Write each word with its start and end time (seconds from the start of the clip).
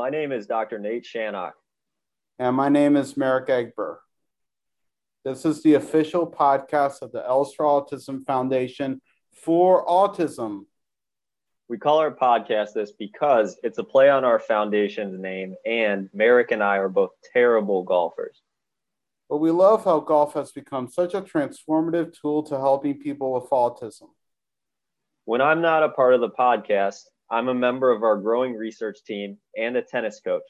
My 0.00 0.08
name 0.08 0.32
is 0.32 0.46
Dr. 0.46 0.78
Nate 0.78 1.04
Shannock. 1.04 1.52
And 2.38 2.56
my 2.56 2.70
name 2.70 2.96
is 2.96 3.18
Merrick 3.18 3.48
Egber. 3.48 3.98
This 5.26 5.44
is 5.44 5.62
the 5.62 5.74
official 5.74 6.26
podcast 6.26 7.02
of 7.02 7.12
the 7.12 7.22
Els 7.22 7.52
for 7.54 7.66
Autism 7.66 8.24
Foundation 8.24 9.02
for 9.44 9.84
Autism. 9.84 10.60
We 11.68 11.76
call 11.76 11.98
our 11.98 12.10
podcast 12.10 12.72
this 12.72 12.92
because 12.92 13.60
it's 13.62 13.76
a 13.76 13.84
play 13.84 14.08
on 14.08 14.24
our 14.24 14.38
foundation's 14.38 15.20
name, 15.20 15.54
and 15.66 16.08
Merrick 16.14 16.50
and 16.50 16.62
I 16.62 16.78
are 16.78 16.88
both 16.88 17.10
terrible 17.34 17.82
golfers. 17.82 18.40
But 19.28 19.36
we 19.36 19.50
love 19.50 19.84
how 19.84 20.00
golf 20.00 20.32
has 20.32 20.50
become 20.50 20.88
such 20.88 21.12
a 21.12 21.20
transformative 21.20 22.18
tool 22.18 22.42
to 22.44 22.56
helping 22.56 23.00
people 23.00 23.34
with 23.34 23.50
autism. 23.50 24.08
When 25.26 25.42
I'm 25.42 25.60
not 25.60 25.82
a 25.82 25.90
part 25.90 26.14
of 26.14 26.22
the 26.22 26.30
podcast, 26.30 27.02
I'm 27.32 27.46
a 27.46 27.54
member 27.54 27.92
of 27.92 28.02
our 28.02 28.16
growing 28.16 28.54
research 28.54 29.04
team 29.04 29.38
and 29.56 29.76
a 29.76 29.82
tennis 29.82 30.20
coach. 30.20 30.42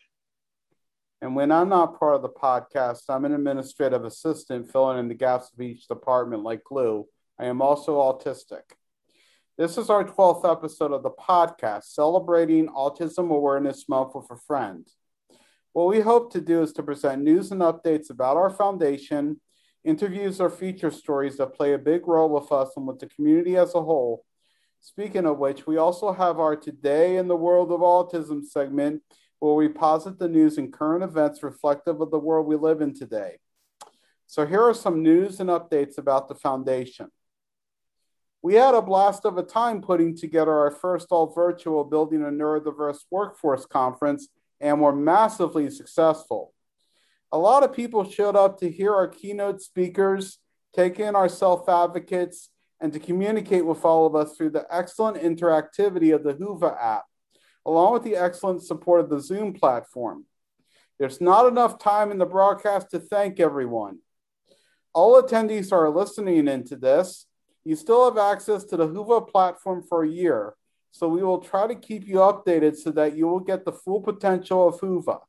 And 1.20 1.36
when 1.36 1.52
I'm 1.52 1.68
not 1.68 1.98
part 1.98 2.14
of 2.14 2.22
the 2.22 2.30
podcast, 2.30 3.02
I'm 3.10 3.26
an 3.26 3.34
administrative 3.34 4.06
assistant 4.06 4.72
filling 4.72 4.98
in 4.98 5.08
the 5.08 5.14
gaps 5.14 5.50
of 5.52 5.60
each 5.60 5.86
department 5.88 6.42
like 6.42 6.64
glue. 6.64 7.06
I 7.38 7.44
am 7.44 7.60
also 7.60 7.96
autistic. 7.96 8.62
This 9.58 9.76
is 9.76 9.90
our 9.90 10.04
12th 10.04 10.50
episode 10.50 10.92
of 10.92 11.02
the 11.02 11.10
podcast 11.10 11.84
celebrating 11.84 12.68
Autism 12.68 13.30
Awareness 13.30 13.86
Month 13.86 14.14
with 14.14 14.30
a 14.30 14.36
friend. 14.36 14.88
What 15.74 15.88
we 15.88 16.00
hope 16.00 16.32
to 16.32 16.40
do 16.40 16.62
is 16.62 16.72
to 16.72 16.82
present 16.82 17.20
news 17.20 17.52
and 17.52 17.60
updates 17.60 18.08
about 18.08 18.38
our 18.38 18.48
foundation, 18.48 19.38
interviews 19.84 20.40
or 20.40 20.48
feature 20.48 20.90
stories 20.90 21.36
that 21.36 21.52
play 21.52 21.74
a 21.74 21.78
big 21.78 22.08
role 22.08 22.30
with 22.30 22.50
us 22.50 22.70
and 22.78 22.86
with 22.86 23.00
the 23.00 23.06
community 23.08 23.58
as 23.58 23.74
a 23.74 23.82
whole, 23.82 24.24
Speaking 24.80 25.26
of 25.26 25.38
which, 25.38 25.66
we 25.66 25.76
also 25.76 26.12
have 26.12 26.40
our 26.40 26.56
Today 26.56 27.16
in 27.16 27.28
the 27.28 27.36
World 27.36 27.70
of 27.70 27.80
Autism 27.80 28.44
segment 28.44 29.02
where 29.38 29.54
we 29.54 29.68
posit 29.68 30.18
the 30.18 30.28
news 30.28 30.58
and 30.58 30.72
current 30.72 31.04
events 31.04 31.42
reflective 31.42 32.00
of 32.00 32.10
the 32.10 32.18
world 32.18 32.46
we 32.46 32.56
live 32.56 32.80
in 32.80 32.94
today. 32.94 33.38
So 34.26 34.46
here 34.46 34.62
are 34.62 34.74
some 34.74 35.02
news 35.02 35.40
and 35.40 35.50
updates 35.50 35.98
about 35.98 36.28
the 36.28 36.34
foundation. 36.34 37.08
We 38.42 38.54
had 38.54 38.74
a 38.74 38.80
blast 38.80 39.26
of 39.26 39.36
a 39.36 39.42
time 39.42 39.82
putting 39.82 40.16
together 40.16 40.52
our 40.52 40.70
first 40.70 41.08
all 41.10 41.26
virtual 41.26 41.84
Building 41.84 42.22
a 42.22 42.26
Neurodiverse 42.26 43.00
Workforce 43.10 43.66
conference 43.66 44.28
and 44.60 44.80
were 44.80 44.94
massively 44.94 45.68
successful. 45.70 46.54
A 47.32 47.38
lot 47.38 47.64
of 47.64 47.74
people 47.74 48.04
showed 48.04 48.36
up 48.36 48.58
to 48.60 48.70
hear 48.70 48.94
our 48.94 49.08
keynote 49.08 49.60
speakers, 49.60 50.38
take 50.74 50.98
in 51.00 51.14
our 51.14 51.28
self 51.28 51.68
advocates, 51.68 52.48
and 52.80 52.92
to 52.92 52.98
communicate 52.98 53.66
with 53.66 53.84
all 53.84 54.06
of 54.06 54.14
us 54.14 54.36
through 54.36 54.50
the 54.50 54.66
excellent 54.70 55.18
interactivity 55.18 56.14
of 56.14 56.24
the 56.24 56.34
Whova 56.34 56.76
app, 56.80 57.04
along 57.66 57.92
with 57.92 58.04
the 58.04 58.16
excellent 58.16 58.62
support 58.62 59.00
of 59.00 59.10
the 59.10 59.20
Zoom 59.20 59.52
platform. 59.52 60.24
There's 60.98 61.20
not 61.20 61.46
enough 61.46 61.78
time 61.78 62.10
in 62.10 62.18
the 62.18 62.26
broadcast 62.26 62.90
to 62.90 62.98
thank 62.98 63.40
everyone. 63.40 63.98
All 64.92 65.22
attendees 65.22 65.72
are 65.72 65.88
listening 65.90 66.48
into 66.48 66.76
this. 66.76 67.26
You 67.64 67.76
still 67.76 68.06
have 68.06 68.18
access 68.18 68.64
to 68.64 68.76
the 68.76 68.88
Whova 68.88 69.28
platform 69.28 69.82
for 69.82 70.02
a 70.02 70.08
year, 70.08 70.54
so 70.90 71.08
we 71.08 71.22
will 71.22 71.38
try 71.38 71.66
to 71.66 71.74
keep 71.74 72.06
you 72.06 72.16
updated 72.16 72.76
so 72.76 72.90
that 72.92 73.16
you 73.16 73.28
will 73.28 73.40
get 73.40 73.64
the 73.64 73.72
full 73.72 74.00
potential 74.00 74.68
of 74.68 74.80
Whova. 74.80 75.20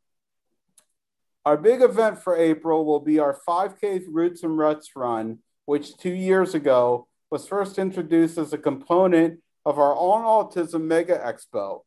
Our 1.46 1.58
big 1.58 1.82
event 1.82 2.20
for 2.20 2.38
April 2.38 2.86
will 2.86 3.00
be 3.00 3.20
our 3.20 3.38
5K 3.48 4.04
Roots 4.08 4.44
and 4.44 4.58
Ruts 4.58 4.92
run, 4.96 5.40
which 5.66 5.98
two 5.98 6.14
years 6.14 6.54
ago 6.54 7.08
was 7.32 7.48
first 7.48 7.80
introduced 7.80 8.38
as 8.38 8.52
a 8.52 8.58
component 8.58 9.40
of 9.66 9.80
our 9.80 9.96
own 9.96 10.24
Autism 10.24 10.82
Mega 10.82 11.18
Expo. 11.18 11.80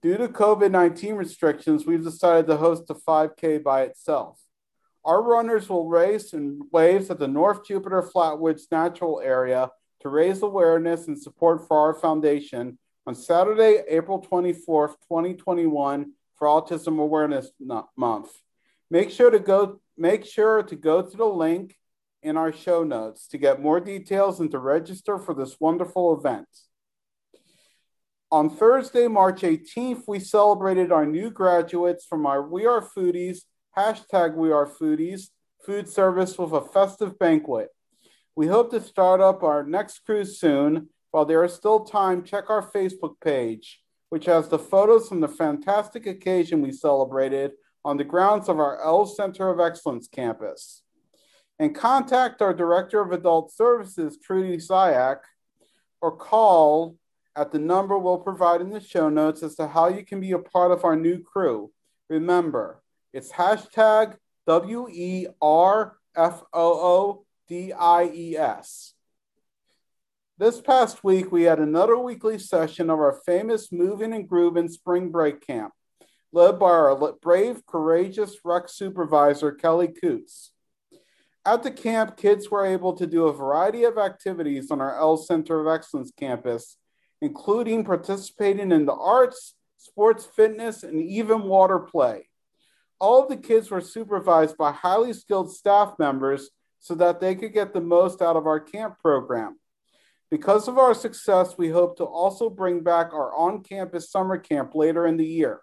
Due 0.00 0.16
to 0.16 0.28
COVID 0.28 0.70
19 0.70 1.16
restrictions, 1.16 1.84
we've 1.84 2.04
decided 2.04 2.46
to 2.46 2.56
host 2.56 2.88
a 2.90 2.94
5K 2.94 3.62
by 3.62 3.82
itself. 3.82 4.38
Our 5.04 5.22
runners 5.22 5.68
will 5.68 5.88
race 5.88 6.32
in 6.32 6.60
waves 6.70 7.10
at 7.10 7.18
the 7.18 7.28
North 7.28 7.66
Jupiter 7.66 8.02
Flatwoods 8.02 8.70
Natural 8.70 9.20
Area 9.20 9.70
to 10.00 10.08
raise 10.08 10.42
awareness 10.42 11.08
and 11.08 11.20
support 11.20 11.66
for 11.66 11.78
our 11.78 11.94
foundation 11.94 12.78
on 13.06 13.14
Saturday, 13.14 13.82
April 13.88 14.24
24th, 14.24 14.94
2021 15.08 16.12
for 16.36 16.48
Autism 16.48 17.00
Awareness 17.00 17.50
Month. 17.96 18.30
Make 18.90 19.10
sure 19.10 19.30
to 19.30 19.40
go 19.40 19.80
make 19.96 20.24
sure 20.24 20.62
to 20.62 20.76
go 20.76 21.02
to 21.02 21.16
the 21.16 21.24
link 21.24 21.76
in 22.24 22.38
our 22.38 22.52
show 22.52 22.82
notes 22.82 23.28
to 23.28 23.38
get 23.38 23.60
more 23.60 23.78
details 23.78 24.40
and 24.40 24.50
to 24.50 24.58
register 24.58 25.18
for 25.18 25.34
this 25.34 25.60
wonderful 25.60 26.18
event. 26.18 26.48
On 28.32 28.48
Thursday, 28.48 29.06
March 29.06 29.42
18th, 29.42 30.04
we 30.08 30.18
celebrated 30.18 30.90
our 30.90 31.04
new 31.04 31.30
graduates 31.30 32.06
from 32.06 32.24
our 32.24 32.42
We 32.42 32.64
Are 32.64 32.80
Foodies, 32.80 33.42
hashtag 33.76 34.34
We 34.34 34.50
Are 34.50 34.66
Foodies, 34.66 35.28
food 35.64 35.86
service 35.86 36.38
with 36.38 36.52
a 36.52 36.62
festive 36.62 37.18
banquet. 37.18 37.68
We 38.34 38.46
hope 38.46 38.70
to 38.70 38.80
start 38.80 39.20
up 39.20 39.42
our 39.42 39.62
next 39.62 40.00
cruise 40.06 40.40
soon. 40.40 40.88
While 41.10 41.26
there 41.26 41.44
is 41.44 41.52
still 41.52 41.84
time, 41.84 42.24
check 42.24 42.48
our 42.48 42.62
Facebook 42.62 43.20
page, 43.22 43.82
which 44.08 44.24
has 44.24 44.48
the 44.48 44.58
photos 44.58 45.08
from 45.08 45.20
the 45.20 45.28
fantastic 45.28 46.06
occasion 46.06 46.62
we 46.62 46.72
celebrated 46.72 47.52
on 47.84 47.98
the 47.98 48.04
grounds 48.04 48.48
of 48.48 48.58
our 48.58 48.82
Els 48.82 49.14
Center 49.14 49.50
of 49.50 49.60
Excellence 49.60 50.08
campus 50.08 50.83
and 51.58 51.74
contact 51.74 52.42
our 52.42 52.52
Director 52.52 53.00
of 53.00 53.12
Adult 53.12 53.52
Services, 53.52 54.18
Trudy 54.18 54.56
Sayak, 54.56 55.20
or 56.00 56.16
call 56.16 56.96
at 57.36 57.52
the 57.52 57.58
number 57.58 57.98
we'll 57.98 58.18
provide 58.18 58.60
in 58.60 58.70
the 58.70 58.80
show 58.80 59.08
notes 59.08 59.42
as 59.42 59.54
to 59.56 59.66
how 59.66 59.88
you 59.88 60.04
can 60.04 60.20
be 60.20 60.32
a 60.32 60.38
part 60.38 60.70
of 60.70 60.84
our 60.84 60.96
new 60.96 61.18
crew. 61.22 61.70
Remember, 62.08 62.82
it's 63.12 63.32
hashtag 63.32 64.16
W 64.46 64.88
E 64.90 65.26
R 65.40 65.96
F 66.16 66.42
O 66.52 66.72
O 66.72 67.24
D 67.48 67.72
I 67.72 68.04
E 68.12 68.36
S. 68.36 68.94
This 70.36 70.60
past 70.60 71.04
week, 71.04 71.30
we 71.30 71.44
had 71.44 71.60
another 71.60 71.96
weekly 71.96 72.38
session 72.38 72.90
of 72.90 72.98
our 72.98 73.20
famous 73.24 73.70
Moving 73.70 74.12
and 74.12 74.28
Grooving 74.28 74.68
Spring 74.68 75.10
Break 75.10 75.46
Camp, 75.46 75.72
led 76.32 76.58
by 76.58 76.70
our 76.70 77.12
brave, 77.22 77.64
courageous 77.66 78.36
rec 78.44 78.68
supervisor, 78.68 79.52
Kelly 79.52 79.88
Coots. 79.88 80.50
At 81.46 81.62
the 81.62 81.70
camp, 81.70 82.16
kids 82.16 82.50
were 82.50 82.64
able 82.64 82.94
to 82.94 83.06
do 83.06 83.26
a 83.26 83.32
variety 83.32 83.84
of 83.84 83.98
activities 83.98 84.70
on 84.70 84.80
our 84.80 84.98
Els 84.98 85.26
Center 85.26 85.60
of 85.60 85.66
Excellence 85.66 86.10
campus, 86.16 86.78
including 87.20 87.84
participating 87.84 88.72
in 88.72 88.86
the 88.86 88.94
arts, 88.94 89.54
sports, 89.76 90.24
fitness, 90.24 90.82
and 90.82 91.02
even 91.02 91.42
water 91.42 91.78
play. 91.78 92.28
All 92.98 93.22
of 93.22 93.28
the 93.28 93.36
kids 93.36 93.70
were 93.70 93.82
supervised 93.82 94.56
by 94.56 94.72
highly 94.72 95.12
skilled 95.12 95.54
staff 95.54 95.94
members 95.98 96.48
so 96.80 96.94
that 96.94 97.20
they 97.20 97.34
could 97.34 97.52
get 97.52 97.74
the 97.74 97.80
most 97.80 98.22
out 98.22 98.36
of 98.36 98.46
our 98.46 98.60
camp 98.60 98.98
program. 98.98 99.58
Because 100.30 100.66
of 100.66 100.78
our 100.78 100.94
success, 100.94 101.58
we 101.58 101.68
hope 101.68 101.98
to 101.98 102.04
also 102.04 102.48
bring 102.48 102.82
back 102.82 103.12
our 103.12 103.34
on 103.34 103.62
campus 103.62 104.10
summer 104.10 104.38
camp 104.38 104.74
later 104.74 105.06
in 105.06 105.18
the 105.18 105.26
year. 105.26 105.60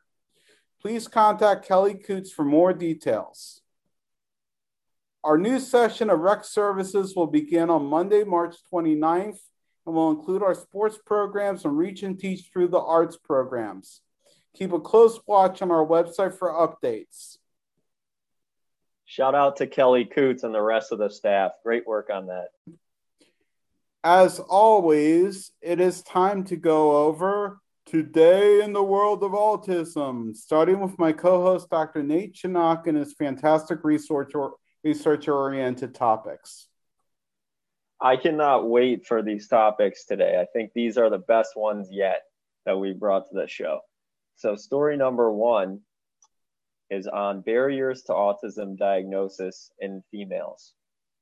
Please 0.79 1.07
contact 1.07 1.67
Kelly 1.67 1.95
Coots 1.95 2.31
for 2.31 2.45
more 2.45 2.71
details. 2.71 3.61
Our 5.23 5.37
new 5.37 5.59
session 5.59 6.09
of 6.09 6.19
rec 6.19 6.43
services 6.43 7.15
will 7.15 7.27
begin 7.27 7.69
on 7.69 7.85
Monday, 7.85 8.23
March 8.23 8.55
29th, 8.73 9.37
and 9.85 9.95
will 9.95 10.11
include 10.11 10.41
our 10.41 10.55
sports 10.55 10.97
programs 11.05 11.63
and 11.63 11.77
reach 11.77 12.03
and 12.03 12.19
teach 12.19 12.49
through 12.51 12.69
the 12.69 12.79
arts 12.79 13.17
programs. 13.17 14.01
Keep 14.55 14.73
a 14.73 14.79
close 14.79 15.19
watch 15.27 15.61
on 15.61 15.71
our 15.71 15.85
website 15.85 16.37
for 16.37 16.49
updates. 16.49 17.37
Shout 19.05 19.35
out 19.35 19.57
to 19.57 19.67
Kelly 19.67 20.05
Coots 20.05 20.43
and 20.43 20.53
the 20.55 20.61
rest 20.61 20.91
of 20.91 20.97
the 20.97 21.09
staff. 21.09 21.51
Great 21.63 21.85
work 21.85 22.09
on 22.11 22.27
that. 22.27 22.47
As 24.03 24.39
always, 24.39 25.51
it 25.61 25.79
is 25.79 26.01
time 26.01 26.45
to 26.45 26.55
go 26.55 27.05
over 27.05 27.61
Today 27.87 28.63
in 28.63 28.71
the 28.71 28.81
World 28.81 29.21
of 29.21 29.31
Autism, 29.31 30.33
starting 30.33 30.79
with 30.79 30.97
my 30.97 31.11
co 31.11 31.41
host, 31.41 31.69
Dr. 31.69 32.01
Nate 32.01 32.33
Chinock, 32.33 32.87
and 32.87 32.97
his 32.97 33.13
fantastic 33.13 33.83
research 33.83 34.31
research 34.83 35.27
oriented 35.27 35.93
topics. 35.93 36.67
I 37.99 38.17
cannot 38.17 38.67
wait 38.67 39.05
for 39.05 39.21
these 39.21 39.47
topics 39.47 40.05
today. 40.05 40.39
I 40.41 40.45
think 40.53 40.71
these 40.73 40.97
are 40.97 41.09
the 41.09 41.19
best 41.19 41.55
ones 41.55 41.89
yet 41.91 42.23
that 42.65 42.79
we 42.79 42.93
brought 42.93 43.29
to 43.29 43.35
the 43.35 43.47
show. 43.47 43.81
So, 44.35 44.55
story 44.55 44.97
number 44.97 45.31
one 45.31 45.81
is 46.89 47.07
on 47.07 47.41
barriers 47.41 48.01
to 48.03 48.13
autism 48.13 48.75
diagnosis 48.75 49.71
in 49.79 50.03
females. 50.09 50.73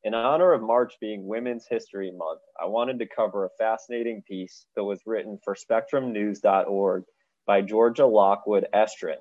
In 0.05 0.13
honor 0.13 0.53
of 0.53 0.61
March 0.61 0.93
being 1.01 1.27
Women's 1.27 1.67
History 1.69 2.11
Month, 2.11 2.39
I 2.59 2.65
wanted 2.67 2.99
to 2.99 3.05
cover 3.05 3.45
a 3.45 3.49
fascinating 3.57 4.23
piece 4.25 4.65
that 4.77 4.83
was 4.85 5.01
written 5.05 5.37
for 5.43 5.55
SpectrumNews.org 5.55 7.03
by 7.45 7.61
Georgia 7.61 8.05
Lockwood 8.05 8.67
Estrin 8.73 9.17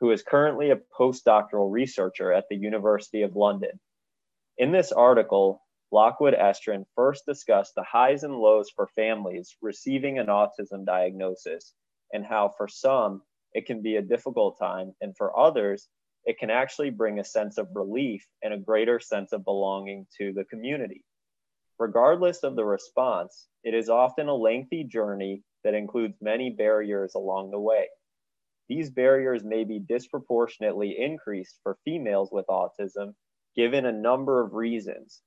who 0.00 0.10
is 0.10 0.22
currently 0.22 0.70
a 0.70 0.80
postdoctoral 0.98 1.70
researcher 1.70 2.32
at 2.32 2.44
the 2.48 2.56
University 2.56 3.22
of 3.22 3.36
London. 3.36 3.78
In 4.58 4.72
this 4.72 4.92
article, 4.92 5.62
Lockwood 5.90 6.34
Estrin 6.34 6.84
first 6.94 7.24
discussed 7.26 7.74
the 7.74 7.84
highs 7.84 8.24
and 8.24 8.34
lows 8.34 8.70
for 8.74 8.88
families 8.88 9.56
receiving 9.62 10.18
an 10.18 10.26
autism 10.26 10.84
diagnosis 10.84 11.72
and 12.12 12.24
how, 12.24 12.52
for 12.56 12.68
some, 12.68 13.22
it 13.52 13.66
can 13.66 13.82
be 13.82 13.96
a 13.96 14.02
difficult 14.02 14.58
time. 14.58 14.92
And 15.00 15.16
for 15.16 15.38
others, 15.38 15.88
it 16.24 16.38
can 16.38 16.50
actually 16.50 16.90
bring 16.90 17.18
a 17.18 17.24
sense 17.24 17.58
of 17.58 17.68
relief 17.74 18.26
and 18.42 18.52
a 18.52 18.58
greater 18.58 18.98
sense 18.98 19.32
of 19.32 19.44
belonging 19.44 20.06
to 20.18 20.32
the 20.32 20.44
community. 20.44 21.04
Regardless 21.78 22.42
of 22.42 22.56
the 22.56 22.64
response, 22.64 23.46
it 23.62 23.74
is 23.74 23.88
often 23.88 24.28
a 24.28 24.34
lengthy 24.34 24.84
journey 24.84 25.42
that 25.64 25.74
includes 25.74 26.16
many 26.20 26.50
barriers 26.50 27.14
along 27.14 27.50
the 27.50 27.60
way. 27.60 27.88
These 28.68 28.90
barriers 28.90 29.44
may 29.44 29.64
be 29.64 29.78
disproportionately 29.78 30.96
increased 30.98 31.60
for 31.62 31.78
females 31.84 32.30
with 32.32 32.46
autism, 32.46 33.14
given 33.54 33.84
a 33.84 33.92
number 33.92 34.40
of 34.40 34.54
reasons. 34.54 35.22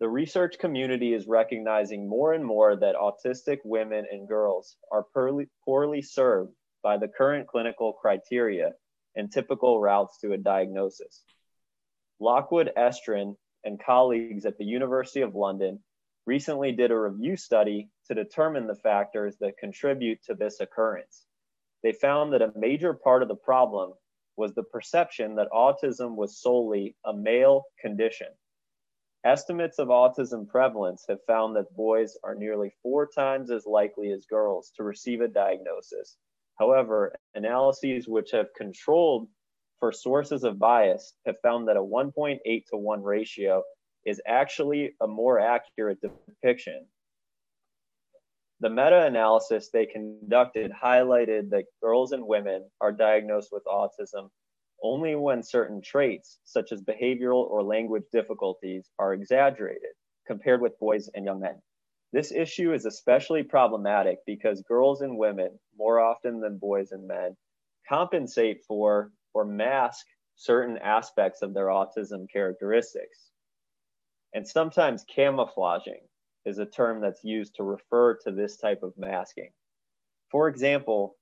The 0.00 0.08
research 0.08 0.58
community 0.58 1.12
is 1.12 1.26
recognizing 1.26 2.08
more 2.08 2.32
and 2.32 2.44
more 2.44 2.74
that 2.74 2.94
autistic 2.94 3.58
women 3.64 4.06
and 4.10 4.26
girls 4.26 4.76
are 4.90 5.04
poorly, 5.12 5.50
poorly 5.62 6.00
served 6.00 6.54
by 6.82 6.96
the 6.96 7.08
current 7.08 7.46
clinical 7.46 7.92
criteria 7.92 8.72
and 9.14 9.30
typical 9.30 9.78
routes 9.78 10.18
to 10.20 10.32
a 10.32 10.38
diagnosis. 10.38 11.22
Lockwood 12.18 12.72
Estrin 12.78 13.36
and 13.64 13.82
colleagues 13.82 14.46
at 14.46 14.56
the 14.56 14.64
University 14.64 15.20
of 15.20 15.34
London 15.34 15.80
recently 16.24 16.72
did 16.72 16.90
a 16.90 16.98
review 16.98 17.36
study 17.36 17.90
to 18.06 18.14
determine 18.14 18.66
the 18.66 18.74
factors 18.74 19.36
that 19.40 19.58
contribute 19.58 20.22
to 20.24 20.34
this 20.34 20.60
occurrence. 20.60 21.26
They 21.82 21.92
found 21.92 22.32
that 22.32 22.42
a 22.42 22.52
major 22.56 22.94
part 22.94 23.22
of 23.22 23.28
the 23.28 23.36
problem 23.36 23.94
was 24.36 24.54
the 24.54 24.62
perception 24.62 25.34
that 25.36 25.50
autism 25.52 26.16
was 26.16 26.40
solely 26.40 26.96
a 27.04 27.12
male 27.12 27.64
condition. 27.80 28.28
Estimates 29.24 29.78
of 29.78 29.88
autism 29.88 30.48
prevalence 30.48 31.04
have 31.08 31.24
found 31.26 31.56
that 31.56 31.74
boys 31.74 32.16
are 32.24 32.34
nearly 32.34 32.72
four 32.82 33.06
times 33.06 33.50
as 33.50 33.66
likely 33.66 34.12
as 34.12 34.26
girls 34.26 34.72
to 34.76 34.82
receive 34.82 35.20
a 35.20 35.28
diagnosis 35.28 36.16
However, 36.60 37.16
analyses 37.34 38.06
which 38.06 38.32
have 38.32 38.52
controlled 38.54 39.28
for 39.78 39.92
sources 39.92 40.44
of 40.44 40.58
bias 40.58 41.14
have 41.24 41.40
found 41.40 41.66
that 41.68 41.78
a 41.78 41.82
1.8 41.82 42.38
to 42.66 42.76
1 42.76 43.02
ratio 43.02 43.62
is 44.04 44.20
actually 44.26 44.94
a 45.00 45.06
more 45.06 45.40
accurate 45.40 45.98
depiction. 46.02 46.86
The 48.60 48.68
meta 48.68 49.06
analysis 49.06 49.70
they 49.70 49.86
conducted 49.86 50.70
highlighted 50.70 51.48
that 51.48 51.64
girls 51.82 52.12
and 52.12 52.26
women 52.26 52.70
are 52.78 52.92
diagnosed 52.92 53.48
with 53.50 53.64
autism 53.64 54.28
only 54.82 55.14
when 55.14 55.42
certain 55.42 55.80
traits, 55.80 56.40
such 56.44 56.70
as 56.70 56.82
behavioral 56.82 57.48
or 57.48 57.62
language 57.62 58.04
difficulties, 58.12 58.90
are 58.98 59.14
exaggerated 59.14 59.92
compared 60.26 60.60
with 60.60 60.78
boys 60.78 61.08
and 61.14 61.24
young 61.24 61.40
men. 61.40 61.62
This 62.12 62.32
issue 62.32 62.74
is 62.74 62.84
especially 62.84 63.42
problematic 63.42 64.18
because 64.26 64.62
girls 64.62 65.00
and 65.00 65.16
women, 65.16 65.58
more 65.74 65.98
often 66.00 66.40
than 66.40 66.58
boys 66.58 66.92
and 66.92 67.06
men, 67.06 67.36
compensate 67.88 68.62
for 68.68 69.10
or 69.32 69.46
mask 69.46 70.04
certain 70.36 70.76
aspects 70.78 71.40
of 71.40 71.54
their 71.54 71.66
autism 71.66 72.26
characteristics. 72.30 73.30
And 74.34 74.46
sometimes 74.46 75.04
camouflaging 75.04 76.00
is 76.44 76.58
a 76.58 76.66
term 76.66 77.00
that's 77.00 77.24
used 77.24 77.54
to 77.56 77.62
refer 77.62 78.16
to 78.24 78.30
this 78.30 78.56
type 78.56 78.82
of 78.82 78.92
masking. 78.96 79.50
For 80.30 80.48
example, 80.48 81.16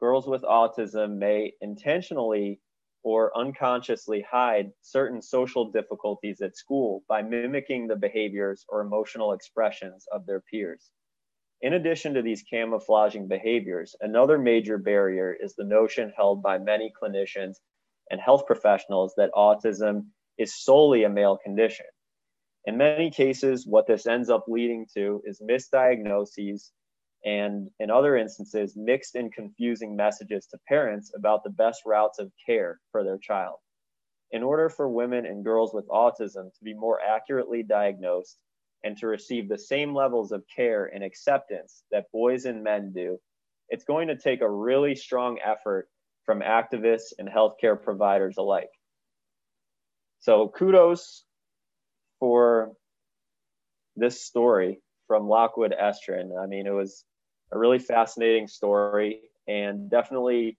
girls 0.00 0.26
with 0.26 0.42
autism 0.42 1.18
may 1.18 1.52
intentionally 1.60 2.60
or 3.02 3.36
unconsciously 3.38 4.24
hide 4.28 4.72
certain 4.82 5.22
social 5.22 5.70
difficulties 5.70 6.40
at 6.40 6.56
school 6.56 7.04
by 7.08 7.22
mimicking 7.22 7.86
the 7.86 7.94
behaviors 7.94 8.64
or 8.68 8.80
emotional 8.80 9.32
expressions 9.32 10.06
of 10.10 10.26
their 10.26 10.40
peers. 10.40 10.90
In 11.62 11.74
addition 11.74 12.14
to 12.14 12.22
these 12.22 12.42
camouflaging 12.42 13.28
behaviors, 13.28 13.94
another 14.00 14.38
major 14.38 14.76
barrier 14.76 15.32
is 15.40 15.54
the 15.54 15.64
notion 15.64 16.12
held 16.16 16.42
by 16.42 16.58
many 16.58 16.92
clinicians 17.00 17.56
and 18.10 18.20
health 18.20 18.44
professionals 18.46 19.14
that 19.16 19.32
autism 19.32 20.06
is 20.36 20.62
solely 20.62 21.04
a 21.04 21.08
male 21.08 21.38
condition. 21.38 21.86
In 22.66 22.76
many 22.76 23.10
cases, 23.10 23.64
what 23.66 23.86
this 23.86 24.06
ends 24.06 24.28
up 24.28 24.44
leading 24.48 24.86
to 24.94 25.22
is 25.24 25.40
misdiagnoses 25.40 26.70
and 27.24 27.68
in 27.80 27.90
other 27.90 28.16
instances, 28.16 28.76
mixed 28.76 29.14
and 29.14 29.32
confusing 29.32 29.96
messages 29.96 30.46
to 30.46 30.58
parents 30.68 31.12
about 31.16 31.42
the 31.42 31.50
best 31.50 31.82
routes 31.86 32.18
of 32.18 32.30
care 32.44 32.80
for 32.92 33.02
their 33.02 33.18
child. 33.18 33.56
In 34.32 34.42
order 34.42 34.68
for 34.68 34.88
women 34.88 35.26
and 35.26 35.44
girls 35.44 35.72
with 35.72 35.88
autism 35.88 36.52
to 36.52 36.64
be 36.64 36.74
more 36.74 37.00
accurately 37.00 37.62
diagnosed 37.62 38.38
and 38.84 38.96
to 38.98 39.06
receive 39.06 39.48
the 39.48 39.58
same 39.58 39.94
levels 39.94 40.32
of 40.32 40.44
care 40.54 40.86
and 40.86 41.02
acceptance 41.02 41.84
that 41.90 42.10
boys 42.12 42.44
and 42.44 42.62
men 42.62 42.92
do, 42.92 43.18
it's 43.68 43.84
going 43.84 44.08
to 44.08 44.16
take 44.16 44.40
a 44.40 44.50
really 44.50 44.94
strong 44.94 45.38
effort 45.44 45.88
from 46.24 46.40
activists 46.40 47.12
and 47.18 47.28
healthcare 47.28 47.80
providers 47.80 48.36
alike. 48.38 48.70
So, 50.20 50.48
kudos 50.48 51.24
for 52.18 52.72
this 53.96 54.22
story 54.22 54.80
from 55.06 55.28
Lockwood 55.28 55.74
Estrin. 55.80 56.30
I 56.40 56.46
mean, 56.46 56.66
it 56.66 56.70
was 56.70 57.04
a 57.52 57.58
really 57.58 57.78
fascinating 57.78 58.48
story 58.48 59.20
and 59.46 59.90
definitely 59.90 60.58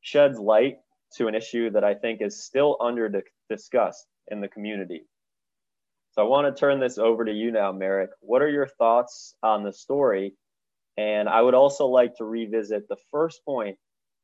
sheds 0.00 0.38
light 0.38 0.78
to 1.16 1.26
an 1.26 1.34
issue 1.34 1.70
that 1.70 1.84
I 1.84 1.94
think 1.94 2.20
is 2.20 2.44
still 2.44 2.76
under 2.80 3.10
discussed 3.48 4.06
in 4.30 4.40
the 4.40 4.48
community. 4.48 5.06
So 6.12 6.22
I 6.22 6.28
want 6.28 6.54
to 6.54 6.58
turn 6.58 6.80
this 6.80 6.98
over 6.98 7.24
to 7.24 7.32
you 7.32 7.50
now, 7.50 7.72
Merrick. 7.72 8.10
What 8.20 8.42
are 8.42 8.50
your 8.50 8.66
thoughts 8.66 9.34
on 9.42 9.62
the 9.62 9.72
story? 9.72 10.34
And 10.96 11.28
I 11.28 11.40
would 11.40 11.54
also 11.54 11.86
like 11.86 12.16
to 12.16 12.24
revisit 12.24 12.88
the 12.88 12.96
first 13.10 13.44
point 13.44 13.78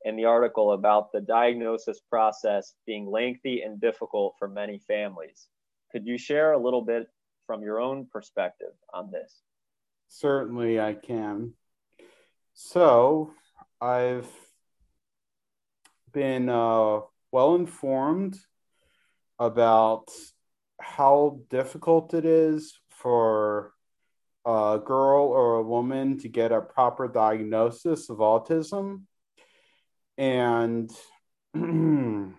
in 0.05 0.17
the 0.17 0.25
article 0.25 0.73
about 0.73 1.13
the 1.13 1.21
diagnosis 1.21 2.01
process 2.11 2.75
being 2.87 3.11
lengthy 3.11 3.63
and 3.63 3.81
difficult 3.81 4.35
for 4.39 4.49
many 4.49 4.79
families. 4.79 5.49
Could 5.95 6.09
you 6.09 6.19
share 6.19 6.55
a 6.55 6.59
little 6.59 6.83
bit 6.83 7.07
from 7.47 7.63
your 7.63 7.81
own 7.81 8.07
perspective 8.11 8.73
on 8.93 9.13
this? 9.13 9.43
Certainly, 10.09 10.81
I 10.81 10.95
can. 10.95 11.53
So 12.53 13.33
I've 13.81 14.29
been 16.11 16.49
uh, 16.49 16.99
well 17.31 17.55
informed 17.55 18.37
about 19.39 20.09
how 20.81 21.39
difficult 21.49 22.13
it 22.13 22.25
is 22.25 22.77
for 22.89 23.73
a 24.45 24.81
girl 24.85 25.27
or 25.27 25.59
a 25.59 25.63
woman 25.63 26.19
to 26.19 26.29
get 26.29 26.51
a 26.51 26.61
proper 26.61 27.07
diagnosis 27.07 28.11
of 28.11 28.17
autism. 28.19 29.03
And 30.19 30.91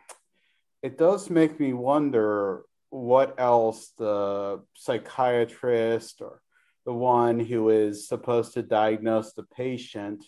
it 0.83 0.97
does 0.97 1.29
make 1.29 1.57
me 1.57 1.71
wonder 1.71 2.65
what 2.95 3.35
else 3.37 3.91
the 3.97 4.61
psychiatrist 4.73 6.21
or 6.21 6.41
the 6.85 6.93
one 6.93 7.39
who 7.39 7.69
is 7.69 8.07
supposed 8.07 8.53
to 8.53 8.61
diagnose 8.61 9.33
the 9.33 9.43
patient 9.43 10.23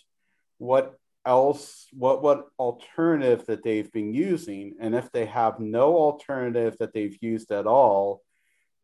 what 0.58 0.94
else 1.24 1.86
what 1.92 2.22
what 2.22 2.46
alternative 2.58 3.46
that 3.46 3.62
they've 3.62 3.92
been 3.92 4.12
using? 4.12 4.74
And 4.80 4.94
if 4.94 5.10
they 5.12 5.26
have 5.26 5.60
no 5.60 5.96
alternative 5.96 6.76
that 6.78 6.92
they've 6.92 7.16
used 7.20 7.50
at 7.52 7.66
all 7.66 8.22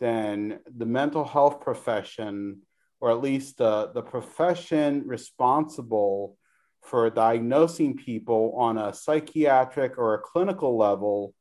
then 0.01 0.61
the 0.77 0.87
mental 0.87 1.25
health 1.25 1.61
profession 1.61 2.63
or 3.01 3.11
at 3.11 3.21
least 3.21 3.59
the, 3.59 3.91
the 3.93 4.03
profession 4.03 5.03
responsible 5.07 6.39
for 6.83 7.11
diagnosing 7.11 7.97
people 7.97 8.55
on 8.57 8.79
a 8.79 8.95
psychiatric 8.95 9.99
or 9.99 10.15
a 10.15 10.21
clinical 10.21 10.77
level 10.77 11.35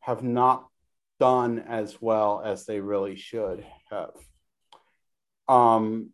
have 0.00 0.22
not 0.22 0.66
done 1.20 1.58
as 1.60 2.00
well 2.00 2.42
as 2.44 2.66
they 2.66 2.80
really 2.80 3.16
should 3.16 3.64
have 3.90 4.12
um, 5.48 6.10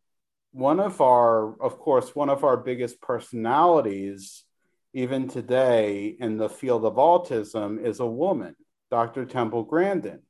one 0.53 0.81
of 0.81 1.01
our, 1.01 1.61
of 1.63 1.79
course, 1.79 2.15
one 2.15 2.29
of 2.31 2.45
our 2.45 2.57
biggest 2.57 3.01
personalities, 3.01 4.45
even 4.93 5.29
today 5.29 6.17
in 6.19 6.37
the 6.37 6.49
field 6.49 6.85
of 6.85 6.95
autism, 6.95 7.85
is 7.85 8.01
a 8.01 8.07
woman, 8.07 8.57
Dr. 8.91 9.25
Temple 9.25 9.65
Grandin. 9.65 10.21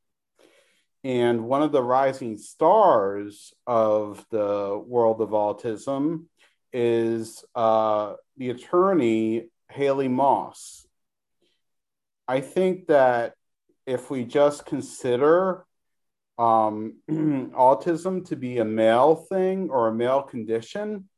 And 1.03 1.45
one 1.45 1.63
of 1.63 1.73
the 1.73 1.83
rising 1.83 2.37
stars 2.37 3.55
of 3.67 4.25
the 4.31 4.83
world 4.87 5.23
of 5.23 5.31
autism 5.31 6.27
is 6.75 7.43
uh, 7.55 8.15
the 8.37 8.51
attorney 8.51 9.49
Haley 9.71 10.09
Moss. 10.09 10.87
I 12.29 12.43
think 12.43 12.89
that 12.89 13.33
if 13.91 14.09
we 14.09 14.25
just 14.25 14.65
consider 14.67 15.67
um, 16.39 16.95
autism 17.11 18.25
to 18.29 18.37
be 18.37 18.59
a 18.59 18.65
male 18.65 19.17
thing 19.17 19.69
or 19.69 19.89
a 19.89 19.95
male 19.95 20.23
condition, 20.23 21.09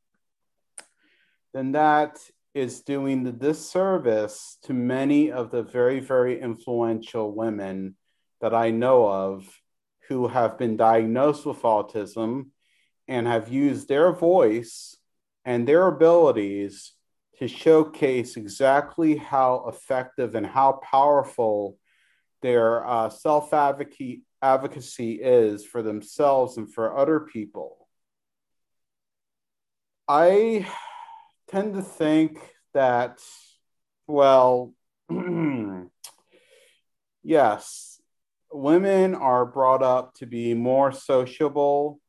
then 1.52 1.73
that 1.73 2.19
is 2.55 2.81
doing 2.81 3.25
the 3.25 3.33
disservice 3.33 4.57
to 4.62 4.73
many 4.73 5.31
of 5.31 5.50
the 5.50 5.62
very, 5.62 6.00
very 6.00 6.41
influential 6.41 7.35
women 7.35 7.95
that 8.41 8.55
I 8.55 8.71
know 8.71 9.07
of 9.07 9.47
who 10.09 10.29
have 10.29 10.57
been 10.57 10.79
diagnosed 10.79 11.45
with 11.45 11.61
autism 11.61 12.47
and 13.07 13.26
have 13.26 13.52
used 13.52 13.87
their 13.87 14.12
voice 14.12 14.97
and 15.45 15.69
their 15.69 15.88
abilities 15.88 16.93
to 17.38 17.49
showcase 17.49 18.38
exactly 18.38 19.17
how 19.17 19.67
effective 19.69 20.35
and 20.35 20.47
how 20.47 20.81
powerful 20.83 21.76
their 22.42 22.87
uh, 22.87 23.08
self 23.08 23.52
advocacy 23.52 24.22
is 25.22 25.64
for 25.64 25.82
themselves 25.82 26.56
and 26.56 26.72
for 26.72 26.96
other 26.96 27.20
people. 27.20 27.88
I 30.08 30.66
tend 31.49 31.75
to 31.75 31.82
think 31.82 32.38
that, 32.75 33.20
well, 34.06 34.75
yes, 37.22 38.00
women 38.52 39.14
are 39.14 39.46
brought 39.46 39.82
up 39.82 40.14
to 40.14 40.26
be 40.26 40.54
more 40.54 40.92
sociable. 40.92 42.00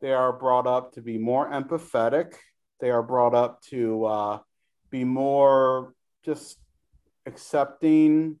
They 0.00 0.12
are 0.12 0.32
brought 0.32 0.66
up 0.66 0.92
to 0.92 1.02
be 1.02 1.18
more 1.18 1.50
empathetic. 1.50 2.34
They 2.80 2.90
are 2.90 3.02
brought 3.02 3.34
up 3.34 3.62
to 3.70 4.04
uh, 4.04 4.38
be 4.90 5.04
more 5.04 5.94
just 6.24 6.58
accepting. 7.26 8.38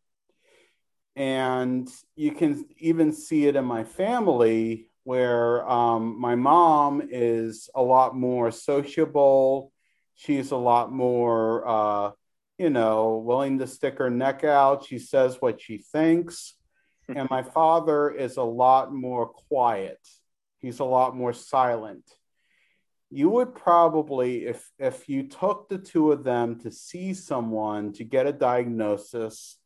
And 1.16 1.88
you 2.16 2.32
can 2.32 2.64
even 2.78 3.12
see 3.12 3.46
it 3.46 3.56
in 3.56 3.64
my 3.64 3.84
family 3.84 4.90
where 5.04 5.68
um, 5.68 6.20
my 6.20 6.34
mom 6.34 7.02
is 7.10 7.68
a 7.74 7.82
lot 7.82 8.14
more 8.14 8.50
sociable. 8.50 9.72
She's 10.14 10.50
a 10.50 10.56
lot 10.56 10.92
more, 10.92 11.66
uh, 11.66 12.10
you 12.58 12.70
know, 12.70 13.16
willing 13.24 13.58
to 13.58 13.66
stick 13.66 13.98
her 13.98 14.10
neck 14.10 14.44
out. 14.44 14.86
She 14.86 14.98
says 14.98 15.36
what 15.40 15.60
she 15.60 15.78
thinks. 15.78 16.54
and 17.08 17.28
my 17.28 17.42
father 17.42 18.10
is 18.10 18.36
a 18.36 18.42
lot 18.42 18.92
more 18.92 19.26
quiet. 19.26 19.98
He's 20.58 20.78
a 20.78 20.84
lot 20.84 21.16
more 21.16 21.32
silent 21.32 22.04
you 23.10 23.28
would 23.28 23.54
probably 23.54 24.46
if 24.46 24.70
if 24.78 25.08
you 25.08 25.24
took 25.24 25.68
the 25.68 25.78
two 25.78 26.12
of 26.12 26.22
them 26.22 26.58
to 26.60 26.70
see 26.70 27.12
someone 27.12 27.92
to 27.92 28.04
get 28.04 28.26
a 28.26 28.32
diagnosis 28.32 29.58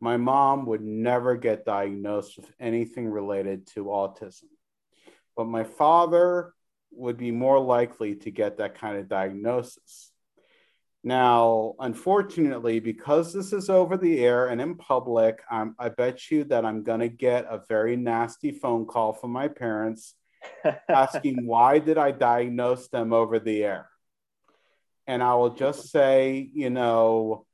my 0.00 0.16
mom 0.16 0.66
would 0.66 0.82
never 0.82 1.36
get 1.36 1.64
diagnosed 1.64 2.36
with 2.36 2.50
anything 2.58 3.08
related 3.08 3.66
to 3.66 3.84
autism 3.84 4.44
but 5.36 5.46
my 5.46 5.64
father 5.64 6.52
would 6.92 7.16
be 7.16 7.30
more 7.30 7.60
likely 7.60 8.16
to 8.16 8.30
get 8.30 8.58
that 8.58 8.74
kind 8.74 8.96
of 8.96 9.08
diagnosis 9.08 10.12
now 11.02 11.74
unfortunately 11.80 12.80
because 12.80 13.32
this 13.32 13.52
is 13.52 13.70
over 13.70 13.96
the 13.96 14.24
air 14.24 14.48
and 14.48 14.60
in 14.60 14.74
public 14.74 15.40
I'm, 15.50 15.74
i 15.78 15.88
bet 15.88 16.30
you 16.30 16.44
that 16.44 16.64
i'm 16.64 16.82
going 16.82 17.00
to 17.00 17.08
get 17.08 17.46
a 17.48 17.62
very 17.68 17.96
nasty 17.96 18.50
phone 18.50 18.86
call 18.86 19.12
from 19.12 19.30
my 19.30 19.48
parents 19.48 20.14
asking 20.88 21.46
why 21.46 21.78
did 21.78 21.98
I 21.98 22.10
diagnose 22.12 22.88
them 22.88 23.12
over 23.12 23.38
the 23.38 23.64
air? 23.64 23.88
And 25.06 25.22
I 25.22 25.34
will 25.34 25.50
just 25.50 25.90
say, 25.90 26.48
you 26.52 26.70
know, 26.70 27.46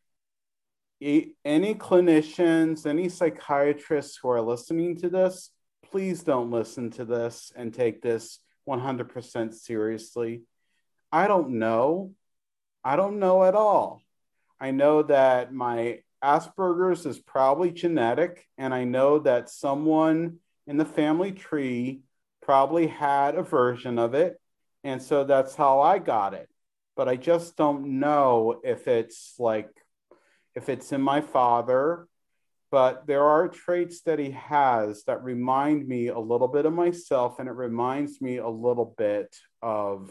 any 1.01 1.75
clinicians, 1.75 2.87
any 2.87 3.09
psychiatrists 3.09 4.19
who 4.21 4.31
are 4.31 4.41
listening 4.41 4.97
to 4.99 5.11
this, 5.11 5.51
please 5.91 6.23
don't 6.23 6.51
listen 6.51 6.91
to 6.93 7.05
this 7.05 7.53
and 7.55 7.73
take 7.73 8.03
this 8.03 8.41
100% 8.69 9.55
seriously. 9.55 10.43
I 11.13 11.29
don't 11.29 11.51
know. 11.51 12.13
I 12.83 12.97
don't 12.97 13.19
know 13.19 13.45
at 13.45 13.55
all. 13.55 14.03
I 14.59 14.71
know 14.71 15.03
that 15.03 15.53
my 15.53 16.01
Asperger's 16.25 17.05
is 17.05 17.19
probably 17.19 17.71
genetic, 17.71 18.47
and 18.57 18.73
I 18.73 18.85
know 18.85 19.19
that 19.21 19.51
someone 19.51 20.39
in 20.67 20.77
the 20.77 20.85
family 20.85 21.33
tree 21.33 22.01
probably 22.43 22.87
had 22.87 23.35
a 23.35 23.43
version 23.43 23.99
of 23.99 24.15
it. 24.15 24.41
And 24.83 25.03
so 25.03 25.25
that's 25.25 25.55
how 25.55 25.81
I 25.81 25.99
got 25.99 26.33
it. 26.33 26.49
But 26.97 27.09
I 27.09 27.17
just 27.17 27.57
don't 27.57 28.01
know 28.01 28.61
if 28.65 28.89
it's 28.89 29.35
like, 29.39 29.69
if 30.57 30.69
it's 30.69 30.91
in 30.91 31.01
my 31.01 31.21
father. 31.21 32.09
But 32.73 33.07
there 33.07 33.23
are 33.23 33.47
traits 33.47 34.01
that 34.03 34.19
he 34.19 34.33
has 34.33 35.05
that 35.05 35.23
remind 35.23 35.87
me 35.87 36.09
a 36.09 36.19
little 36.19 36.49
bit 36.49 36.67
of 36.67 36.73
myself. 36.73 37.39
And 37.39 37.49
it 37.49 37.53
reminds 37.53 38.21
me 38.21 38.39
a 38.39 38.49
little 38.49 38.93
bit 38.99 39.37
of, 39.63 40.11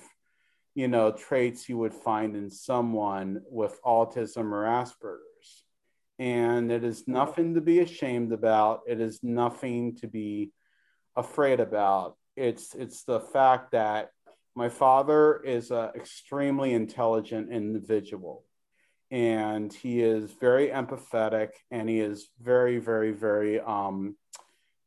you 0.73 0.87
know, 0.87 1.11
traits 1.11 1.67
you 1.67 1.77
would 1.79 1.93
find 1.93 2.37
in 2.37 2.49
someone 2.49 3.41
with 3.49 3.77
autism 3.83 4.53
or 4.53 4.63
Asperger's. 4.63 5.65
And 6.17 6.71
it 6.71 6.85
is 6.85 7.09
nothing 7.09 7.55
to 7.55 7.61
be 7.61 7.79
ashamed 7.79 8.31
about. 8.31 8.83
It 8.87 9.01
is 9.01 9.19
nothing 9.21 9.97
to 9.97 10.07
be 10.07 10.53
afraid 11.17 11.59
about 11.59 12.15
it's 12.35 12.75
it's 12.75 13.03
the 13.03 13.19
fact 13.19 13.71
that 13.71 14.09
my 14.55 14.69
father 14.69 15.41
is 15.43 15.71
an 15.71 15.89
extremely 15.95 16.73
intelligent 16.73 17.51
individual 17.51 18.44
and 19.15 19.71
he 19.71 20.01
is 20.01 20.33
very 20.41 20.67
empathetic 20.67 21.51
and 21.71 21.87
he 21.87 22.01
is 22.01 22.27
very 22.41 22.79
very 22.79 23.13
very 23.13 23.61
um 23.61 24.17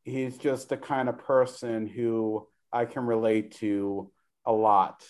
he's 0.04 0.36
just 0.36 0.68
the 0.68 0.76
kind 0.76 1.08
of 1.08 1.16
person 1.16 1.86
who 1.86 2.46
i 2.70 2.84
can 2.84 3.06
relate 3.06 3.52
to 3.52 4.10
a 4.44 4.52
lot 4.52 5.02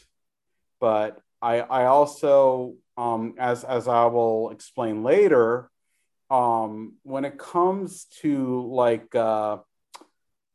but 0.81 1.21
i 1.43 1.59
i 1.59 1.87
also 1.87 2.75
um 2.97 3.35
as 3.39 3.65
as 3.65 3.89
i 3.89 4.07
will 4.07 4.51
explain 4.51 5.03
later 5.03 5.69
um 6.31 6.95
when 7.03 7.25
it 7.25 7.37
comes 7.39 8.07
to 8.21 8.71
like 8.71 9.13
uh 9.17 9.57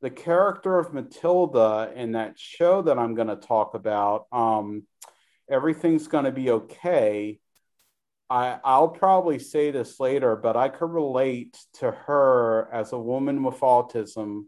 the 0.01 0.09
character 0.09 0.77
of 0.79 0.93
Matilda 0.93 1.93
in 1.95 2.11
that 2.11 2.37
show 2.37 2.81
that 2.81 2.99
I'm 2.99 3.15
going 3.15 3.29
to 3.29 3.37
talk 3.37 3.73
about, 3.73 4.25
um, 4.33 4.83
everything's 5.49 6.07
going 6.07 6.25
to 6.25 6.31
be 6.33 6.51
okay. 6.51 7.39
I, 8.33 8.57
I'll 8.63 8.89
probably 8.89 9.37
say 9.37 9.69
this 9.69 9.99
later, 9.99 10.35
but 10.35 10.57
I 10.57 10.67
could 10.67 10.89
relate 10.89 11.55
to 11.75 11.91
her 11.91 12.67
as 12.73 12.91
a 12.91 12.97
woman 12.97 13.43
with 13.43 13.59
autism 13.59 14.45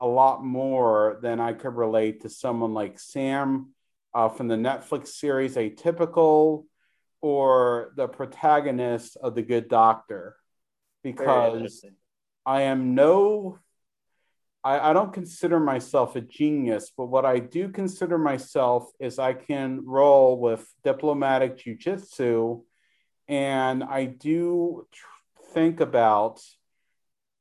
a 0.00 0.06
lot 0.06 0.42
more 0.42 1.18
than 1.20 1.38
I 1.38 1.52
could 1.52 1.76
relate 1.76 2.22
to 2.22 2.30
someone 2.30 2.72
like 2.72 2.98
Sam 2.98 3.74
uh, 4.14 4.30
from 4.30 4.48
the 4.48 4.56
Netflix 4.56 5.08
series 5.08 5.56
Atypical 5.56 6.64
or 7.20 7.92
the 7.96 8.08
protagonist 8.08 9.18
of 9.18 9.34
The 9.34 9.42
Good 9.42 9.68
Doctor, 9.68 10.36
because 11.02 11.84
I 12.46 12.62
am 12.62 12.94
no 12.94 13.58
I, 14.64 14.90
I 14.90 14.92
don't 14.94 15.12
consider 15.12 15.60
myself 15.60 16.16
a 16.16 16.22
genius, 16.22 16.90
but 16.96 17.06
what 17.06 17.26
I 17.26 17.40
do 17.40 17.68
consider 17.68 18.16
myself 18.16 18.90
is 18.98 19.18
I 19.18 19.34
can 19.34 19.84
roll 19.84 20.40
with 20.40 20.66
diplomatic 20.82 21.58
jujitsu, 21.58 22.62
and 23.28 23.82
I 23.82 24.04
do 24.04 24.86
think 25.52 25.80
about, 25.80 26.40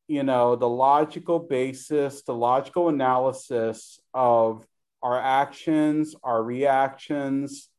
you 0.08 0.24
know, 0.24 0.56
the 0.56 0.70
logical 0.70 1.40
basis, 1.40 2.24
the 2.24 2.34
logical 2.34 2.90
analysis 2.90 4.00
of 4.14 4.66
our 5.02 5.20
actions, 5.20 6.16
our 6.24 6.42
reactions, 6.42 7.70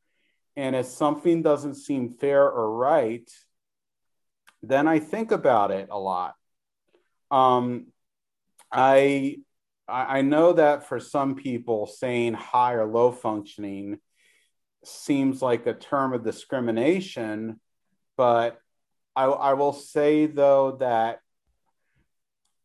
and 0.57 0.75
if 0.75 0.87
something 0.87 1.43
doesn't 1.43 1.75
seem 1.75 2.11
fair 2.11 2.43
or 2.43 2.75
right, 2.77 3.31
then 4.63 4.89
I 4.89 5.01
think 5.01 5.33
about 5.33 5.71
it 5.71 5.89
a 5.91 5.99
lot. 5.99 6.35
Um, 7.31 7.89
I 8.73 9.37
I 9.89 10.23
know 10.23 10.55
that 10.55 10.89
for 10.89 10.99
some 10.99 11.37
people, 11.37 11.87
saying 11.87 12.35
high 12.35 12.75
or 12.75 12.87
low 12.87 13.13
functioning 13.13 13.99
seems 14.85 15.41
like 15.41 15.67
a 15.67 15.75
term 15.75 16.13
of 16.13 16.25
discrimination, 16.25 17.61
but 18.17 18.59
I, 19.15 19.25
I 19.25 19.53
will 19.55 19.73
say 19.73 20.27
though 20.27 20.77
that 20.81 21.21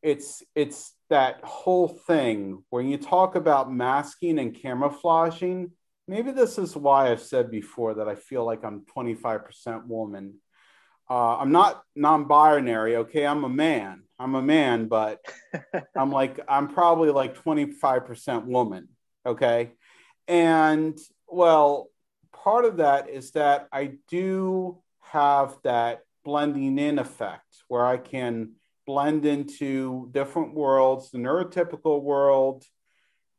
it's 0.01 0.43
it's 0.55 0.93
that 1.09 1.41
whole 1.43 1.87
thing 1.87 2.63
when 2.69 2.87
you 2.87 2.97
talk 2.97 3.35
about 3.35 3.71
masking 3.71 4.39
and 4.39 4.55
camouflaging. 4.55 5.71
Maybe 6.07 6.31
this 6.31 6.57
is 6.57 6.75
why 6.75 7.11
I've 7.11 7.21
said 7.21 7.51
before 7.51 7.95
that 7.95 8.07
I 8.07 8.15
feel 8.15 8.45
like 8.45 8.63
I'm 8.63 8.85
25% 8.97 9.85
woman. 9.85 10.35
Uh, 11.09 11.37
I'm 11.37 11.51
not 11.51 11.83
non-binary. 11.95 12.95
Okay, 12.97 13.25
I'm 13.25 13.43
a 13.43 13.49
man. 13.49 14.03
I'm 14.17 14.35
a 14.35 14.41
man, 14.41 14.87
but 14.87 15.19
I'm 15.95 16.11
like, 16.11 16.39
I'm 16.47 16.69
probably 16.69 17.11
like 17.11 17.41
25% 17.43 18.45
woman. 18.45 18.87
Okay. 19.25 19.71
And 20.27 20.97
well, 21.27 21.89
part 22.33 22.65
of 22.65 22.77
that 22.77 23.09
is 23.09 23.31
that 23.31 23.67
I 23.71 23.93
do 24.07 24.81
have 25.11 25.57
that 25.63 26.01
blending 26.23 26.77
in 26.77 26.99
effect 26.99 27.63
where 27.67 27.85
I 27.85 27.97
can 27.97 28.53
blend 28.85 29.25
into 29.25 30.09
different 30.11 30.53
worlds, 30.53 31.11
the 31.11 31.17
neurotypical 31.17 32.01
world 32.01 32.63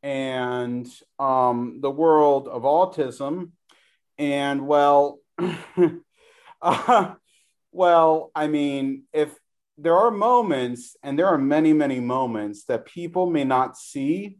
and 0.03 0.87
um, 1.17 1.79
the 1.81 1.89
world 1.89 2.47
of 2.47 2.63
autism. 2.63 3.51
And 4.19 4.67
well, 4.67 5.19
uh, 6.61 7.15
well, 7.71 8.31
I 8.35 8.47
mean, 8.47 9.03
if 9.11 9.35
there 9.77 9.97
are 9.97 10.11
moments, 10.11 10.95
and 11.01 11.17
there 11.17 11.27
are 11.27 11.39
many, 11.39 11.73
many 11.73 11.99
moments 11.99 12.65
that 12.65 12.85
people 12.85 13.29
may 13.29 13.43
not 13.43 13.77
see. 13.77 14.37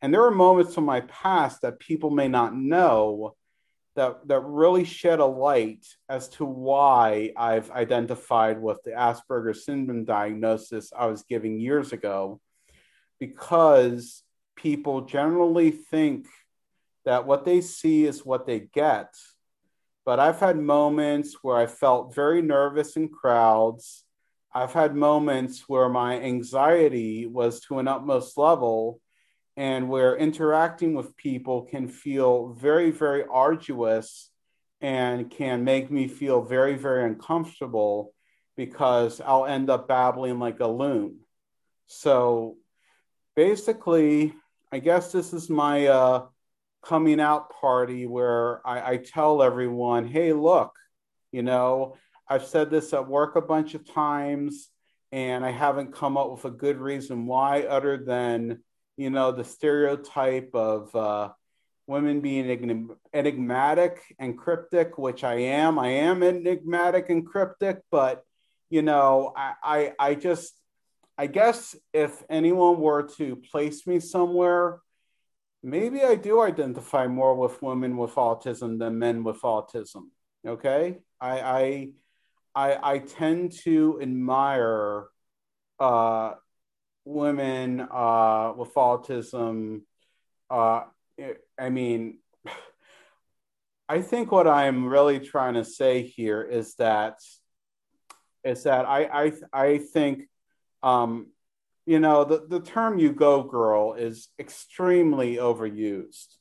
And 0.00 0.14
there 0.14 0.24
are 0.24 0.30
moments 0.30 0.74
from 0.74 0.84
my 0.84 1.00
past 1.02 1.62
that 1.62 1.80
people 1.80 2.10
may 2.10 2.28
not 2.28 2.54
know 2.54 3.34
that 3.94 4.26
that 4.28 4.40
really 4.40 4.84
shed 4.84 5.20
a 5.20 5.26
light 5.26 5.86
as 6.08 6.28
to 6.30 6.44
why 6.44 7.32
I've 7.36 7.70
identified 7.70 8.60
with 8.60 8.82
the 8.84 8.92
Asperger's 8.92 9.64
syndrome 9.64 10.04
diagnosis 10.04 10.92
I 10.96 11.06
was 11.06 11.22
giving 11.22 11.60
years 11.60 11.92
ago, 11.92 12.40
because 13.20 14.22
people 14.56 15.02
generally 15.02 15.70
think 15.70 16.26
that 17.04 17.26
what 17.26 17.44
they 17.44 17.60
see 17.60 18.06
is 18.06 18.24
what 18.24 18.46
they 18.46 18.60
get. 18.60 19.14
But 20.04 20.18
I've 20.20 20.40
had 20.40 20.58
moments 20.58 21.36
where 21.42 21.56
I 21.56 21.66
felt 21.66 22.14
very 22.14 22.42
nervous 22.42 22.96
in 22.96 23.08
crowds. 23.08 24.04
I've 24.54 24.72
had 24.72 24.94
moments 24.94 25.68
where 25.68 25.88
my 25.88 26.20
anxiety 26.20 27.26
was 27.26 27.60
to 27.62 27.78
an 27.78 27.88
utmost 27.88 28.36
level 28.36 29.00
and 29.56 29.88
where 29.88 30.16
interacting 30.16 30.94
with 30.94 31.16
people 31.16 31.62
can 31.62 31.88
feel 31.88 32.54
very, 32.54 32.90
very 32.90 33.24
arduous 33.30 34.30
and 34.80 35.30
can 35.30 35.64
make 35.64 35.90
me 35.90 36.08
feel 36.08 36.42
very, 36.42 36.74
very 36.74 37.04
uncomfortable 37.04 38.12
because 38.56 39.20
I'll 39.20 39.46
end 39.46 39.70
up 39.70 39.88
babbling 39.88 40.38
like 40.38 40.60
a 40.60 40.66
loon. 40.66 41.20
So 41.86 42.56
basically, 43.36 44.34
I 44.72 44.78
guess 44.78 45.12
this 45.12 45.32
is 45.32 45.48
my 45.50 45.86
uh, 45.86 46.26
coming 46.82 47.20
out 47.20 47.50
party 47.50 48.06
where 48.06 48.66
I, 48.66 48.92
I 48.92 48.96
tell 48.96 49.42
everyone, 49.42 50.06
hey, 50.06 50.32
look, 50.32 50.74
you 51.30 51.42
know, 51.42 51.96
I've 52.28 52.46
said 52.46 52.70
this 52.70 52.92
at 52.92 53.06
work 53.06 53.36
a 53.36 53.42
bunch 53.42 53.74
of 53.74 53.90
times 53.90 54.68
and 55.12 55.44
I 55.44 55.50
haven't 55.50 55.94
come 55.94 56.16
up 56.16 56.30
with 56.30 56.44
a 56.46 56.50
good 56.50 56.78
reason 56.78 57.26
why 57.26 57.62
other 57.62 57.98
than 57.98 58.62
you 59.02 59.10
know, 59.10 59.32
the 59.32 59.42
stereotype 59.44 60.50
of 60.54 60.94
uh, 60.94 61.30
women 61.88 62.20
being 62.20 62.88
enigmatic 63.12 64.00
and 64.20 64.38
cryptic, 64.38 64.96
which 64.96 65.24
I 65.24 65.34
am. 65.34 65.76
I 65.76 65.88
am 65.88 66.22
enigmatic 66.22 67.10
and 67.10 67.26
cryptic, 67.26 67.80
but 67.90 68.24
you 68.70 68.82
know, 68.82 69.32
I, 69.36 69.54
I, 69.62 69.92
I 69.98 70.14
just, 70.14 70.54
I 71.18 71.26
guess 71.26 71.74
if 71.92 72.22
anyone 72.30 72.78
were 72.78 73.02
to 73.18 73.34
place 73.50 73.86
me 73.88 73.98
somewhere, 73.98 74.78
maybe 75.64 76.02
I 76.02 76.14
do 76.14 76.40
identify 76.40 77.08
more 77.08 77.34
with 77.34 77.60
women 77.60 77.96
with 77.96 78.14
autism 78.14 78.78
than 78.78 79.00
men 79.00 79.24
with 79.24 79.40
autism. 79.42 80.10
Okay, 80.46 80.98
I, 81.20 81.40
I, 81.40 81.88
I, 82.54 82.94
I 82.94 82.98
tend 83.00 83.52
to 83.64 83.98
admire 84.00 85.06
uh, 85.80 86.34
women 87.04 87.80
uh, 87.80 88.52
with 88.56 88.74
autism. 88.74 89.82
Uh, 90.50 90.82
I 91.58 91.70
mean, 91.70 92.18
I 93.88 94.02
think 94.02 94.32
what 94.32 94.46
I'm 94.46 94.86
really 94.86 95.20
trying 95.20 95.54
to 95.54 95.64
say 95.64 96.02
here 96.02 96.42
is 96.42 96.74
that 96.76 97.18
is 98.44 98.64
that 98.64 98.86
I 98.86 99.04
I 99.26 99.32
I 99.52 99.78
think 99.78 100.24
um, 100.82 101.28
you 101.86 102.00
know 102.00 102.24
the, 102.24 102.46
the 102.48 102.60
term 102.60 102.98
you 102.98 103.12
go 103.12 103.42
girl 103.42 103.94
is 103.94 104.28
extremely 104.38 105.36
overused 105.36 106.36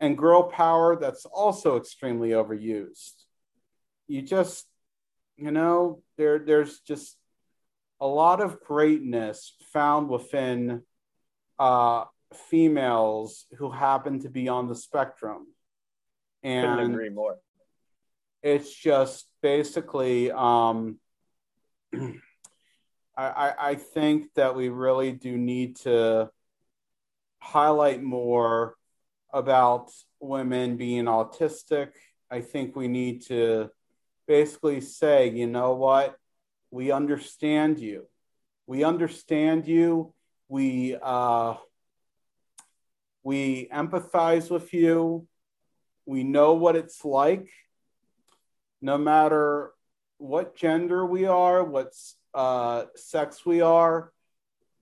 and 0.00 0.16
girl 0.16 0.44
power 0.44 0.96
that's 0.96 1.24
also 1.26 1.76
extremely 1.76 2.30
overused 2.30 3.24
you 4.06 4.22
just 4.22 4.66
you 5.36 5.50
know 5.50 6.02
there 6.16 6.38
there's 6.38 6.80
just 6.80 7.17
a 8.00 8.06
lot 8.06 8.40
of 8.40 8.60
greatness 8.60 9.54
found 9.72 10.08
within 10.08 10.82
uh, 11.58 12.04
females 12.48 13.46
who 13.58 13.70
happen 13.70 14.20
to 14.20 14.30
be 14.30 14.48
on 14.48 14.68
the 14.68 14.74
spectrum. 14.74 15.46
And 16.42 16.78
Couldn't 16.78 16.92
agree 16.92 17.10
more. 17.10 17.38
It's 18.42 18.72
just 18.72 19.26
basically, 19.42 20.30
um, 20.30 20.98
I, 23.16 23.54
I 23.58 23.74
think 23.74 24.32
that 24.34 24.54
we 24.54 24.68
really 24.68 25.10
do 25.10 25.36
need 25.36 25.76
to 25.78 26.30
highlight 27.40 28.00
more 28.00 28.76
about 29.32 29.90
women 30.20 30.76
being 30.76 31.06
autistic. 31.06 31.90
I 32.30 32.42
think 32.42 32.76
we 32.76 32.86
need 32.86 33.26
to 33.26 33.70
basically 34.28 34.80
say, 34.80 35.30
you 35.30 35.48
know 35.48 35.74
what, 35.74 36.16
we 36.70 36.90
understand 36.90 37.78
you. 37.78 38.06
We 38.66 38.84
understand 38.84 39.66
you. 39.66 40.12
We 40.48 40.96
uh, 41.00 41.54
we 43.22 43.68
empathize 43.68 44.50
with 44.50 44.72
you. 44.72 45.26
We 46.06 46.24
know 46.24 46.54
what 46.54 46.76
it's 46.76 47.04
like. 47.04 47.48
No 48.80 48.96
matter 48.96 49.72
what 50.18 50.56
gender 50.56 51.04
we 51.04 51.26
are, 51.26 51.64
what 51.64 51.92
uh, 52.34 52.84
sex 52.94 53.44
we 53.44 53.60
are, 53.60 54.12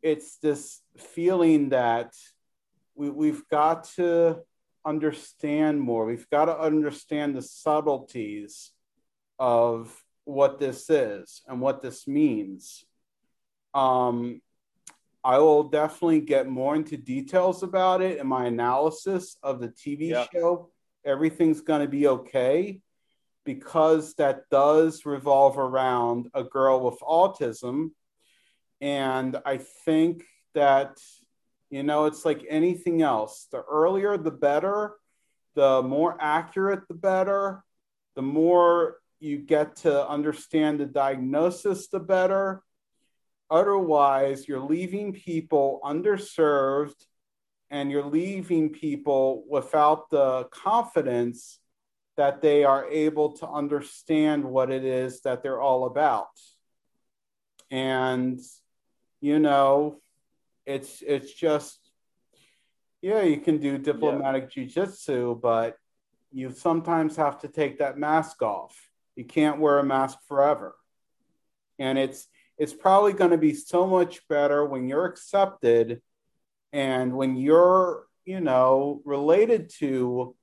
it's 0.02 0.36
this 0.38 0.80
feeling 0.96 1.70
that 1.70 2.14
we, 2.94 3.10
we've 3.10 3.48
got 3.48 3.84
to 3.96 4.40
understand 4.84 5.80
more. 5.80 6.06
We've 6.06 6.30
got 6.30 6.46
to 6.46 6.58
understand 6.58 7.34
the 7.34 7.42
subtleties 7.42 8.70
of 9.38 9.92
what 10.26 10.58
this 10.58 10.90
is 10.90 11.40
and 11.46 11.60
what 11.60 11.80
this 11.80 12.06
means. 12.06 12.84
Um, 13.72 14.42
I 15.24 15.38
will 15.38 15.64
definitely 15.64 16.20
get 16.20 16.48
more 16.48 16.76
into 16.76 16.96
details 16.96 17.62
about 17.62 18.02
it 18.02 18.18
in 18.18 18.26
my 18.26 18.46
analysis 18.46 19.36
of 19.42 19.60
the 19.60 19.68
TV 19.68 20.10
yeah. 20.10 20.26
show. 20.32 20.70
Everything's 21.04 21.62
going 21.62 21.80
to 21.80 21.88
be 21.88 22.06
okay 22.08 22.80
because 23.44 24.14
that 24.14 24.50
does 24.50 25.06
revolve 25.06 25.58
around 25.58 26.28
a 26.34 26.42
girl 26.44 26.80
with 26.80 26.98
autism. 27.00 27.90
And 28.80 29.36
I 29.46 29.58
think 29.84 30.24
that, 30.54 30.98
you 31.70 31.82
know, 31.82 32.06
it's 32.06 32.24
like 32.24 32.44
anything 32.48 33.02
else 33.02 33.46
the 33.50 33.62
earlier, 33.62 34.18
the 34.18 34.32
better, 34.32 34.94
the 35.54 35.82
more 35.82 36.16
accurate, 36.20 36.86
the 36.88 36.94
better, 36.94 37.64
the 38.16 38.22
more 38.22 38.96
you 39.20 39.38
get 39.38 39.76
to 39.76 40.08
understand 40.08 40.80
the 40.80 40.86
diagnosis, 40.86 41.88
the 41.88 42.00
better. 42.00 42.62
Otherwise, 43.50 44.48
you're 44.48 44.60
leaving 44.60 45.12
people 45.12 45.80
underserved 45.84 47.06
and 47.70 47.90
you're 47.90 48.04
leaving 48.04 48.70
people 48.70 49.44
without 49.48 50.10
the 50.10 50.44
confidence 50.50 51.58
that 52.16 52.40
they 52.40 52.64
are 52.64 52.86
able 52.88 53.32
to 53.32 53.48
understand 53.48 54.44
what 54.44 54.70
it 54.70 54.84
is 54.84 55.20
that 55.22 55.42
they're 55.42 55.60
all 55.60 55.86
about. 55.86 56.28
And, 57.70 58.40
you 59.20 59.38
know, 59.38 60.00
it's 60.64 61.02
it's 61.06 61.32
just 61.32 61.78
yeah, 63.02 63.22
you 63.22 63.38
can 63.38 63.58
do 63.58 63.78
diplomatic 63.78 64.50
yeah. 64.56 64.64
jujitsu, 64.64 65.40
but 65.40 65.76
you 66.32 66.50
sometimes 66.50 67.16
have 67.16 67.38
to 67.40 67.48
take 67.48 67.78
that 67.78 67.98
mask 67.98 68.42
off 68.42 68.85
you 69.16 69.24
can't 69.24 69.58
wear 69.58 69.78
a 69.78 69.84
mask 69.84 70.18
forever. 70.28 70.74
And 71.78 71.98
it's 71.98 72.28
it's 72.58 72.72
probably 72.72 73.12
going 73.12 73.32
to 73.32 73.38
be 73.38 73.52
so 73.52 73.86
much 73.86 74.26
better 74.28 74.64
when 74.64 74.88
you're 74.88 75.04
accepted 75.04 76.00
and 76.72 77.14
when 77.14 77.36
you're, 77.36 78.06
you 78.24 78.40
know, 78.40 79.02
related 79.04 79.70
to 79.78 80.34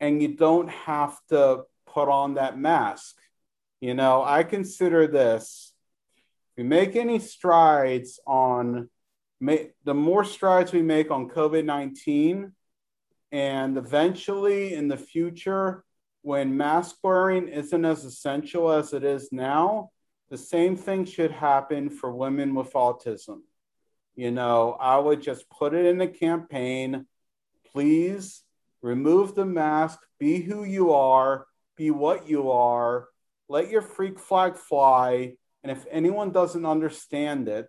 and 0.00 0.20
you 0.20 0.28
don't 0.28 0.68
have 0.68 1.16
to 1.30 1.62
put 1.86 2.08
on 2.08 2.34
that 2.34 2.58
mask. 2.58 3.16
You 3.80 3.94
know, 3.94 4.22
I 4.22 4.42
consider 4.42 5.06
this 5.06 5.72
if 6.50 6.62
we 6.62 6.68
make 6.68 6.96
any 6.96 7.18
strides 7.18 8.20
on 8.26 8.90
the 9.40 9.94
more 9.94 10.24
strides 10.24 10.72
we 10.72 10.82
make 10.82 11.10
on 11.10 11.28
COVID 11.28 11.64
19, 11.64 12.52
and 13.32 13.76
eventually 13.76 14.74
in 14.74 14.88
the 14.88 14.96
future, 14.96 15.83
when 16.24 16.56
mask 16.56 16.96
wearing 17.02 17.48
isn't 17.48 17.84
as 17.84 18.02
essential 18.06 18.72
as 18.72 18.94
it 18.94 19.04
is 19.04 19.30
now, 19.30 19.90
the 20.30 20.38
same 20.38 20.74
thing 20.74 21.04
should 21.04 21.30
happen 21.30 21.90
for 21.90 22.10
women 22.10 22.54
with 22.54 22.72
autism. 22.72 23.40
You 24.16 24.30
know, 24.30 24.74
I 24.80 24.96
would 24.96 25.20
just 25.20 25.50
put 25.50 25.74
it 25.74 25.84
in 25.84 25.98
the 25.98 26.06
campaign. 26.06 27.04
Please 27.72 28.42
remove 28.80 29.34
the 29.34 29.44
mask, 29.44 29.98
be 30.18 30.40
who 30.40 30.64
you 30.64 30.94
are, 30.94 31.44
be 31.76 31.90
what 31.90 32.26
you 32.26 32.50
are, 32.50 33.08
let 33.50 33.68
your 33.68 33.82
freak 33.82 34.18
flag 34.18 34.56
fly. 34.56 35.34
And 35.62 35.70
if 35.70 35.84
anyone 35.90 36.32
doesn't 36.32 36.64
understand 36.64 37.48
it, 37.48 37.68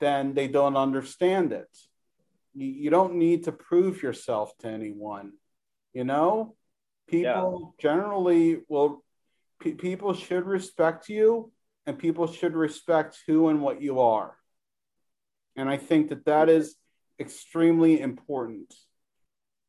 then 0.00 0.32
they 0.32 0.48
don't 0.48 0.78
understand 0.78 1.52
it. 1.52 1.68
You, 2.54 2.88
don't 2.88 3.16
need 3.16 3.44
to 3.44 3.52
prove 3.52 4.02
yourself 4.02 4.56
to 4.60 4.68
anyone, 4.68 5.32
you 5.92 6.04
know? 6.04 6.56
People 7.08 7.74
yeah. 7.78 7.82
generally 7.82 8.60
will 8.68 9.02
people 9.60 10.14
should 10.14 10.46
respect 10.46 11.08
you 11.08 11.50
and 11.86 11.98
people 11.98 12.26
should 12.26 12.54
respect 12.54 13.18
who 13.26 13.48
and 13.48 13.62
what 13.62 13.80
you 13.80 14.00
are 14.00 14.36
and 15.56 15.68
i 15.68 15.76
think 15.76 16.08
that 16.08 16.24
that 16.24 16.48
is 16.48 16.76
extremely 17.20 18.00
important 18.00 18.74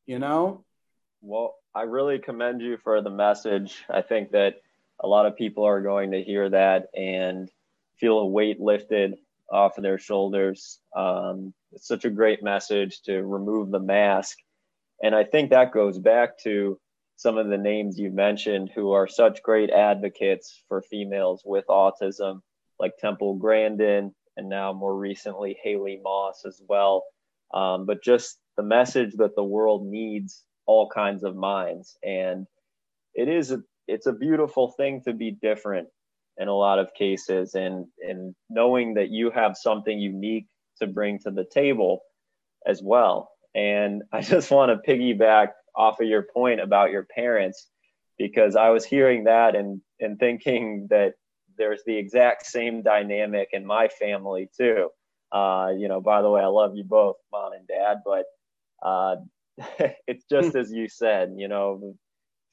you 0.06 0.20
know 0.20 0.66
well 1.22 1.56
I 1.76 1.82
really 1.82 2.20
commend 2.20 2.62
you 2.62 2.78
for 2.78 3.02
the 3.02 3.10
message. 3.10 3.84
I 3.90 4.02
think 4.02 4.32
that 4.32 4.62
a 5.02 5.08
lot 5.08 5.26
of 5.26 5.36
people 5.36 5.66
are 5.66 5.82
going 5.82 6.12
to 6.12 6.24
hear 6.24 6.50
that 6.50 6.88
and 6.96 7.52
feel 8.00 8.20
a 8.20 8.26
weight 8.26 8.62
lifted 8.62 9.16
off 9.52 9.78
of 9.78 9.84
their 9.84 9.98
shoulders. 9.98 10.80
Um, 10.96 11.54
it's 11.74 11.86
such 11.86 12.06
a 12.06 12.10
great 12.10 12.42
message 12.42 13.02
to 13.04 13.22
remove 13.22 13.72
the 13.72 13.82
mask. 13.82 14.38
And 15.04 15.14
I 15.14 15.26
think 15.26 15.50
that 15.50 15.74
goes 15.74 16.00
back 16.00 16.40
to 16.44 16.80
some 17.16 17.38
of 17.38 17.48
the 17.48 17.58
names 17.58 17.98
you 17.98 18.12
mentioned 18.12 18.72
who 18.76 18.92
are 18.92 19.08
such 19.08 19.42
great 19.42 19.70
advocates 19.70 20.64
for 20.68 20.82
females 20.82 21.42
with 21.46 21.66
autism, 21.68 22.42
like 22.80 22.98
Temple 22.98 23.36
Grandin, 23.36 24.14
and 24.38 24.50
now 24.50 24.74
more 24.74 24.96
recently 24.96 25.58
Haley 25.64 26.00
Moss 26.04 26.44
as 26.46 26.62
well. 26.68 27.06
Um, 27.54 27.86
but 27.86 28.04
just 28.04 28.38
the 28.58 28.64
message 28.64 29.14
that 29.18 29.36
the 29.36 29.44
world 29.44 29.86
needs 29.86 30.44
all 30.66 30.90
kinds 30.90 31.24
of 31.24 31.36
minds, 31.36 31.98
and 32.04 32.48
it 33.14 33.30
is 33.30 33.52
a, 33.52 33.62
it's 33.88 34.08
a 34.08 34.14
beautiful 34.14 34.72
thing 34.72 35.02
to 35.06 35.14
be 35.14 35.32
different 35.32 35.88
in 36.38 36.50
a 36.50 36.54
lot 36.56 36.80
of 36.80 36.94
cases, 36.94 37.56
and 37.56 37.86
and 38.02 38.36
knowing 38.50 38.96
that 38.96 39.10
you 39.10 39.32
have 39.32 39.56
something 39.56 39.98
unique 39.98 40.48
to 40.82 40.88
bring 40.88 41.20
to 41.20 41.32
the 41.32 41.46
table 41.46 42.02
as 42.68 42.82
well. 42.84 43.32
And 43.54 44.04
I 44.12 44.22
just 44.22 44.52
want 44.52 44.72
to 44.72 44.92
piggyback 44.92 45.50
off 45.76 46.00
of 46.00 46.08
your 46.08 46.24
point 46.24 46.60
about 46.60 46.92
your 46.92 47.04
parents 47.04 47.68
because 48.18 48.56
I 48.56 48.70
was 48.70 48.86
hearing 48.86 49.26
that 49.26 49.56
and 49.56 49.82
and 50.00 50.20
thinking 50.20 50.88
that 50.90 51.14
there's 51.58 51.84
the 51.86 51.98
exact 51.98 52.46
same 52.46 52.82
dynamic 52.82 53.50
in 53.54 53.66
my 53.66 53.88
family 53.88 54.50
too. 54.58 54.90
Uh, 55.32 55.72
you 55.78 55.88
know, 55.88 56.02
by 56.02 56.22
the 56.22 56.30
way, 56.30 56.42
I 56.42 56.48
love 56.48 56.76
you 56.76 56.84
both, 56.84 57.16
mom 57.32 57.54
and 57.54 57.68
dad, 57.68 57.98
but 58.06 58.26
uh, 58.84 59.16
it's 60.08 60.26
just 60.30 60.52
hmm. 60.52 60.58
as 60.58 60.72
you 60.72 60.88
said. 60.88 61.34
You 61.36 61.48
know, 61.48 61.96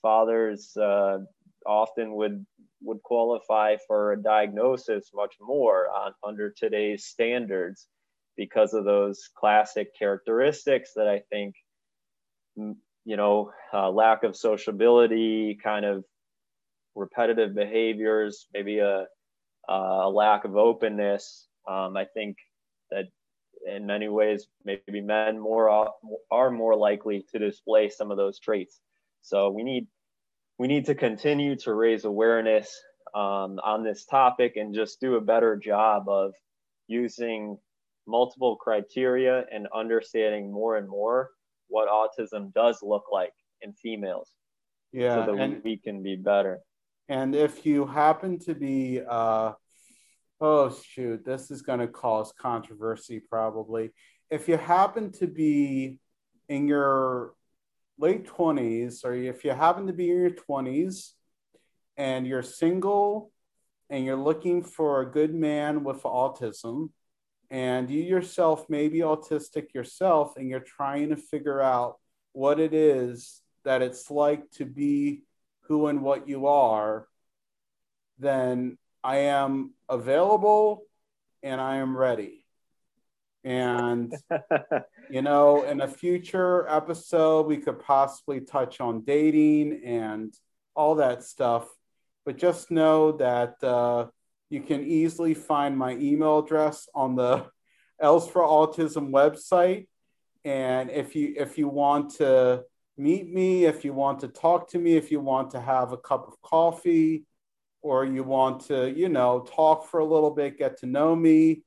fathers 0.02 0.76
uh, 0.76 1.18
often 1.66 2.14
would 2.14 2.44
would 2.82 3.02
qualify 3.02 3.76
for 3.86 4.12
a 4.12 4.20
diagnosis 4.20 5.10
much 5.14 5.36
more 5.40 5.88
on, 5.90 6.12
under 6.24 6.50
today's 6.50 7.04
standards 7.04 7.86
because 8.36 8.74
of 8.74 8.84
those 8.84 9.28
classic 9.36 9.96
characteristics 9.96 10.92
that 10.96 11.06
I 11.06 11.22
think 11.30 11.54
you 13.04 13.16
know, 13.16 13.52
uh, 13.72 13.90
lack 13.90 14.22
of 14.22 14.36
sociability, 14.36 15.58
kind 15.62 15.84
of 15.84 16.04
repetitive 16.94 17.54
behaviors, 17.54 18.46
maybe 18.52 18.78
a, 18.78 19.06
a 19.68 20.08
lack 20.08 20.44
of 20.44 20.56
openness. 20.56 21.48
Um, 21.68 21.96
I 21.96 22.04
think 22.04 22.36
that 22.90 23.06
in 23.66 23.86
many 23.86 24.08
ways, 24.08 24.46
maybe 24.64 25.00
men 25.00 25.38
more 25.38 25.90
are 26.30 26.50
more 26.50 26.76
likely 26.76 27.24
to 27.32 27.38
display 27.38 27.88
some 27.88 28.10
of 28.10 28.16
those 28.16 28.38
traits. 28.38 28.80
So 29.22 29.50
we 29.50 29.62
need 29.62 29.86
we 30.58 30.66
need 30.66 30.86
to 30.86 30.94
continue 30.94 31.56
to 31.56 31.74
raise 31.74 32.04
awareness 32.04 32.68
um, 33.14 33.58
on 33.64 33.82
this 33.82 34.04
topic 34.04 34.56
and 34.56 34.74
just 34.74 35.00
do 35.00 35.16
a 35.16 35.20
better 35.20 35.56
job 35.56 36.08
of 36.08 36.34
using 36.88 37.58
multiple 38.06 38.56
criteria 38.56 39.44
and 39.52 39.66
understanding 39.74 40.52
more 40.52 40.76
and 40.76 40.88
more 40.88 41.30
what 41.72 41.88
autism 41.88 42.52
does 42.52 42.78
look 42.82 43.04
like 43.10 43.32
in 43.62 43.72
females. 43.72 44.30
Yeah. 44.92 45.24
So 45.24 45.32
that 45.32 45.42
and, 45.42 45.64
we 45.64 45.78
can 45.78 46.02
be 46.02 46.16
better. 46.16 46.60
And 47.08 47.34
if 47.34 47.64
you 47.64 47.86
happen 47.86 48.38
to 48.40 48.54
be, 48.54 49.00
uh, 49.08 49.52
oh, 50.40 50.78
shoot, 50.86 51.24
this 51.24 51.50
is 51.50 51.62
going 51.62 51.80
to 51.80 51.88
cause 51.88 52.32
controversy 52.38 53.20
probably. 53.20 53.90
If 54.30 54.48
you 54.48 54.56
happen 54.56 55.10
to 55.12 55.26
be 55.26 55.98
in 56.48 56.68
your 56.68 57.32
late 57.98 58.26
20s, 58.26 59.04
or 59.04 59.14
if 59.14 59.44
you 59.44 59.52
happen 59.52 59.86
to 59.86 59.92
be 59.92 60.10
in 60.10 60.18
your 60.18 60.30
20s 60.30 61.12
and 61.96 62.26
you're 62.26 62.42
single 62.42 63.30
and 63.88 64.04
you're 64.04 64.16
looking 64.16 64.62
for 64.62 65.00
a 65.00 65.10
good 65.10 65.34
man 65.34 65.84
with 65.84 66.02
autism, 66.02 66.90
and 67.52 67.90
you 67.90 68.02
yourself 68.02 68.70
may 68.70 68.88
be 68.88 69.00
autistic 69.00 69.74
yourself 69.74 70.38
and 70.38 70.48
you're 70.48 70.58
trying 70.58 71.10
to 71.10 71.16
figure 71.16 71.60
out 71.60 71.98
what 72.32 72.58
it 72.58 72.72
is 72.72 73.42
that 73.64 73.82
it's 73.82 74.10
like 74.10 74.50
to 74.52 74.64
be 74.64 75.22
who 75.64 75.88
and 75.88 76.00
what 76.00 76.26
you 76.26 76.46
are, 76.46 77.06
then 78.18 78.78
I 79.04 79.16
am 79.18 79.74
available 79.86 80.84
and 81.42 81.60
I 81.60 81.76
am 81.76 81.94
ready. 81.94 82.46
And, 83.44 84.14
you 85.10 85.20
know, 85.20 85.64
in 85.64 85.82
a 85.82 85.88
future 85.88 86.66
episode, 86.66 87.46
we 87.46 87.58
could 87.58 87.80
possibly 87.80 88.40
touch 88.40 88.80
on 88.80 89.04
dating 89.04 89.82
and 89.84 90.32
all 90.74 90.94
that 90.94 91.22
stuff. 91.22 91.68
But 92.24 92.38
just 92.38 92.70
know 92.70 93.12
that 93.12 93.62
uh, 93.62 94.06
you 94.52 94.60
can 94.60 94.84
easily 94.84 95.32
find 95.32 95.78
my 95.78 95.92
email 95.92 96.40
address 96.40 96.86
on 96.94 97.16
the 97.16 97.46
Els 98.00 98.28
for 98.28 98.42
Autism 98.42 99.10
website. 99.10 99.86
And 100.44 100.90
if 100.90 101.16
you 101.16 101.34
if 101.36 101.56
you 101.56 101.68
want 101.68 102.16
to 102.16 102.64
meet 102.98 103.32
me, 103.32 103.64
if 103.64 103.84
you 103.84 103.94
want 103.94 104.20
to 104.20 104.28
talk 104.28 104.68
to 104.70 104.78
me, 104.78 104.96
if 104.96 105.10
you 105.10 105.20
want 105.20 105.52
to 105.52 105.60
have 105.60 105.92
a 105.92 105.96
cup 105.96 106.28
of 106.28 106.40
coffee, 106.42 107.24
or 107.80 108.04
you 108.04 108.22
want 108.22 108.66
to, 108.66 108.90
you 108.90 109.08
know, 109.08 109.40
talk 109.40 109.86
for 109.86 110.00
a 110.00 110.04
little 110.04 110.30
bit, 110.30 110.58
get 110.58 110.78
to 110.80 110.86
know 110.86 111.16
me, 111.16 111.62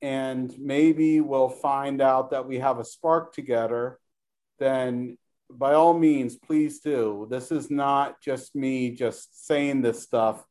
and 0.00 0.54
maybe 0.58 1.20
we'll 1.20 1.48
find 1.48 2.00
out 2.00 2.30
that 2.30 2.46
we 2.46 2.58
have 2.58 2.78
a 2.78 2.84
spark 2.84 3.34
together, 3.34 3.98
then 4.58 5.18
by 5.50 5.74
all 5.74 5.98
means, 5.98 6.36
please 6.36 6.80
do. 6.80 7.26
This 7.30 7.50
is 7.50 7.70
not 7.70 8.20
just 8.22 8.54
me 8.54 8.90
just 8.90 9.46
saying 9.46 9.82
this 9.82 10.02
stuff 10.02 10.44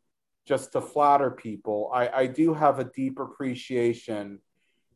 just 0.48 0.72
to 0.72 0.82
flatter 0.82 1.30
people. 1.30 1.92
I, 1.94 2.10
I 2.10 2.26
do 2.28 2.54
have 2.54 2.80
a 2.80 2.86
deep 2.86 3.20
appreciation 3.20 4.40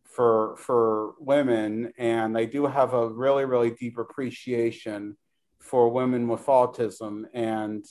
for 0.05 0.55
for 0.57 1.13
women, 1.19 1.93
and 1.97 2.37
I 2.37 2.45
do 2.45 2.65
have 2.65 2.93
a 2.93 3.09
really 3.09 3.45
really 3.45 3.71
deep 3.71 3.97
appreciation 3.97 5.17
for 5.59 5.89
women 5.89 6.27
with 6.27 6.45
autism, 6.45 7.25
and 7.33 7.85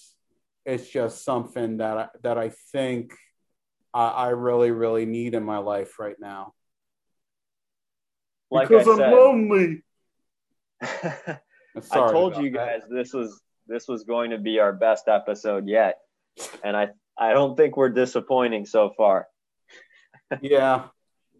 it's 0.64 0.88
just 0.88 1.24
something 1.24 1.78
that 1.78 1.96
I, 1.98 2.08
that 2.22 2.38
I 2.38 2.50
think 2.72 3.14
I, 3.92 4.08
I 4.08 4.28
really 4.30 4.70
really 4.70 5.06
need 5.06 5.34
in 5.34 5.44
my 5.44 5.58
life 5.58 5.98
right 5.98 6.16
now. 6.18 6.54
Like 8.50 8.68
because 8.68 8.88
I 8.88 9.04
am 9.04 9.12
lonely. 9.12 9.82
I 10.82 11.38
told 11.92 12.36
you 12.36 12.50
guys 12.50 12.82
that. 12.88 12.94
this 12.94 13.12
was 13.12 13.40
this 13.66 13.86
was 13.86 14.04
going 14.04 14.30
to 14.30 14.38
be 14.38 14.58
our 14.58 14.72
best 14.72 15.08
episode 15.08 15.68
yet, 15.68 15.98
and 16.64 16.76
I 16.76 16.88
I 17.20 17.34
don't 17.34 17.54
think 17.54 17.76
we're 17.76 17.90
disappointing 17.90 18.64
so 18.64 18.94
far. 18.96 19.28
yeah, 20.40 20.86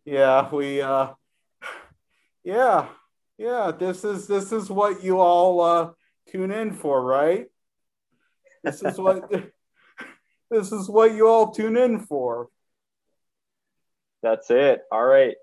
yeah, 0.04 0.52
we 0.52 0.82
uh, 0.82 1.14
yeah, 2.44 2.88
yeah. 3.38 3.72
This 3.76 4.04
is 4.04 4.26
this 4.26 4.52
is 4.52 4.68
what 4.68 5.02
you 5.02 5.18
all 5.18 5.60
uh, 5.62 5.90
tune 6.30 6.50
in 6.50 6.74
for, 6.74 7.02
right? 7.02 7.46
This 8.62 8.82
is 8.82 8.98
what 8.98 9.30
this 10.50 10.70
is 10.70 10.88
what 10.88 11.14
you 11.14 11.26
all 11.26 11.50
tune 11.50 11.78
in 11.78 12.00
for. 12.00 12.48
That's 14.22 14.50
it. 14.50 14.82
All 14.92 15.04
right. 15.04 15.34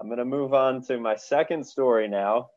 I'm 0.00 0.06
going 0.06 0.18
to 0.18 0.24
move 0.24 0.54
on 0.54 0.82
to 0.86 0.98
my 0.98 1.16
second 1.16 1.66
story 1.66 2.08
now. 2.08 2.48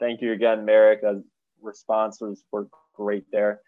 Thank 0.00 0.22
you 0.22 0.32
again, 0.32 0.64
Merrick. 0.64 1.02
The 1.02 1.22
responses 1.60 2.42
were 2.50 2.68
great 2.94 3.24
there. 3.30 3.60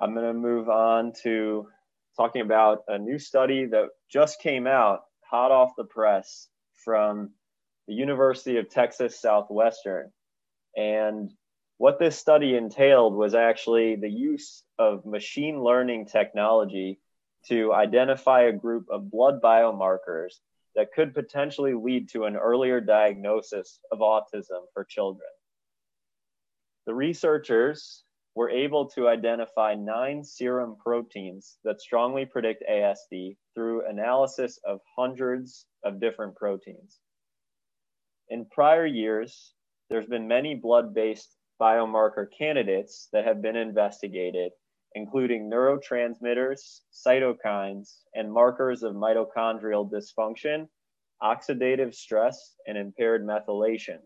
I'm 0.00 0.14
going 0.14 0.26
to 0.26 0.32
move 0.32 0.70
on 0.70 1.12
to 1.24 1.68
talking 2.16 2.40
about 2.40 2.84
a 2.88 2.98
new 2.98 3.18
study 3.18 3.66
that 3.66 3.88
just 4.10 4.40
came 4.40 4.66
out, 4.66 5.00
hot 5.28 5.50
off 5.50 5.72
the 5.76 5.84
press, 5.84 6.48
from 6.84 7.30
the 7.86 7.92
University 7.92 8.56
of 8.56 8.70
Texas 8.70 9.20
Southwestern. 9.20 10.10
And 10.74 11.30
what 11.76 11.98
this 11.98 12.18
study 12.18 12.56
entailed 12.56 13.14
was 13.14 13.34
actually 13.34 13.96
the 13.96 14.08
use 14.08 14.62
of 14.78 15.04
machine 15.04 15.62
learning 15.62 16.06
technology 16.06 16.98
to 17.48 17.74
identify 17.74 18.42
a 18.42 18.52
group 18.52 18.86
of 18.90 19.10
blood 19.10 19.42
biomarkers 19.42 20.34
that 20.76 20.92
could 20.94 21.12
potentially 21.12 21.74
lead 21.74 22.08
to 22.10 22.24
an 22.24 22.36
earlier 22.36 22.80
diagnosis 22.80 23.80
of 23.92 23.98
autism 23.98 24.62
for 24.72 24.84
children. 24.84 25.28
The 26.86 26.94
researchers 26.94 28.04
were 28.34 28.50
able 28.50 28.88
to 28.88 29.08
identify 29.08 29.74
nine 29.74 30.22
serum 30.22 30.76
proteins 30.82 31.58
that 31.64 31.80
strongly 31.80 32.24
predict 32.24 32.62
ASD 32.70 33.36
through 33.54 33.88
analysis 33.88 34.58
of 34.64 34.80
hundreds 34.96 35.66
of 35.84 36.00
different 36.00 36.36
proteins. 36.36 37.00
In 38.28 38.46
prior 38.46 38.86
years, 38.86 39.54
there's 39.88 40.06
been 40.06 40.28
many 40.28 40.54
blood-based 40.54 41.36
biomarker 41.60 42.26
candidates 42.36 43.08
that 43.12 43.24
have 43.24 43.42
been 43.42 43.56
investigated, 43.56 44.52
including 44.94 45.50
neurotransmitters, 45.50 46.80
cytokines, 46.92 47.98
and 48.14 48.32
markers 48.32 48.84
of 48.84 48.94
mitochondrial 48.94 49.90
dysfunction, 49.90 50.68
oxidative 51.22 51.94
stress, 51.94 52.54
and 52.66 52.78
impaired 52.78 53.26
methylation. 53.26 53.98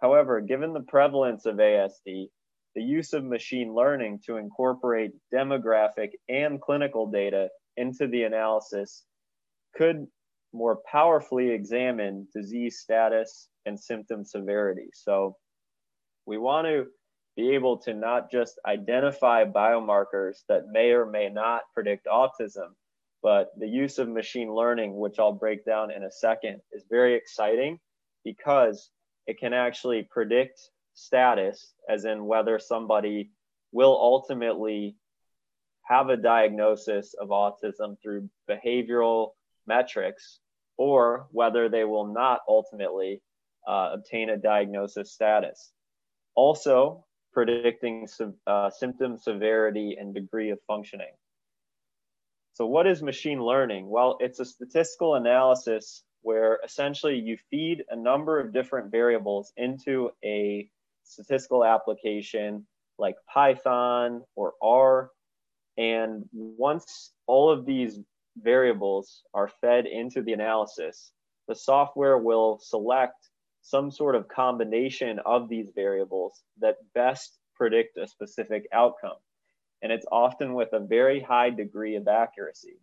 However, 0.00 0.40
given 0.40 0.72
the 0.72 0.80
prevalence 0.80 1.46
of 1.46 1.56
ASD, 1.56 2.28
the 2.74 2.82
use 2.82 3.12
of 3.12 3.24
machine 3.24 3.74
learning 3.74 4.20
to 4.26 4.36
incorporate 4.36 5.12
demographic 5.32 6.10
and 6.28 6.60
clinical 6.60 7.10
data 7.10 7.48
into 7.76 8.06
the 8.06 8.22
analysis 8.22 9.04
could 9.74 10.06
more 10.52 10.80
powerfully 10.90 11.50
examine 11.50 12.26
disease 12.34 12.78
status 12.78 13.48
and 13.66 13.78
symptom 13.78 14.24
severity. 14.24 14.88
So 14.92 15.36
we 16.26 16.38
want 16.38 16.66
to 16.66 16.86
be 17.36 17.54
able 17.54 17.78
to 17.78 17.94
not 17.94 18.30
just 18.30 18.60
identify 18.66 19.44
biomarkers 19.44 20.38
that 20.48 20.68
may 20.70 20.90
or 20.90 21.06
may 21.06 21.30
not 21.30 21.62
predict 21.72 22.06
autism, 22.06 22.74
but 23.22 23.48
the 23.58 23.68
use 23.68 23.98
of 23.98 24.08
machine 24.08 24.54
learning, 24.54 24.96
which 24.98 25.18
I'll 25.18 25.32
break 25.32 25.64
down 25.64 25.90
in 25.90 26.04
a 26.04 26.10
second, 26.10 26.60
is 26.72 26.84
very 26.90 27.14
exciting 27.14 27.78
because 28.24 28.90
it 29.26 29.38
can 29.38 29.54
actually 29.54 30.06
predict 30.10 30.60
status, 30.94 31.72
as 31.88 32.04
in 32.04 32.26
whether 32.26 32.58
somebody 32.58 33.30
will 33.72 33.98
ultimately 34.00 34.96
have 35.84 36.08
a 36.08 36.16
diagnosis 36.16 37.14
of 37.14 37.28
autism 37.28 37.96
through 38.02 38.28
behavioral 38.48 39.30
metrics 39.66 40.40
or 40.76 41.26
whether 41.32 41.68
they 41.68 41.84
will 41.84 42.12
not 42.12 42.40
ultimately 42.48 43.20
uh, 43.66 43.90
obtain 43.92 44.30
a 44.30 44.36
diagnosis 44.36 45.12
status. 45.12 45.72
Also, 46.34 47.04
predicting 47.32 48.06
uh, 48.46 48.70
symptom 48.70 49.16
severity 49.16 49.96
and 49.98 50.14
degree 50.14 50.50
of 50.50 50.58
functioning. 50.66 51.12
So, 52.54 52.66
what 52.66 52.86
is 52.86 53.02
machine 53.02 53.42
learning? 53.42 53.88
Well, 53.88 54.18
it's 54.20 54.40
a 54.40 54.44
statistical 54.44 55.14
analysis 55.14 56.04
where 56.22 56.60
essentially 56.64 57.18
you 57.18 57.36
feed 57.50 57.84
a 57.90 57.96
number 57.96 58.38
of 58.38 58.52
different 58.52 58.90
variables 58.90 59.52
into 59.56 60.10
a 60.24 60.68
statistical 61.04 61.64
application 61.64 62.66
like 62.98 63.16
Python 63.32 64.22
or 64.36 64.54
R. 64.62 65.10
And 65.76 66.24
once 66.32 67.12
all 67.26 67.50
of 67.50 67.64
these 67.66 67.98
variables 68.36 69.22
are 69.34 69.50
fed 69.60 69.86
into 69.86 70.22
the 70.22 70.32
analysis, 70.32 71.12
the 71.48 71.54
software 71.54 72.18
will 72.18 72.58
select 72.62 73.16
some 73.62 73.90
sort 73.90 74.14
of 74.14 74.28
combination 74.28 75.20
of 75.24 75.48
these 75.48 75.70
variables 75.74 76.42
that 76.60 76.76
best 76.94 77.38
predict 77.54 77.96
a 77.96 78.06
specific 78.06 78.66
outcome. 78.72 79.16
And 79.82 79.92
it's 79.92 80.06
often 80.10 80.54
with 80.54 80.68
a 80.72 80.80
very 80.80 81.20
high 81.20 81.50
degree 81.50 81.96
of 81.96 82.08
accuracy. 82.08 82.78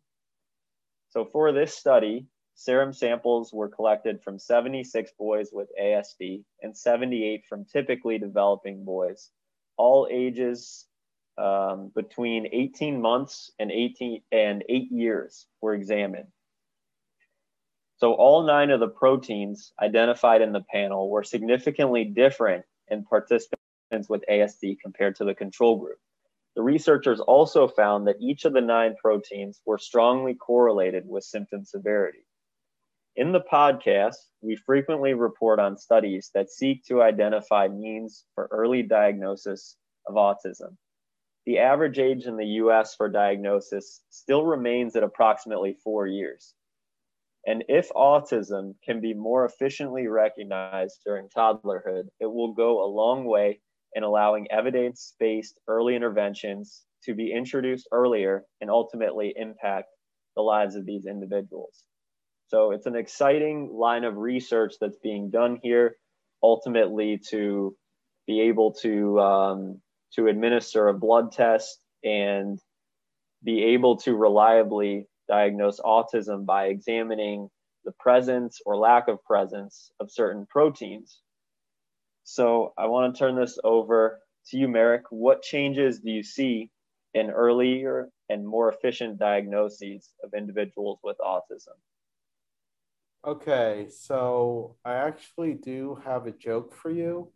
So 1.09 1.25
for 1.25 1.51
this 1.51 1.75
study, 1.75 2.27
serum 2.59 2.91
samples 2.91 3.53
were 3.53 3.69
collected 3.69 4.21
from 4.21 4.37
76 4.37 5.11
boys 5.17 5.49
with 5.53 5.69
ASD 5.81 6.43
and 6.61 6.75
78 6.75 7.45
from 7.47 7.63
typically 7.63 8.17
developing 8.17 8.83
boys, 8.83 9.29
all 9.77 10.09
ages 10.11 10.85
um, 11.37 11.89
between 11.95 12.49
18 12.51 13.01
months 13.01 13.49
and 13.59 13.71
18 13.71 14.23
and 14.33 14.65
eight 14.67 14.91
years 14.91 15.47
were 15.61 15.73
examined. 15.73 16.27
So 17.95 18.11
all 18.11 18.43
nine 18.43 18.71
of 18.71 18.81
the 18.81 18.89
proteins 18.89 19.71
identified 19.81 20.41
in 20.41 20.51
the 20.51 20.65
panel 20.69 21.09
were 21.09 21.23
significantly 21.23 22.03
different 22.03 22.65
in 22.89 23.05
participants 23.05 24.09
with 24.09 24.25
ASD 24.29 24.81
compared 24.81 25.15
to 25.15 25.23
the 25.23 25.33
control 25.33 25.77
group. 25.77 25.99
The 26.57 26.61
researchers 26.61 27.21
also 27.21 27.69
found 27.69 28.07
that 28.07 28.19
each 28.19 28.43
of 28.43 28.51
the 28.51 28.59
nine 28.59 28.95
proteins 29.01 29.61
were 29.65 29.77
strongly 29.77 30.33
correlated 30.33 31.07
with 31.07 31.23
symptom 31.23 31.63
severity. 31.63 32.25
In 33.15 33.31
the 33.31 33.41
podcast, 33.41 34.15
we 34.41 34.55
frequently 34.55 35.13
report 35.13 35.59
on 35.59 35.77
studies 35.77 36.31
that 36.33 36.51
seek 36.51 36.83
to 36.85 37.01
identify 37.01 37.67
means 37.67 38.25
for 38.35 38.47
early 38.51 38.83
diagnosis 38.83 39.75
of 40.07 40.15
autism 40.15 40.77
the 41.49 41.57
average 41.57 41.97
age 41.97 42.27
in 42.27 42.37
the 42.37 42.45
US 42.61 42.93
for 42.93 43.09
diagnosis 43.09 44.03
still 44.11 44.45
remains 44.45 44.95
at 44.95 45.01
approximately 45.01 45.73
four 45.83 46.05
years. 46.05 46.53
And 47.47 47.63
if 47.67 47.89
autism 47.95 48.75
can 48.85 49.01
be 49.01 49.15
more 49.15 49.45
efficiently 49.45 50.07
recognized 50.07 50.99
during 51.03 51.27
toddlerhood, 51.29 52.03
it 52.19 52.27
will 52.27 52.53
go 52.53 52.83
a 52.83 52.93
long 52.93 53.25
way 53.25 53.61
in 53.93 54.03
allowing 54.03 54.51
evidence 54.51 55.15
based 55.19 55.59
early 55.67 55.95
interventions 55.95 56.83
to 57.05 57.15
be 57.15 57.33
introduced 57.33 57.87
earlier 57.91 58.45
and 58.61 58.69
ultimately 58.69 59.33
impact 59.35 59.87
the 60.35 60.43
lives 60.43 60.75
of 60.75 60.85
these 60.85 61.07
individuals. 61.07 61.83
So 62.49 62.71
it's 62.71 62.87
an 62.87 62.95
exciting 62.95 63.71
line 63.73 64.03
of 64.03 64.17
research 64.17 64.75
that's 64.81 64.97
being 64.97 65.29
done 65.29 65.59
here, 65.61 65.97
ultimately 66.43 67.19
to 67.29 67.75
be 68.27 68.41
able 68.41 68.73
to 68.81 69.19
um, 69.19 69.81
to 70.13 70.27
administer 70.27 70.87
a 70.87 70.93
blood 70.93 71.31
test 71.31 71.79
and 72.03 72.59
be 73.43 73.63
able 73.65 73.97
to 73.97 74.15
reliably 74.15 75.07
diagnose 75.27 75.79
autism 75.79 76.45
by 76.45 76.65
examining 76.65 77.49
the 77.85 77.91
presence 77.99 78.59
or 78.65 78.75
lack 78.77 79.07
of 79.07 79.23
presence 79.23 79.91
of 79.99 80.11
certain 80.11 80.45
proteins. 80.47 81.19
So 82.23 82.73
I 82.77 82.87
want 82.87 83.13
to 83.13 83.19
turn 83.19 83.35
this 83.35 83.59
over 83.63 84.19
to 84.47 84.57
you, 84.57 84.67
Merrick. 84.67 85.03
What 85.11 85.43
changes 85.43 85.99
do 85.99 86.11
you 86.11 86.23
see 86.23 86.71
in 87.13 87.29
earlier 87.29 88.09
and 88.29 88.45
more 88.45 88.71
efficient 88.71 89.19
diagnoses 89.19 90.09
of 90.23 90.33
individuals 90.33 90.99
with 91.03 91.17
autism? 91.19 91.77
Okay, 93.25 93.87
so 93.89 94.77
I 94.85 94.93
actually 94.93 95.53
do 95.53 95.99
have 96.05 96.25
a 96.25 96.31
joke 96.31 96.73
for 96.73 96.89
you. 96.89 97.31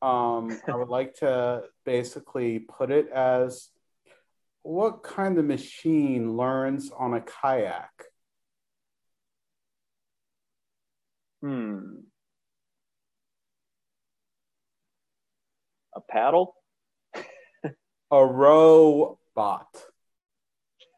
Um, 0.00 0.58
I 0.66 0.76
would 0.76 0.88
like 0.88 1.16
to 1.16 1.64
basically 1.84 2.60
put 2.60 2.90
it 2.90 3.08
as 3.10 3.68
what 4.62 5.02
kind 5.02 5.38
of 5.38 5.44
machine 5.44 6.36
learns 6.36 6.90
on 6.96 7.14
a 7.14 7.20
kayak? 7.20 7.90
Hmm. 11.42 12.08
A 15.94 16.00
paddle? 16.00 16.54
a 18.10 18.24
robot. 18.24 19.68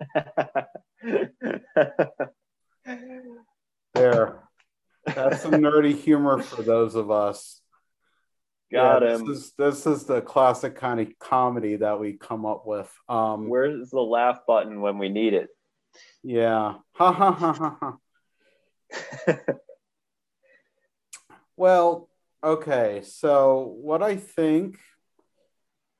there. 3.94 4.48
That's 5.06 5.42
some 5.42 5.52
nerdy 5.52 5.96
humor 5.96 6.42
for 6.42 6.62
those 6.62 6.94
of 6.94 7.10
us 7.10 7.60
Got 8.72 9.02
yeah, 9.02 9.16
him. 9.16 9.26
This 9.26 9.38
is, 9.38 9.52
this 9.58 9.86
is 9.86 10.04
the 10.04 10.20
classic 10.20 10.76
kind 10.76 11.00
of 11.00 11.08
comedy 11.18 11.76
that 11.76 11.98
we 11.98 12.12
come 12.12 12.46
up 12.46 12.66
with. 12.66 12.90
Um, 13.08 13.48
Where's 13.48 13.90
the 13.90 14.00
laugh 14.00 14.40
button 14.46 14.80
when 14.80 14.98
we 14.98 15.08
need 15.08 15.34
it? 15.34 15.48
Yeah. 16.22 16.74
Ha 16.94 17.12
ha 17.12 17.32
ha 17.32 17.52
ha 17.52 17.96
ha. 19.26 19.36
well, 21.56 22.08
okay. 22.44 23.02
So 23.04 23.74
what 23.80 24.04
I 24.04 24.16
think 24.16 24.78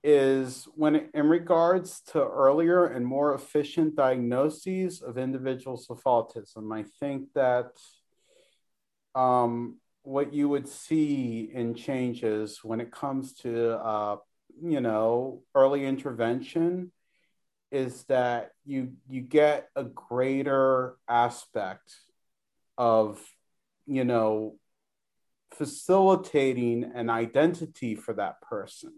is 0.02 0.66
when 0.74 1.08
in 1.12 1.28
regards 1.28 2.00
to 2.00 2.22
earlier 2.22 2.86
and 2.86 3.04
more 3.04 3.34
efficient 3.34 3.96
diagnoses 3.96 5.02
of 5.02 5.18
individuals 5.18 5.86
with 5.88 6.02
autism, 6.04 6.74
I 6.74 6.84
think 6.98 7.28
that 7.34 7.72
um, 9.14 9.78
what 10.02 10.32
you 10.32 10.48
would 10.48 10.68
see 10.68 11.50
in 11.52 11.74
changes 11.74 12.60
when 12.62 12.80
it 12.80 12.90
comes 12.90 13.34
to 13.34 13.72
uh, 13.78 14.16
you 14.62 14.80
know 14.80 15.42
early 15.54 15.84
intervention 15.84 16.92
is 17.70 18.04
that 18.04 18.52
you 18.64 18.94
you 19.08 19.20
get 19.20 19.68
a 19.76 19.84
greater 19.84 20.96
aspect 21.08 21.94
of 22.78 23.20
you 23.86 24.04
know 24.04 24.56
facilitating 25.52 26.84
an 26.94 27.10
identity 27.10 27.94
for 27.94 28.14
that 28.14 28.40
person 28.40 28.92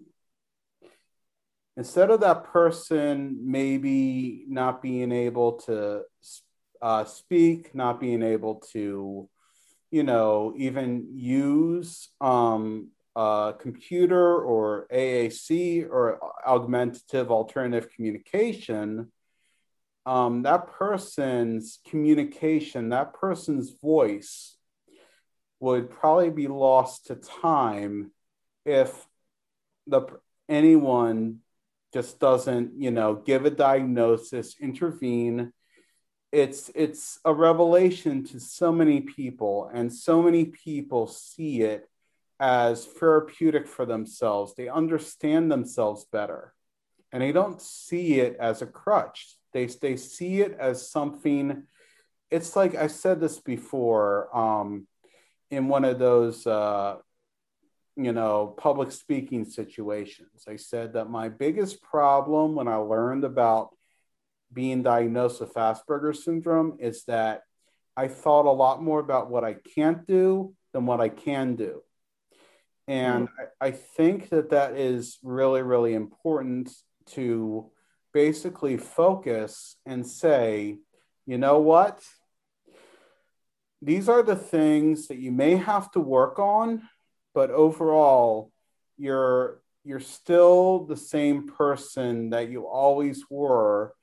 instead 1.77 2.11
of 2.11 2.21
that 2.21 2.45
person 2.45 3.39
maybe 3.43 4.45
not 4.49 4.83
being 4.83 5.13
able 5.13 5.53
to 5.53 6.03
uh, 6.81 7.05
speak 7.05 7.75
not 7.75 8.01
being 8.01 8.23
able 8.23 8.57
to 8.73 9.29
you 9.93 10.03
know, 10.03 10.55
even 10.57 11.07
use 11.13 12.09
um, 12.19 12.89
a 13.15 13.55
computer 13.61 14.41
or 14.43 14.87
AAC 14.91 15.87
or 15.89 16.19
augmentative 16.47 17.31
alternative 17.31 17.91
communication, 17.95 19.13
um, 20.07 20.43
that 20.45 20.67
person's 20.69 21.79
communication, 21.87 22.89
that 22.89 23.13
person's 23.13 23.71
voice 23.83 24.57
would 25.61 25.91
probably 25.91 26.31
be 26.31 26.49
lost 26.49 27.07
to 27.07 27.15
time 27.15 28.11
if 28.65 29.07
the 29.87 30.07
anyone 30.49 31.41
just 31.93 32.19
doesn't, 32.19 32.81
you 32.81 32.91
know, 32.91 33.15
give 33.15 33.45
a 33.45 33.51
diagnosis, 33.51 34.57
intervene, 34.61 35.53
it's 36.33 36.71
it's 36.75 37.21
a 37.27 37.35
revelation 37.35 38.25
to 38.25 38.41
so 38.41 38.73
many 38.73 39.03
people 39.03 39.71
and 39.73 39.93
so 39.93 40.23
many 40.23 40.47
people 40.47 41.07
see 41.07 41.61
it 41.61 41.87
as 42.41 42.87
therapeutic 42.87 43.69
for 43.69 43.85
themselves. 43.85 44.55
They 44.55 44.69
understand 44.69 45.53
themselves 45.53 46.07
better 46.11 46.55
and 47.13 47.23
they 47.23 47.33
don't 47.33 47.61
see 47.61 48.19
it 48.19 48.37
as 48.41 48.63
a 48.63 48.67
crutch. 48.67 49.37
They, 49.53 49.67
they 49.67 49.97
see 49.97 50.41
it 50.41 50.57
as 50.59 50.91
something. 50.91 51.65
It's 52.31 52.57
like 52.57 52.75
I 52.75 52.87
said 52.87 53.21
this 53.21 53.39
before 53.39 54.35
um, 54.35 54.87
in 55.51 55.69
one 55.69 55.85
of 55.85 55.99
those, 55.99 56.47
uh, 56.47 56.97
you 57.97 58.13
know, 58.13 58.55
public 58.57 58.91
speaking 58.91 59.45
situations. 59.45 60.45
I 60.49 60.57
said 60.57 60.95
that 60.95 61.11
my 61.11 61.29
biggest 61.29 61.83
problem 61.83 62.55
when 62.55 62.69
I 62.69 62.77
learned 62.77 63.25
about 63.25 63.71
being 64.53 64.83
diagnosed 64.83 65.41
with 65.41 65.55
Asperger's 65.55 66.25
syndrome 66.25 66.77
is 66.81 67.05
that 67.05 67.43
I 67.97 68.09
thought 68.09 68.47
a 68.47 68.53
lot 68.53 68.83
more 68.83 69.01
about 69.01 69.31
what 69.31 69.45
I 69.45 69.55
can't 69.75 70.07
do 70.07 70.55
than 70.73 70.87
what 70.87 71.01
I 71.01 71.09
can 71.09 71.57
do. 71.57 71.83
And 72.89 73.29
mm. 73.29 73.33
I, 73.61 73.69
I 73.69 73.71
think 73.71 74.31
that 74.31 74.51
that 74.51 74.77
is 74.77 75.19
really, 75.23 75.63
really 75.63 75.95
important 75.95 76.71
to 77.11 77.71
basically 78.13 78.77
focus 78.77 79.77
and 79.87 80.07
say, 80.07 80.79
you 81.27 81.39
know 81.39 81.59
what? 81.59 82.03
These 83.81 84.09
are 84.09 84.23
the 84.23 84.37
things 84.37 85.09
that 85.09 85.19
you 85.19 85.33
may 85.33 85.57
have 85.57 85.91
to 85.93 86.01
work 86.01 86.39
on, 86.39 86.83
but 87.35 87.51
overall, 87.51 88.51
you're 88.97 89.61
you're 89.85 90.01
still 90.01 90.85
the 90.85 90.97
same 90.97 91.49
person 91.49 92.31
that 92.31 92.49
you 92.51 92.69
always 92.69 93.25
were 93.29 93.95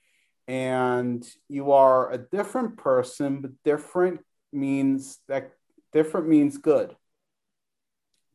and 0.48 1.26
you 1.48 1.72
are 1.72 2.12
a 2.12 2.18
different 2.18 2.76
person 2.76 3.40
but 3.40 3.52
different 3.64 4.20
means 4.52 5.20
that 5.28 5.52
different 5.94 6.28
means 6.28 6.58
good. 6.58 6.96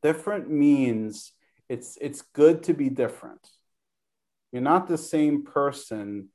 Different 0.02 0.50
means 0.50 1.32
it's 1.68 1.98
it's 2.00 2.22
good 2.22 2.62
to 2.64 2.74
be 2.74 2.88
different. 2.88 3.46
You're 4.52 4.62
not 4.62 4.86
the 4.88 4.98
same 4.98 5.44
person 5.44 6.28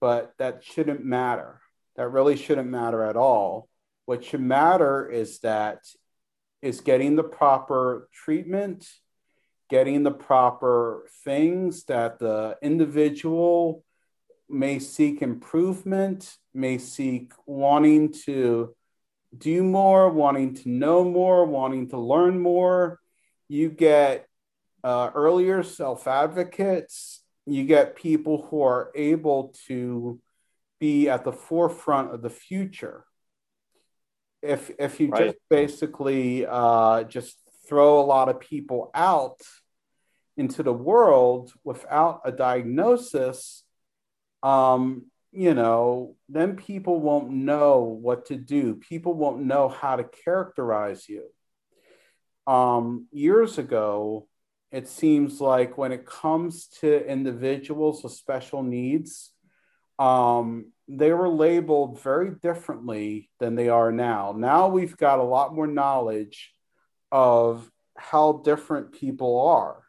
but 0.00 0.34
that 0.38 0.62
shouldn't 0.62 1.04
matter. 1.04 1.60
That 1.96 2.08
really 2.08 2.36
shouldn't 2.36 2.68
matter 2.68 3.04
at 3.04 3.16
all. 3.16 3.68
What 4.04 4.24
should 4.24 4.42
matter 4.42 5.08
is 5.08 5.38
that 5.38 5.78
is 6.64 6.80
getting 6.80 7.14
the 7.14 7.22
proper 7.22 8.08
treatment 8.12 8.86
getting 9.70 10.02
the 10.02 10.10
proper 10.10 11.08
things 11.24 11.84
that 11.84 12.18
the 12.18 12.56
individual 12.62 13.84
may 14.48 14.78
seek 14.78 15.22
improvement, 15.22 16.36
may 16.52 16.78
seek 16.78 17.32
wanting 17.46 18.12
to 18.12 18.74
do 19.36 19.64
more, 19.64 20.10
wanting 20.10 20.54
to 20.54 20.68
know 20.68 21.02
more, 21.02 21.44
wanting 21.46 21.88
to 21.88 21.98
learn 21.98 22.38
more. 22.38 23.00
You 23.48 23.70
get 23.70 24.28
uh, 24.84 25.10
earlier 25.14 25.62
self 25.62 26.06
advocates, 26.06 27.22
you 27.46 27.64
get 27.64 27.96
people 27.96 28.46
who 28.48 28.62
are 28.62 28.92
able 28.94 29.54
to 29.66 30.20
be 30.78 31.08
at 31.08 31.24
the 31.24 31.32
forefront 31.32 32.12
of 32.14 32.22
the 32.22 32.30
future. 32.30 33.04
If, 34.44 34.70
if 34.78 35.00
you 35.00 35.08
right. 35.08 35.26
just 35.26 35.38
basically 35.48 36.46
uh, 36.46 37.04
just 37.04 37.36
throw 37.68 37.98
a 38.00 38.04
lot 38.04 38.28
of 38.28 38.40
people 38.40 38.90
out 38.94 39.40
into 40.36 40.62
the 40.62 40.72
world 40.72 41.52
without 41.64 42.20
a 42.24 42.32
diagnosis, 42.32 43.64
um, 44.42 45.06
you 45.32 45.54
know, 45.54 46.14
then 46.28 46.56
people 46.56 47.00
won't 47.00 47.30
know 47.30 47.80
what 47.80 48.26
to 48.26 48.36
do. 48.36 48.76
People 48.76 49.14
won't 49.14 49.42
know 49.42 49.68
how 49.68 49.96
to 49.96 50.04
characterize 50.04 51.08
you. 51.08 51.24
Um, 52.46 53.08
years 53.10 53.58
ago, 53.58 54.28
it 54.70 54.88
seems 54.88 55.40
like 55.40 55.78
when 55.78 55.92
it 55.92 56.04
comes 56.04 56.66
to 56.80 57.06
individuals 57.06 58.02
with 58.02 58.12
special 58.12 58.62
needs, 58.62 59.32
um, 59.98 60.72
they 60.88 61.12
were 61.12 61.28
labeled 61.28 62.00
very 62.00 62.30
differently 62.30 63.30
than 63.40 63.54
they 63.54 63.68
are 63.68 63.92
now. 63.92 64.34
Now 64.36 64.68
we've 64.68 64.96
got 64.96 65.18
a 65.18 65.24
lot 65.24 65.54
more 65.54 65.66
knowledge 65.66 66.52
of 67.10 67.70
how 67.96 68.42
different 68.44 68.92
people 68.92 69.40
are 69.48 69.84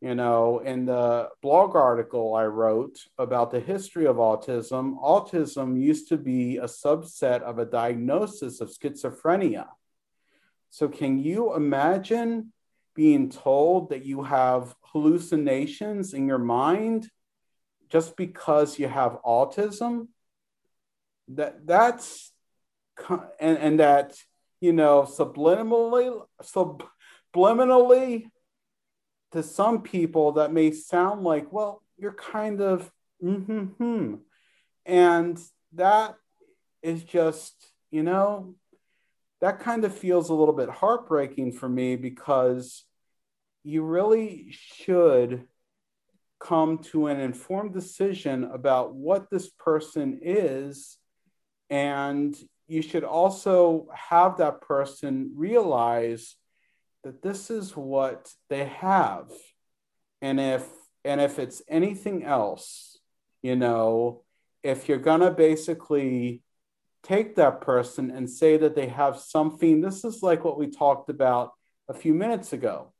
you 0.00 0.14
know, 0.14 0.60
in 0.60 0.86
the 0.86 1.28
blog 1.42 1.76
article 1.76 2.34
I 2.34 2.46
wrote 2.46 2.98
about 3.18 3.50
the 3.50 3.60
history 3.60 4.06
of 4.06 4.16
autism, 4.16 4.98
autism 4.98 5.78
used 5.78 6.08
to 6.08 6.16
be 6.16 6.56
a 6.56 6.64
subset 6.64 7.42
of 7.42 7.58
a 7.58 7.66
diagnosis 7.66 8.62
of 8.62 8.70
schizophrenia. 8.70 9.66
So, 10.70 10.88
can 10.88 11.18
you 11.18 11.54
imagine 11.54 12.52
being 12.94 13.28
told 13.28 13.90
that 13.90 14.06
you 14.06 14.22
have 14.22 14.74
hallucinations 14.80 16.14
in 16.14 16.26
your 16.26 16.38
mind 16.38 17.10
just 17.90 18.16
because 18.16 18.78
you 18.78 18.88
have 18.88 19.18
autism? 19.24 20.08
That 21.28 21.66
that's 21.66 22.32
and, 23.40 23.58
and 23.58 23.80
that 23.80 24.14
you 24.60 24.72
know 24.72 25.02
subliminally 25.02 26.22
subliminally 26.42 28.30
to 29.32 29.42
some 29.42 29.82
people 29.82 30.32
that 30.32 30.52
may 30.52 30.72
sound 30.72 31.22
like, 31.22 31.52
well, 31.52 31.82
you're 31.96 32.12
kind 32.12 32.60
of, 32.60 32.90
mm-hmm, 33.22 34.14
and 34.84 35.38
that 35.74 36.14
is 36.82 37.04
just, 37.04 37.54
you 37.90 38.02
know, 38.02 38.54
that 39.40 39.60
kind 39.60 39.84
of 39.84 39.96
feels 39.96 40.28
a 40.28 40.34
little 40.34 40.54
bit 40.54 40.68
heartbreaking 40.68 41.52
for 41.52 41.68
me 41.68 41.96
because 41.96 42.84
you 43.62 43.82
really 43.82 44.48
should 44.50 45.46
come 46.40 46.78
to 46.78 47.06
an 47.06 47.20
informed 47.20 47.74
decision 47.74 48.44
about 48.44 48.94
what 48.94 49.30
this 49.30 49.48
person 49.50 50.20
is. 50.22 50.98
And 51.68 52.36
you 52.66 52.82
should 52.82 53.04
also 53.04 53.88
have 53.94 54.38
that 54.38 54.60
person 54.62 55.32
realize 55.36 56.36
that 57.04 57.22
this 57.22 57.50
is 57.50 57.76
what 57.76 58.32
they 58.48 58.64
have. 58.64 59.30
And 60.22 60.40
if 60.40 60.66
and 61.04 61.20
if 61.20 61.38
it's 61.38 61.62
anything 61.68 62.24
else 62.24 62.98
you 63.42 63.56
know 63.56 64.22
if 64.62 64.88
you're 64.88 64.98
to 64.98 65.30
basically 65.30 66.42
take 67.02 67.36
that 67.36 67.62
person 67.62 68.10
and 68.10 68.28
say 68.28 68.58
that 68.58 68.74
they 68.74 68.88
have 68.88 69.18
something 69.18 69.80
this 69.80 70.04
is 70.04 70.22
like 70.22 70.44
what 70.44 70.58
we 70.58 70.68
talked 70.68 71.08
about 71.08 71.52
a 71.88 71.94
few 71.94 72.14
minutes 72.14 72.52
ago 72.52 72.92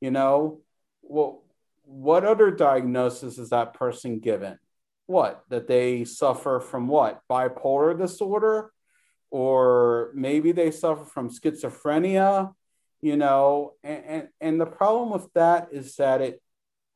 you 0.00 0.10
know? 0.12 0.60
Well 1.02 1.42
what 1.88 2.24
other 2.24 2.50
diagnosis 2.50 3.38
is 3.38 3.50
that 3.50 3.74
person 3.74 4.18
given? 4.18 4.58
What 5.06 5.42
that 5.48 5.66
they 5.66 6.04
suffer 6.04 6.60
from 6.60 6.86
what? 6.86 7.22
Bipolar 7.30 7.98
disorder? 7.98 8.70
Or 9.30 10.10
maybe 10.14 10.52
they 10.52 10.70
suffer 10.70 11.04
from 11.04 11.30
schizophrenia 11.30 12.52
you 13.00 13.16
know? 13.16 13.74
And, 13.82 14.04
and, 14.04 14.28
and 14.40 14.60
the 14.60 14.66
problem 14.66 15.10
with 15.10 15.32
that 15.34 15.68
is 15.72 15.96
that 15.96 16.20
it 16.20 16.42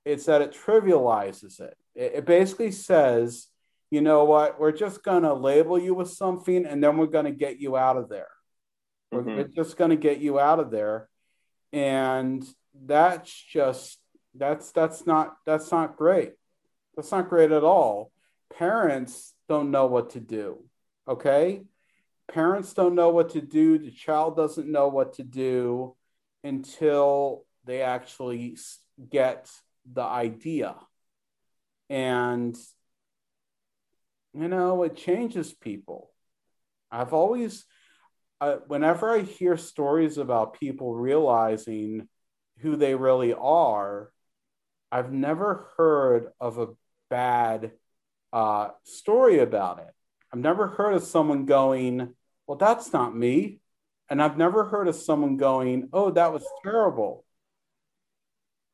it's 0.04 0.26
that 0.26 0.42
it 0.42 0.52
trivializes 0.52 1.60
it. 1.60 1.76
it 1.94 2.12
it 2.16 2.26
basically 2.26 2.72
says 2.72 3.48
you 3.90 4.00
know 4.00 4.24
what? 4.24 4.58
We're 4.58 4.72
just 4.72 5.02
going 5.02 5.24
to 5.24 5.34
label 5.34 5.78
you 5.78 5.92
with 5.92 6.08
something 6.08 6.64
and 6.64 6.82
then 6.82 6.96
we're 6.96 7.06
going 7.06 7.26
to 7.26 7.30
get 7.30 7.60
you 7.60 7.76
out 7.76 7.98
of 7.98 8.08
there. 8.08 8.30
Mm-hmm. 9.12 9.28
we're, 9.28 9.36
we're 9.36 9.48
just 9.48 9.76
going 9.76 9.90
to 9.90 9.96
get 9.96 10.18
you 10.18 10.40
out 10.40 10.60
of 10.60 10.70
there. 10.70 11.10
And 11.74 12.42
that's 12.74 13.30
just 13.30 13.98
that's 14.34 14.72
that's 14.72 15.06
not 15.06 15.36
that's 15.46 15.70
not 15.70 15.96
great. 15.96 16.32
That's 16.96 17.12
not 17.12 17.28
great 17.28 17.52
at 17.52 17.64
all. 17.64 18.12
Parents 18.56 19.34
don't 19.48 19.70
know 19.70 19.86
what 19.86 20.10
to 20.10 20.20
do 20.20 20.64
okay? 21.08 21.62
Parents 22.32 22.72
don't 22.72 22.94
know 22.94 23.10
what 23.10 23.30
to 23.30 23.40
do. 23.40 23.78
The 23.78 23.90
child 23.90 24.36
doesn't 24.36 24.70
know 24.70 24.88
what 24.88 25.14
to 25.14 25.22
do 25.22 25.96
until 26.44 27.44
they 27.64 27.82
actually 27.82 28.56
get 29.10 29.50
the 29.90 30.02
idea. 30.02 30.76
And 31.90 32.56
you 34.34 34.48
know 34.48 34.82
it 34.84 34.96
changes 34.96 35.52
people. 35.52 36.10
I've 36.90 37.12
always 37.12 37.64
uh, 38.40 38.56
whenever 38.66 39.10
i 39.10 39.20
hear 39.20 39.56
stories 39.56 40.18
about 40.18 40.58
people 40.58 40.96
realizing 40.96 42.08
who 42.58 42.74
they 42.74 42.94
really 42.94 43.32
are 43.32 44.10
i've 44.92 45.12
never 45.12 45.66
heard 45.76 46.28
of 46.40 46.58
a 46.58 46.68
bad 47.10 47.72
uh, 48.32 48.68
story 48.84 49.40
about 49.40 49.80
it 49.80 49.92
I've 50.32 50.40
never 50.40 50.66
heard 50.66 50.94
of 50.94 51.02
someone 51.02 51.44
going, 51.44 52.14
well, 52.46 52.56
that's 52.56 52.90
not 52.92 53.14
me. 53.14 53.60
And 54.08 54.22
I've 54.22 54.38
never 54.38 54.64
heard 54.64 54.88
of 54.88 54.94
someone 54.94 55.36
going, 55.36 55.90
oh, 55.92 56.10
that 56.10 56.32
was 56.32 56.42
terrible. 56.62 57.26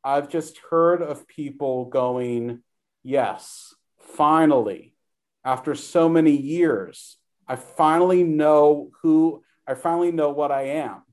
I've 0.01 0.29
just 0.29 0.57
heard 0.69 1.01
of 1.01 1.27
people 1.27 1.83
going, 1.85 2.63
yes, 3.03 3.75
finally, 3.97 4.95
after 5.43 5.75
so 5.75 6.07
many 6.07 6.31
years, 6.31 7.17
I 7.45 7.57
finally 7.57 8.23
know 8.23 8.91
who, 9.01 9.43
I 9.67 9.73
finally 9.73 10.13
know 10.13 10.29
what 10.29 10.53
I 10.53 10.61
am. 10.61 11.03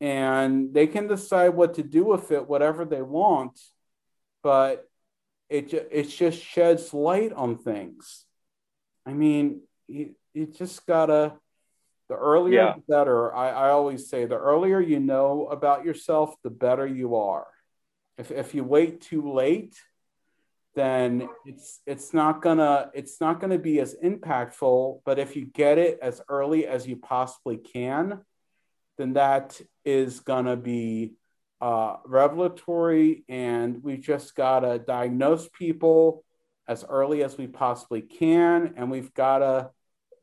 and 0.00 0.72
they 0.74 0.86
can 0.86 1.06
decide 1.08 1.50
what 1.50 1.74
to 1.74 1.82
do 1.82 2.04
with 2.04 2.32
it, 2.32 2.48
whatever 2.48 2.84
they 2.86 3.02
want, 3.02 3.60
but 4.42 4.88
it 5.48 5.72
it 5.72 6.04
just 6.04 6.42
sheds 6.42 6.94
light 6.94 7.32
on 7.32 7.58
things. 7.58 8.24
I 9.04 9.12
mean, 9.12 9.62
you, 9.88 10.14
you 10.32 10.46
just 10.46 10.86
gotta. 10.86 11.34
The 12.08 12.16
earlier, 12.16 12.54
yeah. 12.54 12.74
the 12.74 12.82
better. 12.92 13.34
I, 13.34 13.50
I 13.50 13.70
always 13.70 14.10
say 14.10 14.26
the 14.26 14.36
earlier 14.36 14.80
you 14.80 15.00
know 15.00 15.46
about 15.46 15.84
yourself, 15.84 16.34
the 16.42 16.50
better 16.50 16.86
you 16.86 17.16
are. 17.16 17.46
If 18.18 18.30
if 18.30 18.54
you 18.54 18.64
wait 18.64 19.00
too 19.00 19.32
late, 19.32 19.76
then 20.74 21.28
it's 21.46 21.80
it's 21.86 22.12
not 22.12 22.42
gonna 22.42 22.90
it's 22.92 23.20
not 23.20 23.40
gonna 23.40 23.58
be 23.58 23.80
as 23.80 23.94
impactful. 24.02 25.00
But 25.04 25.18
if 25.18 25.36
you 25.36 25.46
get 25.46 25.78
it 25.78 25.98
as 26.02 26.20
early 26.28 26.66
as 26.66 26.86
you 26.86 26.96
possibly 26.96 27.56
can, 27.56 28.20
then 28.98 29.14
that 29.14 29.60
is 29.84 30.20
gonna 30.20 30.56
be 30.56 31.14
uh, 31.62 31.96
revelatory, 32.04 33.24
and 33.28 33.84
we've 33.84 34.02
just 34.02 34.34
gotta 34.34 34.80
diagnose 34.80 35.48
people 35.48 36.24
as 36.66 36.84
early 36.88 37.22
as 37.22 37.38
we 37.38 37.46
possibly 37.46 38.02
can, 38.02 38.74
and 38.76 38.90
we've 38.90 39.14
gotta 39.14 39.70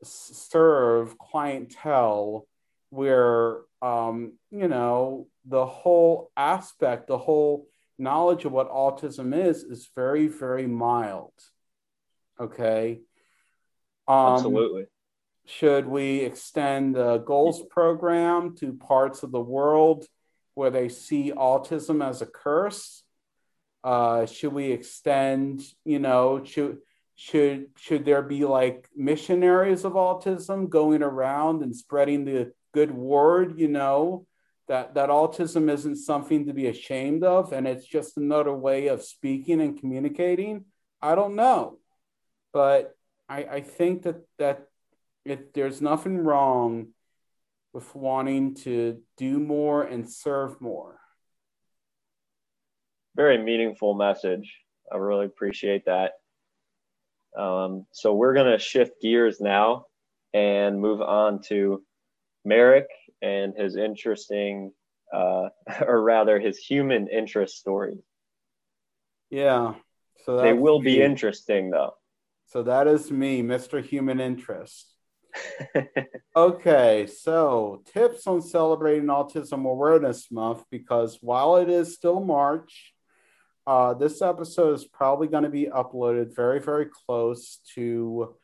serve 0.02 1.16
clientele 1.16 2.46
where 2.90 3.60
um, 3.80 4.34
you 4.50 4.68
know 4.68 5.28
the 5.46 5.64
whole 5.64 6.30
aspect, 6.36 7.06
the 7.06 7.16
whole 7.16 7.66
knowledge 7.98 8.44
of 8.44 8.52
what 8.52 8.70
autism 8.70 9.34
is, 9.34 9.62
is 9.62 9.88
very, 9.96 10.26
very 10.26 10.66
mild. 10.66 11.32
Okay. 12.38 13.00
Um, 14.06 14.34
Absolutely. 14.34 14.86
Should 15.46 15.86
we 15.86 16.20
extend 16.20 16.96
the 16.96 17.18
goals 17.18 17.62
program 17.70 18.56
to 18.56 18.74
parts 18.74 19.22
of 19.22 19.32
the 19.32 19.40
world 19.40 20.06
where 20.54 20.70
they 20.70 20.88
see 20.88 21.32
autism 21.32 22.06
as 22.06 22.22
a 22.22 22.26
curse? 22.26 23.02
Uh, 23.82 24.26
should 24.26 24.52
we 24.52 24.72
extend, 24.72 25.62
you 25.84 25.98
know, 25.98 26.44
should 26.44 26.78
should 27.16 27.66
should 27.76 28.04
there 28.04 28.22
be 28.22 28.44
like 28.44 28.88
missionaries 28.94 29.84
of 29.84 29.92
autism 29.92 30.68
going 30.68 31.02
around 31.02 31.62
and 31.62 31.74
spreading 31.74 32.24
the 32.24 32.52
good 32.72 32.90
word, 32.90 33.58
you 33.58 33.68
know, 33.68 34.26
that 34.70 34.94
that 34.94 35.08
autism 35.08 35.68
isn't 35.68 35.96
something 35.96 36.46
to 36.46 36.54
be 36.54 36.68
ashamed 36.68 37.24
of 37.24 37.52
and 37.52 37.66
it's 37.66 37.84
just 37.84 38.16
another 38.16 38.54
way 38.54 38.86
of 38.86 39.02
speaking 39.02 39.60
and 39.60 39.80
communicating 39.80 40.64
i 41.02 41.16
don't 41.16 41.34
know 41.34 41.76
but 42.52 42.94
i 43.28 43.38
i 43.56 43.60
think 43.60 44.02
that 44.02 44.20
that 44.38 44.68
if 45.24 45.52
there's 45.54 45.82
nothing 45.82 46.18
wrong 46.18 46.86
with 47.72 47.94
wanting 47.94 48.54
to 48.54 49.00
do 49.16 49.38
more 49.38 49.82
and 49.82 50.10
serve 50.10 50.60
more 50.60 50.98
very 53.16 53.38
meaningful 53.38 53.94
message 53.94 54.58
i 54.92 54.96
really 54.96 55.26
appreciate 55.26 55.84
that 55.86 56.12
um, 57.36 57.86
so 57.92 58.12
we're 58.12 58.34
going 58.34 58.50
to 58.50 58.58
shift 58.58 59.00
gears 59.00 59.40
now 59.40 59.86
and 60.32 60.80
move 60.80 61.00
on 61.00 61.42
to 61.42 61.82
Merrick 62.44 62.88
and 63.22 63.54
his 63.56 63.76
interesting, 63.76 64.72
uh, 65.12 65.48
or 65.86 66.02
rather, 66.02 66.38
his 66.40 66.58
human 66.58 67.08
interest 67.08 67.58
story. 67.58 67.98
Yeah. 69.30 69.74
So 70.24 70.40
they 70.40 70.52
will 70.52 70.80
me. 70.80 70.96
be 70.96 71.02
interesting, 71.02 71.70
though. 71.70 71.94
So 72.46 72.64
that 72.64 72.88
is 72.88 73.10
me, 73.10 73.42
Mr. 73.42 73.82
Human 73.82 74.20
Interest. 74.20 74.89
okay, 76.36 77.06
so 77.06 77.82
tips 77.92 78.26
on 78.26 78.42
celebrating 78.42 79.06
Autism 79.06 79.68
Awareness 79.68 80.30
Month 80.30 80.64
because 80.70 81.18
while 81.20 81.56
it 81.56 81.68
is 81.68 81.94
still 81.94 82.20
March, 82.20 82.94
uh, 83.66 83.94
this 83.94 84.22
episode 84.22 84.74
is 84.74 84.84
probably 84.84 85.28
going 85.28 85.44
to 85.44 85.50
be 85.50 85.66
uploaded 85.66 86.34
very, 86.34 86.60
very 86.60 86.86
close 86.86 87.60
to 87.74 88.34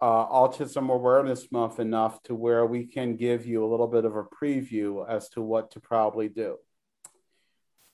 uh, 0.00 0.26
Autism 0.26 0.90
Awareness 0.90 1.52
Month 1.52 1.80
enough 1.80 2.22
to 2.24 2.34
where 2.34 2.64
we 2.64 2.86
can 2.86 3.16
give 3.16 3.44
you 3.46 3.64
a 3.64 3.68
little 3.68 3.88
bit 3.88 4.04
of 4.04 4.16
a 4.16 4.24
preview 4.24 5.06
as 5.08 5.28
to 5.30 5.42
what 5.42 5.72
to 5.72 5.80
probably 5.80 6.28
do. 6.28 6.56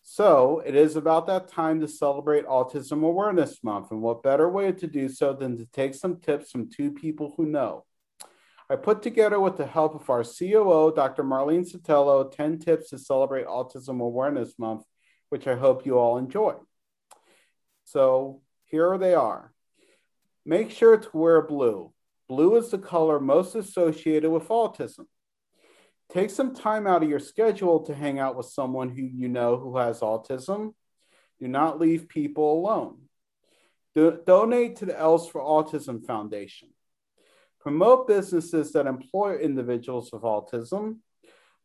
So, 0.09 0.62
it 0.64 0.76
is 0.76 0.94
about 0.94 1.26
that 1.26 1.49
time 1.49 1.80
to 1.80 1.88
celebrate 1.88 2.47
Autism 2.47 3.03
Awareness 3.03 3.64
Month. 3.64 3.90
And 3.90 4.03
what 4.03 4.22
better 4.22 4.49
way 4.49 4.70
to 4.70 4.86
do 4.86 5.09
so 5.09 5.32
than 5.32 5.57
to 5.57 5.66
take 5.66 5.97
some 5.97 6.20
tips 6.20 6.53
from 6.53 6.70
two 6.70 6.92
people 6.92 7.34
who 7.36 7.47
know? 7.47 7.86
I 8.69 8.75
put 8.77 9.03
together, 9.03 9.39
with 9.39 9.57
the 9.57 9.67
help 9.67 9.95
of 9.95 10.11
our 10.11 10.25
COO, 10.25 10.93
Dr. 10.95 11.23
Marlene 11.23 11.71
Sotelo, 11.71 12.31
10 12.31 12.59
tips 12.59 12.91
to 12.91 12.99
celebrate 12.99 13.47
Autism 13.47 14.01
Awareness 14.01 14.59
Month, 14.59 14.83
which 15.29 15.47
I 15.47 15.55
hope 15.55 15.87
you 15.87 15.99
all 15.99 16.19
enjoy. 16.19 16.55
So, 17.85 18.43
here 18.64 18.99
they 18.99 19.14
are. 19.14 19.53
Make 20.45 20.73
sure 20.73 20.97
to 20.97 21.17
wear 21.17 21.43
blue. 21.43 21.93
Blue 22.29 22.57
is 22.57 22.71
the 22.71 22.79
color 22.79 23.21
most 23.21 23.55
associated 23.55 24.31
with 24.31 24.49
autism. 24.49 25.07
Take 26.09 26.31
some 26.31 26.55
time 26.55 26.87
out 26.87 27.03
of 27.05 27.09
your 27.09 27.21
schedule 27.21 27.81
to 27.85 27.95
hang 27.95 28.19
out 28.19 28.37
with 28.37 28.47
someone 28.47 28.89
who 28.89 29.03
you 29.03 29.29
know 29.29 29.57
who 29.57 29.77
has 29.77 30.01
autism. 30.01 30.75
Do 31.41 31.49
not 31.49 31.81
leave 31.81 32.09
people 32.09 32.53
alone. 32.53 33.03
Do- 33.95 34.21
donate 34.27 34.77
to 34.77 34.87
the 34.87 34.99
Els 34.99 35.29
for 35.29 35.41
Autism 35.41 36.05
Foundation. 36.05 36.69
Promote 37.67 38.07
businesses 38.07 38.71
that 38.73 38.87
employ 38.87 39.39
individuals 39.39 40.11
with 40.12 40.23
autism. 40.23 40.99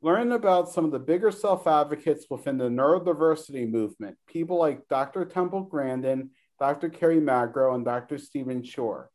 Learn 0.01 0.31
about 0.31 0.71
some 0.71 0.83
of 0.83 0.91
the 0.91 0.97
bigger 0.97 1.29
self 1.29 1.67
advocates 1.67 2.25
within 2.27 2.57
the 2.57 2.69
neurodiversity 2.69 3.69
movement, 3.69 4.17
people 4.25 4.57
like 4.57 4.87
Dr. 4.87 5.25
Temple 5.25 5.61
Grandin, 5.61 6.31
Dr. 6.59 6.89
Kerry 6.89 7.19
Magro, 7.19 7.75
and 7.75 7.85
Dr. 7.85 8.17
Stephen 8.17 8.63
Shore 8.63 9.11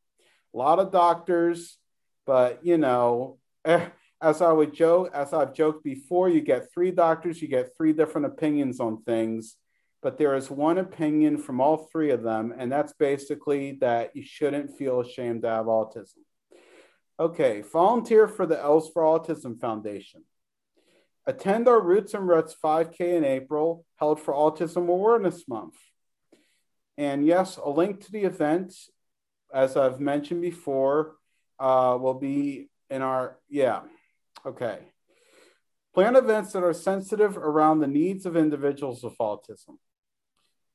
a 0.55 0.57
lot 0.57 0.79
of 0.79 0.91
doctors, 0.91 1.77
but 2.25 2.65
you 2.65 2.79
know, 2.79 3.39
as 3.65 4.41
I 4.41 4.53
would 4.53 4.73
joke, 4.73 5.11
as 5.13 5.33
I've 5.35 5.55
joked 5.55 5.85
before, 5.85 6.29
you 6.29 6.41
get 6.41 6.73
three 6.73 6.91
doctors, 6.91 7.43
you 7.43 7.49
get 7.49 7.77
three 7.77 7.93
different 7.93 8.29
opinions 8.29 8.81
on 8.81 9.03
things, 9.03 9.57
but 10.03 10.17
there 10.17 10.35
is 10.35 10.51
one 10.51 10.79
opinion 10.79 11.37
from 11.37 11.61
all 11.61 11.89
three 11.93 12.11
of 12.11 12.23
them, 12.23 12.55
and 12.57 12.73
that's 12.73 12.95
basically 12.95 13.73
that 13.81 14.17
you 14.17 14.23
shouldn't 14.25 14.79
feel 14.79 15.01
ashamed 15.01 15.43
to 15.43 15.49
have 15.49 15.67
autism. 15.67 16.26
Okay, 17.19 17.63
volunteer 17.63 18.29
for 18.29 18.47
the 18.47 18.61
Els 18.61 18.91
for 18.93 19.03
Autism 19.03 19.59
Foundation. 19.61 20.25
Attend 21.27 21.67
our 21.67 21.81
Roots 21.81 22.15
and 22.15 22.29
Ruts 22.29 22.55
5K 22.63 23.01
in 23.01 23.25
April, 23.25 23.85
held 23.97 24.21
for 24.21 24.35
Autism 24.35 24.89
Awareness 24.89 25.49
Month. 25.49 25.75
And 26.99 27.27
yes, 27.27 27.57
a 27.57 27.69
link 27.69 28.05
to 28.05 28.13
the 28.13 28.25
event 28.25 28.75
as 29.53 29.77
I've 29.77 30.01
mentioned 30.01 30.43
before, 30.43 31.17
uh, 31.59 31.97
will 32.01 32.15
be 32.15 32.69
in 32.91 33.03
our, 33.03 33.39
yeah, 33.49 33.83
okay. 34.45 34.79
Plan 35.95 36.17
events 36.17 36.53
that 36.53 36.63
are 36.63 36.75
sensitive 36.75 37.37
around 37.37 37.81
the 37.81 37.87
needs 37.87 38.27
of 38.27 38.37
individuals 38.37 39.03
with 39.03 39.17
autism. 39.19 39.79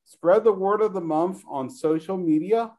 Spread 0.05 0.43
the 0.43 0.51
word 0.51 0.81
of 0.81 0.93
the 0.93 1.01
month 1.01 1.43
on 1.47 1.69
social 1.69 2.17
media. 2.17 2.71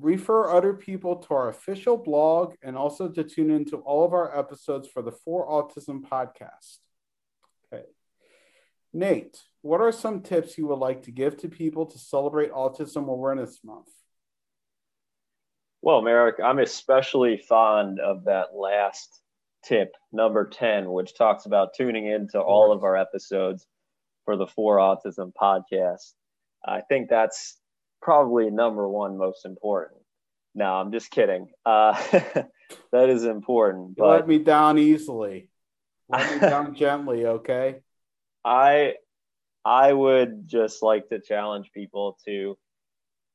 Refer 0.00 0.50
other 0.50 0.72
people 0.72 1.16
to 1.16 1.34
our 1.34 1.48
official 1.48 1.96
blog 1.96 2.54
and 2.62 2.76
also 2.76 3.08
to 3.08 3.22
tune 3.22 3.50
into 3.50 3.76
all 3.76 4.04
of 4.04 4.14
our 4.14 4.36
episodes 4.36 4.88
for 4.88 5.02
the 5.02 5.12
For 5.12 5.46
Autism 5.46 6.00
podcast. 6.00 6.78
Okay. 7.72 7.84
Nate, 8.92 9.42
what 9.62 9.80
are 9.80 9.92
some 9.92 10.22
tips 10.22 10.56
you 10.56 10.66
would 10.68 10.78
like 10.78 11.02
to 11.02 11.10
give 11.10 11.36
to 11.38 11.48
people 11.48 11.86
to 11.86 11.98
celebrate 11.98 12.50
Autism 12.50 13.08
Awareness 13.08 13.60
Month? 13.62 13.88
Well, 15.82 16.02
Merrick, 16.02 16.36
I'm 16.42 16.58
especially 16.58 17.36
fond 17.36 18.00
of 18.00 18.24
that 18.24 18.54
last 18.54 19.20
tip, 19.64 19.92
number 20.12 20.48
10, 20.48 20.90
which 20.90 21.14
talks 21.14 21.46
about 21.46 21.74
tuning 21.74 22.06
into 22.06 22.40
all 22.40 22.72
of 22.72 22.84
our 22.84 22.96
episodes 22.96 23.66
for 24.24 24.36
the 24.36 24.46
For 24.46 24.78
Autism 24.78 25.32
podcast. 25.40 26.12
I 26.64 26.80
think 26.82 27.08
that's 27.08 27.59
probably 28.02 28.50
number 28.50 28.88
one 28.88 29.16
most 29.18 29.44
important. 29.44 30.00
No, 30.54 30.66
I'm 30.74 30.92
just 30.92 31.10
kidding. 31.10 31.48
Uh, 31.64 31.92
that 32.92 33.08
is 33.08 33.24
important. 33.24 33.96
But 33.96 34.08
let 34.08 34.28
me 34.28 34.38
down 34.38 34.78
easily. 34.78 35.48
Let 36.08 36.34
me 36.34 36.40
down 36.40 36.74
gently, 36.76 37.26
okay? 37.26 37.80
I 38.44 38.94
I 39.64 39.92
would 39.92 40.48
just 40.48 40.82
like 40.82 41.08
to 41.10 41.20
challenge 41.20 41.70
people 41.72 42.18
to 42.24 42.56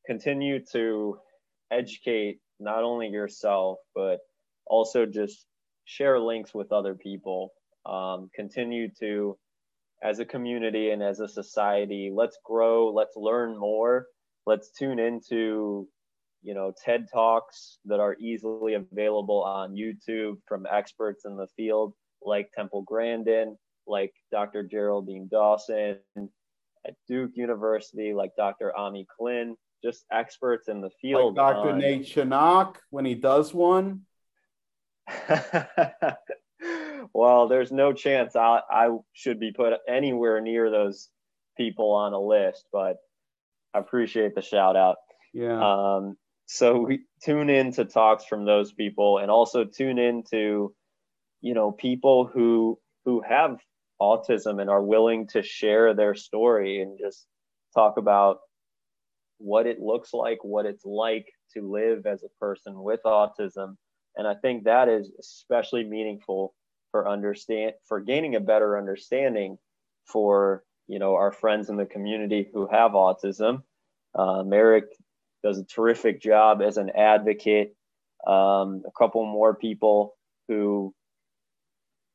continue 0.05 0.63
to 0.71 1.19
educate 1.71 2.39
not 2.59 2.83
only 2.83 3.09
yourself, 3.09 3.79
but 3.93 4.19
also 4.65 5.05
just 5.05 5.45
share 5.85 6.19
links 6.19 6.53
with 6.53 6.71
other 6.71 6.95
people. 6.95 7.53
Um, 7.85 8.29
continue 8.33 8.89
to, 8.99 9.37
as 10.01 10.19
a 10.19 10.25
community 10.25 10.89
and 10.89 11.03
as 11.03 11.19
a 11.19 11.27
society, 11.27 12.11
let's 12.13 12.39
grow, 12.43 12.91
let's 12.91 13.15
learn 13.15 13.57
more, 13.57 14.07
let's 14.45 14.69
tune 14.71 14.99
into, 14.99 15.87
you 16.43 16.53
know, 16.53 16.73
TED 16.83 17.07
Talks 17.11 17.79
that 17.85 17.99
are 17.99 18.15
easily 18.19 18.75
available 18.75 19.43
on 19.43 19.75
YouTube 19.75 20.37
from 20.47 20.65
experts 20.69 21.25
in 21.25 21.35
the 21.35 21.47
field. 21.55 21.93
like 22.21 22.51
Temple 22.53 22.81
Grandin, 22.81 23.55
like 23.85 24.11
Dr. 24.31 24.63
Geraldine 24.63 25.27
Dawson, 25.31 25.99
at 26.17 26.95
Duke 27.07 27.31
University, 27.35 28.13
like 28.13 28.31
Dr. 28.35 28.75
Ami 28.75 29.05
Klin, 29.19 29.55
just 29.83 30.05
experts 30.11 30.67
in 30.67 30.81
the 30.81 30.89
field. 31.01 31.35
Like 31.35 31.55
Dr. 31.55 31.69
On... 31.71 31.77
Nate 31.79 32.05
Chinock 32.05 32.79
when 32.89 33.05
he 33.05 33.15
does 33.15 33.53
one. 33.53 34.01
well, 37.13 37.47
there's 37.47 37.71
no 37.71 37.93
chance 37.93 38.35
I, 38.35 38.61
I 38.69 38.89
should 39.13 39.39
be 39.39 39.51
put 39.51 39.73
anywhere 39.87 40.41
near 40.41 40.71
those 40.71 41.09
people 41.57 41.91
on 41.91 42.13
a 42.13 42.19
list, 42.19 42.65
but 42.71 42.97
I 43.75 43.79
appreciate 43.79 44.35
the 44.35 44.41
shout 44.41 44.75
out. 44.75 44.97
Yeah. 45.33 45.59
Um, 45.59 46.15
so 46.45 46.79
we 46.79 47.01
tune 47.23 47.49
in 47.49 47.73
to 47.73 47.85
talks 47.85 48.25
from 48.25 48.45
those 48.45 48.71
people 48.71 49.17
and 49.17 49.29
also 49.29 49.65
tune 49.65 49.99
in 49.99 50.23
to, 50.31 50.73
you 51.41 51.53
know, 51.53 51.71
people 51.71 52.29
who 52.31 52.79
who 53.03 53.21
have 53.27 53.57
autism 54.01 54.61
and 54.61 54.69
are 54.69 54.83
willing 54.83 55.27
to 55.27 55.43
share 55.43 55.93
their 55.93 56.15
story 56.15 56.81
and 56.81 56.97
just 56.99 57.25
talk 57.73 57.97
about 57.97 58.39
what 59.37 59.67
it 59.67 59.79
looks 59.79 60.13
like, 60.13 60.39
what 60.43 60.65
it's 60.65 60.85
like 60.85 61.27
to 61.53 61.69
live 61.69 62.05
as 62.05 62.23
a 62.23 62.39
person 62.39 62.81
with 62.81 63.01
autism. 63.05 63.75
And 64.15 64.27
I 64.27 64.35
think 64.35 64.63
that 64.63 64.87
is 64.87 65.11
especially 65.19 65.83
meaningful 65.83 66.53
for 66.91 67.09
understand 67.09 67.73
for 67.85 67.99
gaining 67.99 68.35
a 68.35 68.39
better 68.39 68.77
understanding 68.77 69.57
for 70.05 70.63
you 70.87 70.99
know 70.99 71.15
our 71.15 71.31
friends 71.31 71.69
in 71.69 71.77
the 71.77 71.85
community 71.85 72.49
who 72.53 72.67
have 72.67 72.91
autism. 72.91 73.63
Uh, 74.13 74.43
Merrick 74.43 74.85
does 75.43 75.57
a 75.57 75.65
terrific 75.65 76.21
job 76.21 76.61
as 76.61 76.77
an 76.77 76.91
advocate. 76.95 77.75
Um, 78.25 78.81
a 78.87 78.91
couple 78.97 79.25
more 79.25 79.55
people 79.55 80.15
who 80.47 80.93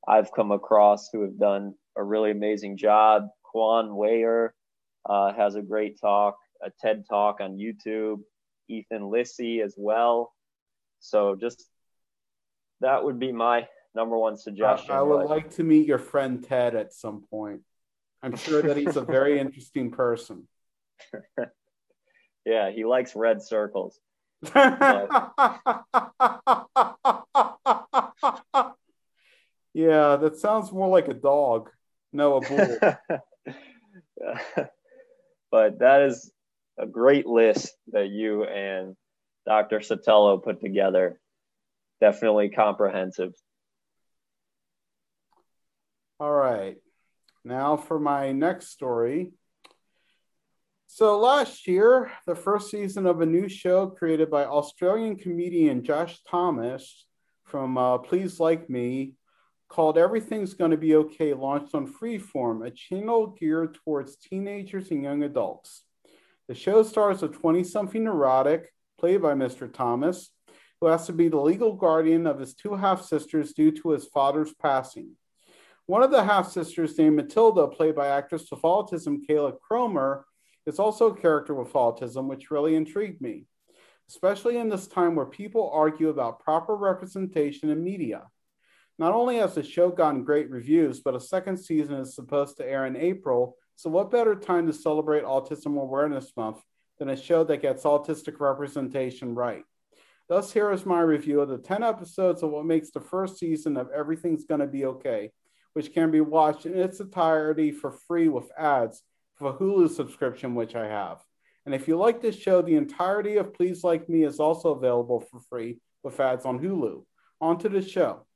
I've 0.06 0.32
come 0.32 0.50
across 0.50 1.08
who 1.12 1.22
have 1.22 1.38
done 1.38 1.74
a 1.96 2.02
really 2.02 2.30
amazing 2.30 2.76
job. 2.76 3.28
Quan 3.42 3.94
Weyer 3.94 4.54
uh, 5.08 5.32
has 5.32 5.54
a 5.54 5.62
great 5.62 6.00
talk, 6.00 6.36
a 6.64 6.70
TED 6.80 7.04
talk 7.08 7.40
on 7.40 7.58
YouTube. 7.58 8.20
Ethan 8.70 9.10
Lissy 9.10 9.60
as 9.60 9.74
well. 9.76 10.32
So 11.00 11.36
just 11.36 11.66
that 12.80 13.04
would 13.04 13.18
be 13.18 13.32
my 13.32 13.66
number 13.94 14.16
one 14.16 14.36
suggestion. 14.36 14.92
I, 14.92 14.98
I 14.98 15.02
would 15.02 15.26
like 15.26 15.50
to 15.56 15.64
meet 15.64 15.86
your 15.86 15.98
friend 15.98 16.42
Ted 16.42 16.74
at 16.74 16.92
some 16.92 17.24
point. 17.30 17.60
I'm 18.22 18.36
sure 18.36 18.62
that 18.62 18.76
he's 18.76 18.96
a 18.96 19.02
very 19.02 19.38
interesting 19.38 19.90
person. 19.90 20.46
yeah, 22.44 22.70
he 22.70 22.84
likes 22.84 23.16
red 23.16 23.42
circles. 23.42 23.98
Yeah, 29.72 30.16
that 30.16 30.36
sounds 30.36 30.72
more 30.72 30.88
like 30.88 31.08
a 31.08 31.14
dog. 31.14 31.70
No, 32.12 32.36
a 32.36 32.40
bull. 32.40 32.78
but 35.50 35.78
that 35.78 36.02
is 36.02 36.30
a 36.78 36.86
great 36.86 37.26
list 37.26 37.74
that 37.92 38.08
you 38.08 38.44
and 38.44 38.96
Dr. 39.46 39.78
Sotelo 39.78 40.42
put 40.42 40.60
together. 40.60 41.20
Definitely 42.00 42.50
comprehensive. 42.50 43.32
All 46.18 46.32
right. 46.32 46.76
Now 47.44 47.76
for 47.76 47.98
my 47.98 48.32
next 48.32 48.68
story. 48.68 49.32
So 50.86 51.18
last 51.18 51.66
year, 51.66 52.10
the 52.26 52.34
first 52.34 52.70
season 52.70 53.06
of 53.06 53.20
a 53.20 53.26
new 53.26 53.48
show 53.48 53.86
created 53.86 54.30
by 54.30 54.44
Australian 54.44 55.16
comedian 55.16 55.84
Josh 55.84 56.20
Thomas 56.28 57.06
from 57.44 57.78
uh, 57.78 57.98
Please 57.98 58.40
Like 58.40 58.68
Me 58.68 59.14
called 59.68 59.96
Everything's 59.96 60.54
Gonna 60.54 60.76
Be 60.76 60.96
Okay 60.96 61.32
launched 61.32 61.74
on 61.74 61.90
Freeform, 61.90 62.66
a 62.66 62.70
channel 62.70 63.28
geared 63.28 63.78
towards 63.84 64.16
teenagers 64.16 64.90
and 64.90 65.02
young 65.02 65.22
adults. 65.22 65.84
The 66.48 66.54
show 66.54 66.82
stars 66.82 67.22
a 67.22 67.28
20 67.28 67.62
something 67.62 68.02
neurotic, 68.02 68.72
played 68.98 69.22
by 69.22 69.34
Mr. 69.34 69.72
Thomas, 69.72 70.32
who 70.80 70.88
has 70.88 71.06
to 71.06 71.12
be 71.12 71.28
the 71.28 71.40
legal 71.40 71.74
guardian 71.74 72.26
of 72.26 72.40
his 72.40 72.54
two 72.54 72.74
half 72.74 73.02
sisters 73.04 73.52
due 73.52 73.70
to 73.70 73.90
his 73.90 74.06
father's 74.06 74.52
passing. 74.54 75.12
One 75.90 76.04
of 76.04 76.12
the 76.12 76.22
half 76.22 76.52
sisters, 76.52 76.96
named 76.96 77.16
Matilda, 77.16 77.66
played 77.66 77.96
by 77.96 78.06
actress 78.06 78.48
with 78.48 78.62
autism 78.62 79.26
Kayla 79.28 79.58
Cromer, 79.58 80.24
is 80.64 80.78
also 80.78 81.08
a 81.08 81.16
character 81.16 81.52
with 81.52 81.72
autism, 81.72 82.28
which 82.28 82.52
really 82.52 82.76
intrigued 82.76 83.20
me, 83.20 83.46
especially 84.08 84.58
in 84.58 84.68
this 84.68 84.86
time 84.86 85.16
where 85.16 85.26
people 85.26 85.68
argue 85.74 86.08
about 86.08 86.38
proper 86.38 86.76
representation 86.76 87.70
in 87.70 87.82
media. 87.82 88.22
Not 89.00 89.14
only 89.14 89.38
has 89.38 89.56
the 89.56 89.64
show 89.64 89.90
gotten 89.90 90.22
great 90.22 90.48
reviews, 90.48 91.00
but 91.00 91.16
a 91.16 91.20
second 91.20 91.56
season 91.56 91.96
is 91.96 92.14
supposed 92.14 92.58
to 92.58 92.64
air 92.64 92.86
in 92.86 92.94
April. 92.94 93.56
So, 93.74 93.90
what 93.90 94.12
better 94.12 94.36
time 94.36 94.68
to 94.68 94.72
celebrate 94.72 95.24
Autism 95.24 95.76
Awareness 95.76 96.30
Month 96.36 96.58
than 97.00 97.08
a 97.08 97.16
show 97.16 97.42
that 97.42 97.62
gets 97.62 97.82
autistic 97.82 98.38
representation 98.38 99.34
right? 99.34 99.64
Thus, 100.28 100.52
here 100.52 100.70
is 100.70 100.86
my 100.86 101.00
review 101.00 101.40
of 101.40 101.48
the 101.48 101.58
10 101.58 101.82
episodes 101.82 102.44
of 102.44 102.50
what 102.50 102.64
makes 102.64 102.92
the 102.92 103.00
first 103.00 103.38
season 103.38 103.76
of 103.76 103.90
Everything's 103.90 104.44
Gonna 104.44 104.68
Be 104.68 104.84
Okay, 104.84 105.32
which 105.72 105.92
can 105.92 106.10
be 106.10 106.20
watched 106.20 106.66
in 106.66 106.78
its 106.78 107.00
entirety 107.00 107.70
for 107.72 107.90
free 107.90 108.28
with 108.28 108.50
ads 108.58 109.02
for 109.36 109.54
Hulu 109.54 109.88
subscription, 109.90 110.54
which 110.54 110.74
I 110.74 110.86
have. 110.86 111.18
And 111.66 111.74
if 111.74 111.88
you 111.88 111.96
like 111.96 112.20
this 112.20 112.36
show, 112.36 112.62
the 112.62 112.76
entirety 112.76 113.36
of 113.36 113.54
Please 113.54 113.84
Like 113.84 114.08
Me 114.08 114.24
is 114.24 114.40
also 114.40 114.70
available 114.70 115.20
for 115.20 115.40
free 115.48 115.80
with 116.02 116.18
ads 116.20 116.44
on 116.44 116.58
Hulu. 116.58 117.04
On 117.40 117.58
to 117.58 117.68
the 117.68 117.82
show. 117.82 118.26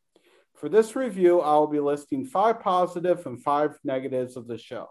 For 0.55 0.69
this 0.69 0.95
review, 0.95 1.41
I 1.41 1.57
will 1.57 1.67
be 1.67 1.81
listing 1.81 2.25
five 2.25 2.61
positive 2.61 3.27
and 3.27 3.43
five 3.43 3.79
negatives 3.83 4.37
of 4.37 4.47
the 4.47 4.57
show. 4.57 4.89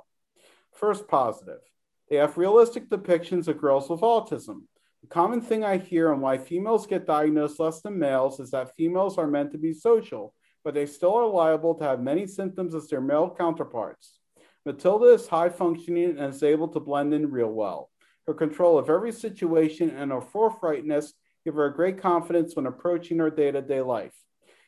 First 0.74 1.08
positive, 1.08 1.62
they 2.10 2.18
have 2.18 2.38
realistic 2.38 2.90
depictions 2.90 3.48
of 3.48 3.60
girls 3.60 3.90
with 3.90 4.02
autism. 4.02 4.64
The 5.02 5.08
common 5.08 5.42
thing 5.42 5.64
I 5.64 5.78
hear 5.78 6.12
on 6.12 6.22
why 6.22 6.38
females 6.38 6.86
get 6.86 7.08
diagnosed 7.08 7.60
less 7.60 7.82
than 7.82 7.98
males 7.98 8.40
is 8.40 8.52
that 8.52 8.76
females 8.76 9.18
are 9.18 9.28
meant 9.28 9.52
to 9.54 9.58
be 9.58 9.74
social, 9.74 10.34
but 10.64 10.74
they 10.74 10.86
still 10.86 11.16
are 11.16 11.28
liable 11.28 11.76
to 11.76 11.84
have 11.84 12.02
many 12.02 12.28
symptoms 12.28 12.76
as 12.76 12.88
their 12.88 13.02
male 13.02 13.34
counterparts. 13.38 14.20
Matilda 14.66 15.08
is 15.08 15.28
high 15.28 15.50
functioning 15.50 16.18
and 16.18 16.34
is 16.34 16.44
able 16.44 16.68
to 16.70 16.80
blend 16.80 17.14
in 17.14 17.32
real 17.32 17.52
well. 17.52 17.90
Her 18.28 18.34
control 18.34 18.78
of 18.78 18.90
every 18.90 19.12
situation 19.12 19.90
and 19.90 20.12
her 20.12 20.22
forthrightness 20.22 21.12
give 21.44 21.56
her 21.56 21.66
a 21.66 21.74
great 21.74 22.02
confidence 22.02 22.56
when 22.56 22.66
approaching 22.66 23.20
her 23.20 23.30
day 23.30 23.52
to 23.52 23.62
day 23.62 23.82
life 23.82 24.14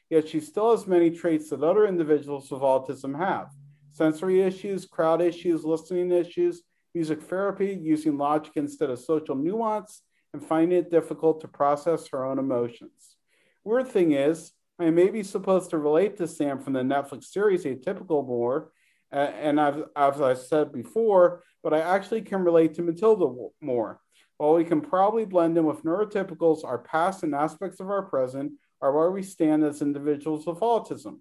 yet 0.10 0.28
she 0.28 0.40
still 0.40 0.72
has 0.72 0.88
many 0.88 1.10
traits 1.10 1.50
that 1.50 1.64
other 1.64 1.88
individuals 1.88 2.52
with 2.52 2.62
autism 2.62 3.18
have 3.18 3.50
sensory 3.92 4.42
issues, 4.42 4.86
crowd 4.86 5.22
issues, 5.22 5.64
listening 5.64 6.12
issues, 6.12 6.64
music 6.94 7.22
therapy, 7.22 7.80
using 7.82 8.18
logic 8.18 8.52
instead 8.56 8.90
of 8.90 9.00
social 9.00 9.36
nuance, 9.36 10.02
and 10.34 10.46
finding 10.46 10.78
it 10.78 10.92
difficult 10.92 11.40
to 11.40 11.48
process 11.48 12.10
her 12.10 12.26
own 12.26 12.38
emotions. 12.38 13.16
Weird 13.64 13.88
thing 13.88 14.12
is, 14.12 14.52
I 14.78 14.90
may 14.90 15.10
be 15.10 15.24
supposed 15.24 15.70
to 15.70 15.78
relate 15.78 16.18
to 16.18 16.28
Sam 16.28 16.60
from 16.60 16.74
the 16.74 16.82
Netflix 16.82 17.26
series 17.26 17.64
Atypical 17.64 18.28
more, 18.28 18.72
and 19.10 19.60
I've, 19.60 19.84
as 19.96 20.20
I 20.20 20.34
said 20.34 20.74
before, 20.74 21.44
but 21.64 21.74
I 21.74 21.80
actually 21.80 22.22
can 22.22 22.44
relate 22.44 22.74
to 22.74 22.82
Matilda 22.82 23.28
more. 23.62 24.02
While 24.38 24.56
we 24.56 24.66
can 24.66 24.82
probably 24.82 25.24
blend 25.24 25.58
in 25.58 25.66
with 25.66 25.84
neurotypicals, 25.84 26.66
our 26.66 26.80
past 26.80 27.24
and 27.24 27.34
aspects 27.34 27.80
of 27.80 27.90
our 27.90 28.02
present 28.02 28.52
are 28.82 28.92
where 28.92 29.12
we 29.12 29.24
stand 29.24 29.64
as 29.64 29.82
individuals 29.82 30.46
with 30.46 30.60
autism. 30.60 31.20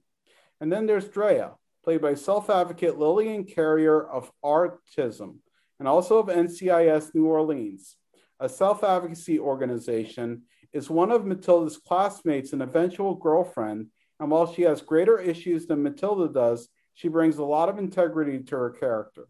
And 0.60 0.72
then 0.72 0.86
there's 0.86 1.08
Drea, 1.08 1.52
played 1.84 2.02
by 2.02 2.14
self 2.14 2.50
advocate 2.50 2.98
Lillian 2.98 3.44
Carrier 3.44 4.04
of 4.04 4.32
Artism 4.42 5.40
and 5.78 5.86
also 5.86 6.18
of 6.18 6.26
NCIS 6.26 7.14
New 7.14 7.26
Orleans. 7.26 7.96
A 8.40 8.48
self 8.48 8.82
advocacy 8.82 9.38
organization 9.38 10.42
is 10.74 10.90
one 10.90 11.10
of 11.10 11.24
Matilda's 11.24 11.78
classmates 11.78 12.52
and 12.52 12.60
eventual 12.60 13.14
girlfriend. 13.14 13.86
And 14.20 14.30
while 14.30 14.52
she 14.52 14.62
has 14.62 14.82
greater 14.82 15.18
issues 15.18 15.66
than 15.66 15.82
Matilda 15.82 16.30
does, 16.32 16.68
she 16.92 17.08
brings 17.08 17.38
a 17.38 17.44
lot 17.44 17.68
of 17.68 17.78
integrity 17.78 18.42
to 18.42 18.56
her 18.56 18.70
character. 18.70 19.26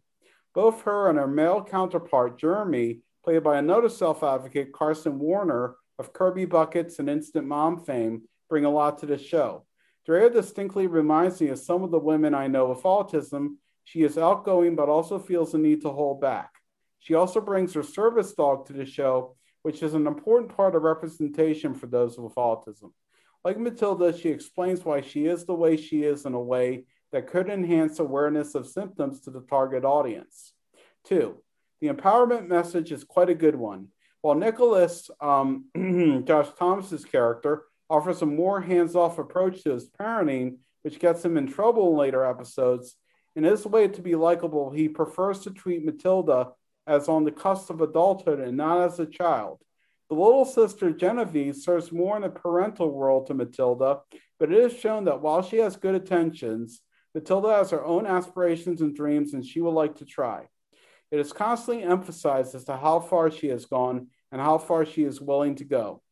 Both 0.55 0.83
her 0.83 1.09
and 1.09 1.19
her 1.19 1.29
male 1.29 1.63
counterpart, 1.63 2.39
Jeremy, 2.39 3.01
played 3.23 3.45
by 3.45 3.59
another 3.59 3.89
self 3.89 4.23
advocate, 4.23 4.73
Carson 4.73 5.19
Warner, 5.19 5.77
of 5.99 6.13
Kirby 6.13 6.45
Buckets 6.47 6.99
and 6.99 7.09
Instant 7.09 7.47
Mom 7.47 7.85
fame 7.85 8.23
bring 8.49 8.65
a 8.65 8.71
lot 8.71 8.99
to 8.99 9.07
the 9.07 9.19
show. 9.19 9.65
Drea 10.07 10.29
distinctly 10.29 10.87
reminds 10.87 11.41
me 11.41 11.49
of 11.49 11.59
some 11.59 11.83
of 11.83 11.91
the 11.91 11.99
women 11.99 12.35
I 12.35 12.47
know 12.47 12.67
with 12.71 12.83
autism. 12.83 13.57
She 13.85 14.03
is 14.03 14.19
outgoing, 14.19 14.77
but 14.77 14.89
also 14.89 15.19
feels 15.19 15.53
the 15.53 15.59
need 15.59 15.83
to 15.83 15.91
hold 15.91 16.21
back. 16.21 16.51
She 16.99 17.15
also 17.15 17.41
brings 17.41 17.75
her 17.75 17.83
service 17.83 18.33
dog 18.33 18.67
to 18.67 18.73
the 18.73 18.87
show, 18.87 19.37
which 19.65 19.83
is 19.83 19.95
an 19.95 20.07
important 20.07 20.55
part 20.55 20.75
of 20.75 20.83
representation 20.83 21.73
for 21.73 21.87
those 21.87 22.19
with 22.19 22.35
autism. 22.35 22.93
Like 23.47 23.59
Matilda, 23.59 24.17
she 24.17 24.29
explains 24.29 24.85
why 24.85 25.01
she 25.01 25.25
is 25.25 25.47
the 25.47 25.55
way 25.55 25.79
she 25.79 26.03
is 26.03 26.27
in 26.27 26.35
a 26.35 26.41
way 26.41 26.85
that 27.13 27.29
could 27.29 27.49
enhance 27.49 27.99
awareness 27.99 28.55
of 28.55 28.67
symptoms 28.67 29.23
to 29.23 29.31
the 29.31 29.41
target 29.41 29.83
audience. 29.83 30.53
Two, 31.05 31.43
the 31.81 31.89
empowerment 31.89 32.47
message 32.47 32.93
is 32.93 33.05
quite 33.05 33.31
a 33.31 33.35
good 33.35 33.57
one. 33.57 33.89
While 34.21 34.35
Nicholas, 34.35 35.11
um, 35.19 35.65
Josh 36.27 36.49
Thomas's 36.59 37.07
character, 37.07 37.63
offers 37.89 38.21
a 38.21 38.27
more 38.27 38.61
hands-off 38.61 39.19
approach 39.19 39.63
to 39.63 39.71
his 39.71 39.89
parenting, 39.89 40.59
which 40.83 40.99
gets 40.99 41.25
him 41.25 41.39
in 41.39 41.47
trouble 41.47 41.93
in 41.93 41.97
later 41.97 42.23
episodes. 42.23 42.97
In 43.35 43.45
his 43.45 43.65
way 43.65 43.89
to 43.89 44.03
be 44.03 44.15
likable, 44.15 44.71
he 44.71 44.89
prefers 44.91 45.41
to 45.41 45.51
treat 45.51 45.87
Matilda 45.87 46.51
as 46.87 47.09
on 47.09 47.25
the 47.25 47.33
cusp 47.33 47.71
of 47.71 47.81
adulthood 47.81 48.41
and 48.41 48.57
not 48.57 48.81
as 48.81 48.99
a 48.99 49.07
child. 49.07 49.61
The 50.09 50.17
little 50.17 50.45
sister 50.45 50.91
Genevieve 50.91 51.57
serves 51.57 51.91
more 51.91 52.17
in 52.17 52.23
the 52.23 52.29
parental 52.29 52.93
role 52.93 53.25
to 53.25 53.35
Matilda, 53.35 54.01
but 54.39 54.53
it 54.53 54.59
is 54.59 54.79
shown 54.79 55.05
that 55.07 55.23
while 55.23 55.43
she 55.43 55.57
has 55.59 55.77
good 55.77 55.95
intentions, 55.95 56.81
Matilda 57.15 57.55
has 57.55 57.71
her 57.71 57.85
own 57.85 58.07
aspirations 58.07 58.81
and 58.81 58.95
dreams 58.95 59.35
and 59.35 59.45
she 59.45 59.61
would 59.61 59.71
like 59.71 59.97
to 59.97 60.05
try. 60.05 60.47
It 61.11 61.21
is 61.21 61.33
constantly 61.33 61.85
emphasized 61.85 62.55
as 62.55 62.65
to 62.65 62.77
how 62.77 63.01
far 63.01 63.31
she 63.31 63.49
has 63.49 63.67
gone 63.67 64.09
and 64.33 64.41
how 64.41 64.59
far 64.59 64.85
she 64.85 65.05
is 65.05 65.21
willing 65.21 65.55
to 65.57 65.65
go. 65.65 66.03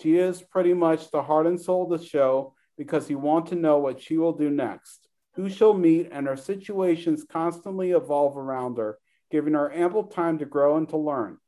She 0.00 0.16
is 0.16 0.42
pretty 0.42 0.74
much 0.74 1.10
the 1.10 1.22
heart 1.22 1.46
and 1.46 1.60
soul 1.60 1.84
of 1.84 2.00
the 2.00 2.06
show 2.06 2.54
because 2.76 3.08
you 3.10 3.18
want 3.18 3.46
to 3.46 3.54
know 3.54 3.78
what 3.78 4.00
she 4.00 4.18
will 4.18 4.32
do 4.32 4.50
next, 4.50 5.08
who 5.34 5.48
she'll 5.48 5.74
meet, 5.74 6.08
and 6.10 6.26
her 6.26 6.36
situations 6.36 7.24
constantly 7.30 7.92
evolve 7.92 8.36
around 8.36 8.78
her, 8.78 8.98
giving 9.30 9.54
her 9.54 9.72
ample 9.72 10.04
time 10.04 10.38
to 10.38 10.44
grow 10.44 10.76
and 10.76 10.88
to 10.90 10.96
learn. 10.96 11.38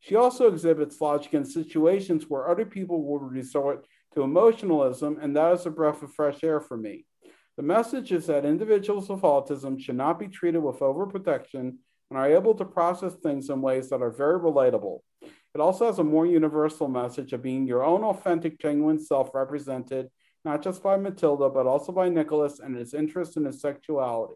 She 0.00 0.14
also 0.14 0.48
exhibits 0.48 1.00
logic 1.00 1.34
in 1.34 1.44
situations 1.44 2.26
where 2.28 2.48
other 2.48 2.64
people 2.64 3.04
will 3.04 3.18
resort 3.18 3.86
to 4.14 4.22
emotionalism, 4.22 5.18
and 5.20 5.36
that 5.36 5.52
is 5.54 5.66
a 5.66 5.70
breath 5.70 6.02
of 6.02 6.14
fresh 6.14 6.44
air 6.44 6.60
for 6.60 6.76
me. 6.76 7.04
The 7.56 7.62
message 7.64 8.12
is 8.12 8.26
that 8.26 8.44
individuals 8.44 9.08
with 9.08 9.22
autism 9.22 9.80
should 9.80 9.96
not 9.96 10.18
be 10.18 10.28
treated 10.28 10.62
with 10.62 10.78
overprotection 10.78 11.74
and 12.10 12.18
are 12.18 12.30
able 12.30 12.54
to 12.54 12.64
process 12.64 13.14
things 13.14 13.50
in 13.50 13.60
ways 13.60 13.90
that 13.90 14.00
are 14.00 14.10
very 14.10 14.38
relatable. 14.38 15.00
It 15.22 15.60
also 15.60 15.86
has 15.86 15.98
a 15.98 16.04
more 16.04 16.26
universal 16.26 16.88
message 16.88 17.32
of 17.32 17.42
being 17.42 17.66
your 17.66 17.82
own 17.82 18.04
authentic, 18.04 18.60
genuine 18.60 18.98
self 18.98 19.34
represented, 19.34 20.08
not 20.44 20.62
just 20.62 20.82
by 20.82 20.96
Matilda, 20.96 21.48
but 21.48 21.66
also 21.66 21.90
by 21.90 22.08
Nicholas 22.08 22.60
and 22.60 22.76
his 22.76 22.94
interest 22.94 23.36
in 23.36 23.44
his 23.44 23.60
sexuality. 23.60 24.34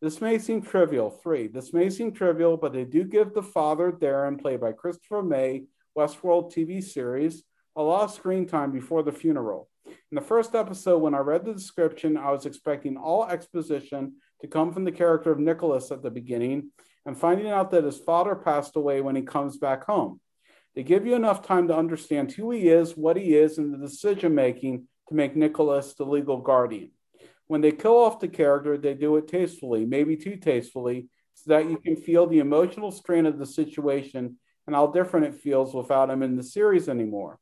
This 0.00 0.22
may 0.22 0.38
seem 0.38 0.62
trivial. 0.62 1.10
Three, 1.10 1.46
this 1.46 1.74
may 1.74 1.90
seem 1.90 2.12
trivial, 2.12 2.56
but 2.56 2.72
they 2.72 2.84
do 2.84 3.04
give 3.04 3.34
the 3.34 3.42
father, 3.42 3.92
Darren, 3.92 4.40
played 4.40 4.60
by 4.60 4.72
Christopher 4.72 5.22
May, 5.22 5.64
Westworld 5.96 6.54
TV 6.54 6.82
series, 6.82 7.44
a 7.76 7.82
lot 7.82 8.04
of 8.04 8.10
screen 8.10 8.46
time 8.46 8.72
before 8.72 9.02
the 9.02 9.12
funeral. 9.12 9.68
In 9.86 10.14
the 10.14 10.22
first 10.22 10.54
episode, 10.54 10.98
when 10.98 11.14
I 11.14 11.18
read 11.18 11.44
the 11.44 11.52
description, 11.52 12.16
I 12.16 12.30
was 12.30 12.46
expecting 12.46 12.96
all 12.96 13.26
exposition 13.26 14.14
to 14.40 14.46
come 14.46 14.72
from 14.72 14.84
the 14.84 14.92
character 14.92 15.30
of 15.30 15.38
Nicholas 15.38 15.90
at 15.90 16.02
the 16.02 16.10
beginning 16.10 16.70
and 17.04 17.18
finding 17.18 17.50
out 17.50 17.70
that 17.70 17.84
his 17.84 17.98
father 17.98 18.34
passed 18.34 18.76
away 18.76 19.02
when 19.02 19.16
he 19.16 19.22
comes 19.22 19.58
back 19.58 19.84
home. 19.84 20.20
They 20.74 20.82
give 20.82 21.04
you 21.04 21.14
enough 21.14 21.46
time 21.46 21.68
to 21.68 21.76
understand 21.76 22.32
who 22.32 22.50
he 22.52 22.68
is, 22.68 22.96
what 22.96 23.16
he 23.18 23.34
is, 23.34 23.58
and 23.58 23.74
the 23.74 23.78
decision 23.78 24.34
making 24.34 24.86
to 25.08 25.14
make 25.14 25.36
Nicholas 25.36 25.94
the 25.94 26.04
legal 26.04 26.38
guardian. 26.38 26.90
When 27.50 27.62
they 27.62 27.72
kill 27.72 27.96
off 27.96 28.20
the 28.20 28.28
character, 28.28 28.78
they 28.78 28.94
do 28.94 29.16
it 29.16 29.26
tastefully, 29.26 29.84
maybe 29.84 30.16
too 30.16 30.36
tastefully, 30.36 31.08
so 31.34 31.50
that 31.50 31.68
you 31.68 31.78
can 31.78 31.96
feel 31.96 32.28
the 32.28 32.38
emotional 32.38 32.92
strain 32.92 33.26
of 33.26 33.40
the 33.40 33.44
situation 33.44 34.36
and 34.68 34.76
how 34.76 34.86
different 34.86 35.26
it 35.26 35.40
feels 35.40 35.74
without 35.74 36.10
him 36.10 36.22
in 36.22 36.36
the 36.36 36.44
series 36.44 36.88
anymore. 36.88 37.40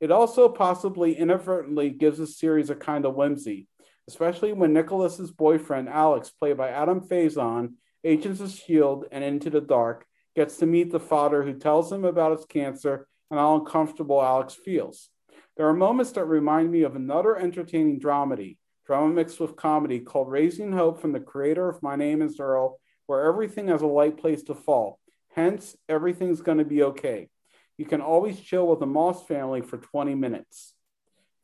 It 0.00 0.10
also 0.10 0.48
possibly 0.48 1.16
inadvertently 1.16 1.90
gives 1.90 2.18
the 2.18 2.26
series 2.26 2.68
a 2.68 2.74
kind 2.74 3.06
of 3.06 3.14
whimsy, 3.14 3.68
especially 4.08 4.52
when 4.52 4.72
Nicholas's 4.72 5.30
boyfriend, 5.30 5.88
Alex, 5.88 6.30
played 6.30 6.56
by 6.56 6.70
Adam 6.70 7.00
Faison, 7.00 7.74
Agents 8.02 8.40
of 8.40 8.48
S.H.I.E.L.D. 8.48 9.06
and 9.12 9.22
Into 9.22 9.50
the 9.50 9.60
Dark, 9.60 10.04
gets 10.34 10.56
to 10.56 10.66
meet 10.66 10.90
the 10.90 10.98
father 10.98 11.44
who 11.44 11.54
tells 11.54 11.92
him 11.92 12.04
about 12.04 12.36
his 12.36 12.44
cancer 12.46 13.06
and 13.30 13.38
how 13.38 13.54
uncomfortable 13.54 14.20
Alex 14.20 14.54
feels. 14.64 15.10
There 15.56 15.68
are 15.68 15.74
moments 15.74 16.10
that 16.10 16.24
remind 16.24 16.72
me 16.72 16.82
of 16.82 16.96
another 16.96 17.36
entertaining 17.36 18.00
dramedy, 18.00 18.56
drama 18.86 19.12
mixed 19.12 19.40
with 19.40 19.56
comedy, 19.56 20.00
called 20.00 20.30
Raising 20.30 20.72
Hope 20.72 21.00
from 21.00 21.12
the 21.12 21.20
creator 21.20 21.68
of 21.68 21.82
My 21.82 21.96
Name 21.96 22.20
is 22.20 22.38
Earl, 22.38 22.78
where 23.06 23.26
everything 23.26 23.68
has 23.68 23.82
a 23.82 23.86
light 23.86 24.18
place 24.18 24.42
to 24.44 24.54
fall. 24.54 24.98
Hence, 25.34 25.76
everything's 25.88 26.42
going 26.42 26.58
to 26.58 26.64
be 26.64 26.82
okay. 26.82 27.28
You 27.76 27.86
can 27.86 28.00
always 28.00 28.40
chill 28.40 28.66
with 28.66 28.80
the 28.80 28.86
Moss 28.86 29.26
family 29.26 29.62
for 29.62 29.78
20 29.78 30.14
minutes. 30.14 30.74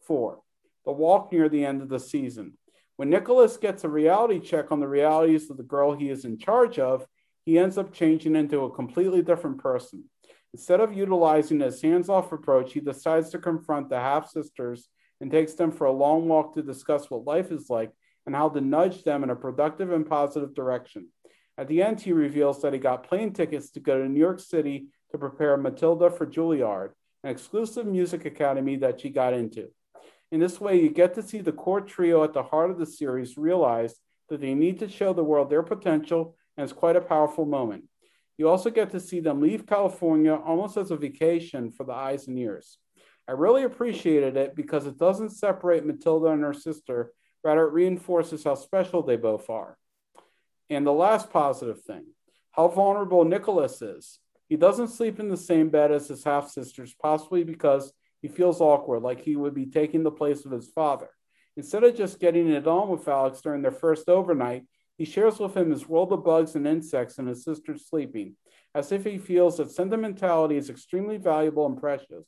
Four, 0.02 0.40
the 0.84 0.92
walk 0.92 1.32
near 1.32 1.48
the 1.48 1.64
end 1.64 1.82
of 1.82 1.88
the 1.88 1.98
season. 1.98 2.56
When 2.96 3.10
Nicholas 3.10 3.56
gets 3.56 3.84
a 3.84 3.88
reality 3.88 4.38
check 4.38 4.70
on 4.70 4.80
the 4.80 4.88
realities 4.88 5.50
of 5.50 5.56
the 5.56 5.62
girl 5.62 5.94
he 5.94 6.10
is 6.10 6.24
in 6.24 6.38
charge 6.38 6.78
of, 6.78 7.06
he 7.44 7.58
ends 7.58 7.78
up 7.78 7.92
changing 7.92 8.36
into 8.36 8.64
a 8.64 8.74
completely 8.74 9.22
different 9.22 9.58
person. 9.58 10.04
Instead 10.52 10.80
of 10.80 10.92
utilizing 10.92 11.60
his 11.60 11.80
hands 11.80 12.08
off 12.08 12.32
approach, 12.32 12.72
he 12.72 12.80
decides 12.80 13.30
to 13.30 13.38
confront 13.38 13.88
the 13.88 13.98
half 13.98 14.28
sisters 14.28 14.88
and 15.20 15.30
takes 15.30 15.54
them 15.54 15.70
for 15.70 15.86
a 15.86 15.92
long 15.92 16.28
walk 16.28 16.54
to 16.54 16.62
discuss 16.62 17.10
what 17.10 17.24
life 17.24 17.50
is 17.52 17.68
like 17.68 17.92
and 18.26 18.34
how 18.34 18.48
to 18.48 18.60
nudge 18.60 19.02
them 19.02 19.22
in 19.22 19.30
a 19.30 19.36
productive 19.36 19.92
and 19.92 20.08
positive 20.08 20.54
direction. 20.54 21.08
At 21.58 21.68
the 21.68 21.82
end, 21.82 22.00
he 22.00 22.12
reveals 22.12 22.62
that 22.62 22.72
he 22.72 22.78
got 22.78 23.06
plane 23.06 23.32
tickets 23.32 23.70
to 23.72 23.80
go 23.80 23.98
to 23.98 24.08
New 24.08 24.20
York 24.20 24.40
City 24.40 24.86
to 25.10 25.18
prepare 25.18 25.56
Matilda 25.56 26.10
for 26.10 26.26
Juilliard, 26.26 26.92
an 27.22 27.30
exclusive 27.30 27.86
music 27.86 28.24
academy 28.24 28.76
that 28.76 29.00
she 29.00 29.10
got 29.10 29.34
into. 29.34 29.68
In 30.32 30.40
this 30.40 30.60
way, 30.60 30.80
you 30.80 30.90
get 30.90 31.14
to 31.14 31.22
see 31.22 31.40
the 31.40 31.52
core 31.52 31.80
trio 31.80 32.22
at 32.22 32.32
the 32.32 32.42
heart 32.42 32.70
of 32.70 32.78
the 32.78 32.86
series 32.86 33.36
realize 33.36 33.94
that 34.28 34.40
they 34.40 34.54
need 34.54 34.78
to 34.78 34.88
show 34.88 35.12
the 35.12 35.24
world 35.24 35.50
their 35.50 35.62
potential, 35.62 36.36
and 36.56 36.64
it's 36.64 36.72
quite 36.72 36.96
a 36.96 37.00
powerful 37.00 37.44
moment. 37.44 37.84
You 38.38 38.48
also 38.48 38.70
get 38.70 38.90
to 38.92 39.00
see 39.00 39.20
them 39.20 39.40
leave 39.42 39.66
California 39.66 40.34
almost 40.34 40.76
as 40.76 40.90
a 40.90 40.96
vacation 40.96 41.72
for 41.72 41.84
the 41.84 41.92
eyes 41.92 42.26
and 42.26 42.38
ears. 42.38 42.78
I 43.30 43.34
really 43.34 43.62
appreciated 43.62 44.36
it 44.36 44.56
because 44.56 44.86
it 44.86 44.98
doesn't 44.98 45.30
separate 45.30 45.86
Matilda 45.86 46.30
and 46.30 46.42
her 46.42 46.52
sister, 46.52 47.12
rather, 47.44 47.68
it 47.68 47.72
reinforces 47.72 48.42
how 48.42 48.56
special 48.56 49.04
they 49.04 49.14
both 49.14 49.48
are. 49.48 49.78
And 50.68 50.84
the 50.84 50.92
last 50.92 51.30
positive 51.30 51.80
thing 51.80 52.06
how 52.50 52.66
vulnerable 52.66 53.24
Nicholas 53.24 53.80
is. 53.82 54.18
He 54.48 54.56
doesn't 54.56 54.88
sleep 54.88 55.20
in 55.20 55.28
the 55.28 55.36
same 55.36 55.68
bed 55.68 55.92
as 55.92 56.08
his 56.08 56.24
half 56.24 56.50
sisters, 56.50 56.92
possibly 57.00 57.44
because 57.44 57.92
he 58.20 58.26
feels 58.26 58.60
awkward, 58.60 59.04
like 59.04 59.20
he 59.20 59.36
would 59.36 59.54
be 59.54 59.66
taking 59.66 60.02
the 60.02 60.10
place 60.10 60.44
of 60.44 60.50
his 60.50 60.66
father. 60.66 61.10
Instead 61.56 61.84
of 61.84 61.96
just 61.96 62.18
getting 62.18 62.50
it 62.50 62.66
on 62.66 62.88
with 62.88 63.06
Alex 63.06 63.42
during 63.42 63.62
their 63.62 63.70
first 63.70 64.08
overnight, 64.08 64.64
he 64.98 65.04
shares 65.04 65.38
with 65.38 65.56
him 65.56 65.70
his 65.70 65.88
world 65.88 66.12
of 66.12 66.24
bugs 66.24 66.56
and 66.56 66.66
insects 66.66 67.18
and 67.18 67.28
his 67.28 67.44
sister's 67.44 67.86
sleeping, 67.86 68.34
as 68.74 68.90
if 68.90 69.04
he 69.04 69.18
feels 69.18 69.58
that 69.58 69.70
sentimentality 69.70 70.56
is 70.56 70.68
extremely 70.68 71.16
valuable 71.16 71.66
and 71.66 71.78
precious, 71.78 72.26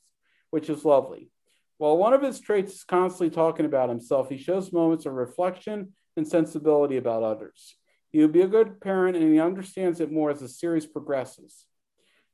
which 0.53 0.69
is 0.69 0.85
lovely. 0.85 1.31
While 1.79 1.97
one 1.97 2.13
of 2.13 2.21
his 2.21 2.39
traits 2.39 2.73
is 2.75 2.83
constantly 2.83 3.33
talking 3.33 3.65
about 3.65 3.89
himself, 3.89 4.29
he 4.29 4.37
shows 4.37 4.71
moments 4.71 5.07
of 5.07 5.13
reflection 5.13 5.93
and 6.15 6.27
sensibility 6.27 6.97
about 6.97 7.23
others. 7.23 7.75
He 8.11 8.19
will 8.19 8.27
be 8.27 8.43
a 8.43 8.47
good 8.47 8.79
parent 8.79 9.17
and 9.17 9.33
he 9.33 9.39
understands 9.39 9.99
it 9.99 10.11
more 10.11 10.29
as 10.29 10.41
the 10.41 10.47
series 10.47 10.85
progresses. 10.85 11.65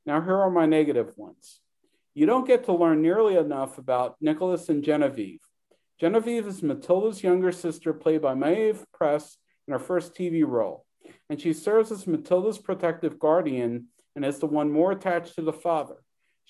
Now, 0.04 0.20
here 0.20 0.36
are 0.36 0.50
my 0.50 0.66
negative 0.66 1.16
ones. 1.16 1.60
You 2.12 2.26
don't 2.26 2.46
get 2.46 2.64
to 2.64 2.74
learn 2.74 3.00
nearly 3.00 3.36
enough 3.36 3.78
about 3.78 4.16
Nicholas 4.20 4.68
and 4.68 4.84
Genevieve. 4.84 5.40
Genevieve 5.98 6.46
is 6.46 6.62
Matilda's 6.62 7.22
younger 7.22 7.52
sister, 7.52 7.94
played 7.94 8.20
by 8.20 8.34
Maeve 8.34 8.84
Press 8.92 9.38
in 9.66 9.72
her 9.72 9.78
first 9.78 10.14
TV 10.14 10.46
role, 10.46 10.84
and 11.30 11.40
she 11.40 11.54
serves 11.54 11.90
as 11.90 12.06
Matilda's 12.06 12.58
protective 12.58 13.18
guardian 13.18 13.86
and 14.14 14.26
is 14.26 14.40
the 14.40 14.46
one 14.46 14.70
more 14.70 14.92
attached 14.92 15.36
to 15.36 15.42
the 15.42 15.54
father. 15.54 15.96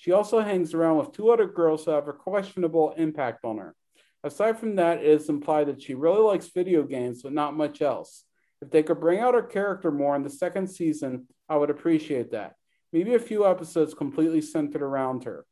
She 0.01 0.11
also 0.11 0.39
hangs 0.39 0.73
around 0.73 0.97
with 0.97 1.11
two 1.11 1.29
other 1.29 1.45
girls 1.45 1.85
who 1.85 1.91
have 1.91 2.07
a 2.07 2.13
questionable 2.13 2.95
impact 2.97 3.45
on 3.45 3.59
her. 3.59 3.75
Aside 4.23 4.57
from 4.57 4.77
that, 4.77 4.97
it 4.97 5.05
is 5.05 5.29
implied 5.29 5.67
that 5.67 5.79
she 5.79 5.93
really 5.93 6.23
likes 6.23 6.47
video 6.47 6.81
games, 6.81 7.21
but 7.21 7.33
not 7.33 7.55
much 7.55 7.83
else. 7.83 8.23
If 8.63 8.71
they 8.71 8.81
could 8.81 8.99
bring 8.99 9.19
out 9.19 9.35
her 9.35 9.43
character 9.43 9.91
more 9.91 10.15
in 10.15 10.23
the 10.23 10.29
second 10.31 10.71
season, 10.71 11.27
I 11.47 11.57
would 11.57 11.69
appreciate 11.69 12.31
that 12.31 12.55
maybe 12.91 13.13
a 13.13 13.19
few 13.19 13.45
episodes 13.45 13.93
completely 13.93 14.41
centered 14.41 14.81
around 14.81 15.25
her. 15.25 15.45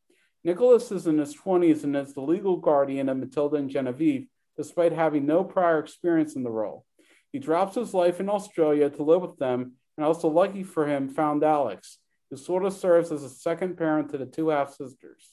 Nicholas 0.43 0.91
is 0.91 1.05
in 1.05 1.19
his 1.19 1.35
20s 1.35 1.83
and 1.83 1.95
is 1.95 2.15
the 2.15 2.21
legal 2.21 2.57
guardian 2.57 3.07
of 3.07 3.17
Matilda 3.17 3.57
and 3.57 3.69
Genevieve, 3.69 4.25
despite 4.57 4.93
having 4.93 5.27
no 5.27 5.43
prior 5.43 5.77
experience 5.77 6.35
in 6.35 6.41
the 6.41 6.49
role. 6.49 6.87
He 7.31 7.37
drops 7.37 7.75
his 7.75 7.93
life 7.93 8.19
in 8.19 8.29
Australia 8.29 8.89
to 8.89 9.03
live 9.03 9.21
with 9.21 9.37
them, 9.37 9.73
and 9.95 10.03
also 10.03 10.27
lucky 10.27 10.63
for 10.63 10.87
him, 10.87 11.07
found 11.07 11.43
Alex, 11.43 11.98
who 12.29 12.37
sort 12.37 12.65
of 12.65 12.73
serves 12.73 13.11
as 13.11 13.23
a 13.23 13.29
second 13.29 13.77
parent 13.77 14.09
to 14.09 14.17
the 14.17 14.25
two 14.25 14.49
half 14.49 14.73
sisters. 14.73 15.29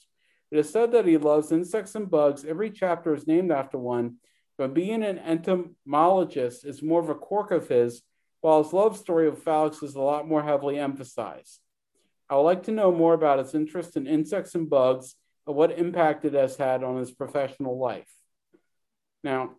It 0.50 0.58
is 0.58 0.70
said 0.70 0.92
that 0.92 1.06
he 1.06 1.16
loves 1.16 1.52
insects 1.52 1.94
and 1.94 2.10
bugs. 2.10 2.44
Every 2.44 2.70
chapter 2.70 3.14
is 3.14 3.26
named 3.26 3.50
after 3.50 3.78
one, 3.78 4.16
but 4.56 4.74
being 4.74 5.02
an 5.02 5.18
entomologist 5.18 6.64
is 6.64 6.82
more 6.82 7.00
of 7.00 7.08
a 7.08 7.14
quirk 7.14 7.50
of 7.50 7.68
his, 7.68 8.02
while 8.40 8.62
his 8.62 8.72
love 8.72 8.96
story 8.96 9.28
with 9.28 9.46
Alex 9.46 9.82
is 9.82 9.94
a 9.94 10.00
lot 10.00 10.28
more 10.28 10.42
heavily 10.42 10.78
emphasized. 10.78 11.60
I 12.28 12.36
would 12.36 12.42
like 12.42 12.64
to 12.64 12.72
know 12.72 12.92
more 12.92 13.14
about 13.14 13.38
his 13.38 13.54
interest 13.54 13.96
in 13.96 14.06
insects 14.06 14.54
and 14.54 14.68
bugs 14.68 15.14
and 15.46 15.56
what 15.56 15.78
impact 15.78 16.24
it 16.24 16.34
has 16.34 16.56
had 16.56 16.82
on 16.82 16.96
his 16.96 17.10
professional 17.10 17.78
life. 17.78 18.10
Now, 19.22 19.52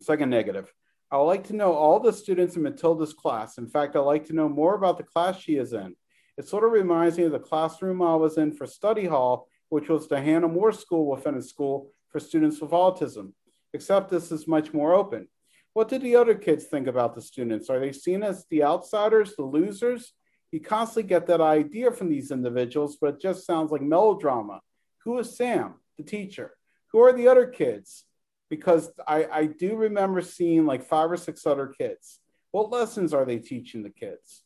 second 0.00 0.30
negative. 0.30 0.72
I 1.10 1.16
would 1.16 1.24
like 1.24 1.48
to 1.48 1.56
know 1.56 1.72
all 1.72 1.98
the 1.98 2.12
students 2.12 2.56
in 2.56 2.62
Matilda's 2.62 3.12
class. 3.12 3.58
In 3.58 3.66
fact, 3.66 3.96
I'd 3.96 4.00
like 4.00 4.26
to 4.26 4.32
know 4.32 4.48
more 4.48 4.74
about 4.74 4.96
the 4.96 5.02
class 5.02 5.38
she 5.38 5.56
is 5.56 5.72
in. 5.72 5.96
It 6.40 6.48
sort 6.48 6.64
of 6.64 6.72
reminds 6.72 7.18
me 7.18 7.24
of 7.24 7.32
the 7.32 7.38
classroom 7.38 8.00
I 8.00 8.14
was 8.14 8.38
in 8.38 8.52
for 8.52 8.66
study 8.66 9.04
hall, 9.04 9.46
which 9.68 9.90
was 9.90 10.08
the 10.08 10.18
Hannah 10.18 10.48
More 10.48 10.72
School 10.72 11.04
within 11.04 11.34
a 11.34 11.42
school 11.42 11.90
for 12.08 12.18
students 12.18 12.62
with 12.62 12.70
autism. 12.70 13.34
except 13.74 14.08
this 14.08 14.32
is 14.32 14.48
much 14.48 14.72
more 14.72 14.94
open. 14.94 15.28
What 15.74 15.90
did 15.90 16.00
the 16.00 16.16
other 16.16 16.34
kids 16.34 16.64
think 16.64 16.86
about 16.86 17.14
the 17.14 17.20
students? 17.20 17.68
Are 17.68 17.78
they 17.78 17.92
seen 17.92 18.22
as 18.22 18.46
the 18.48 18.64
outsiders, 18.64 19.36
the 19.36 19.42
losers? 19.42 20.14
You 20.50 20.60
constantly 20.60 21.10
get 21.10 21.26
that 21.26 21.42
idea 21.42 21.90
from 21.90 22.08
these 22.08 22.30
individuals, 22.30 22.96
but 22.98 23.16
it 23.16 23.20
just 23.20 23.44
sounds 23.44 23.70
like 23.70 23.82
melodrama. 23.82 24.62
Who 25.04 25.18
is 25.18 25.36
Sam, 25.36 25.74
the 25.98 26.04
teacher? 26.04 26.54
Who 26.92 27.00
are 27.00 27.12
the 27.12 27.28
other 27.28 27.48
kids? 27.48 28.06
Because 28.48 28.90
I, 29.06 29.26
I 29.30 29.44
do 29.44 29.76
remember 29.76 30.22
seeing 30.22 30.64
like 30.64 30.84
five 30.86 31.12
or 31.12 31.18
six 31.18 31.44
other 31.44 31.66
kids. 31.66 32.18
What 32.50 32.70
lessons 32.70 33.12
are 33.12 33.26
they 33.26 33.40
teaching 33.40 33.82
the 33.82 33.90
kids? 33.90 34.42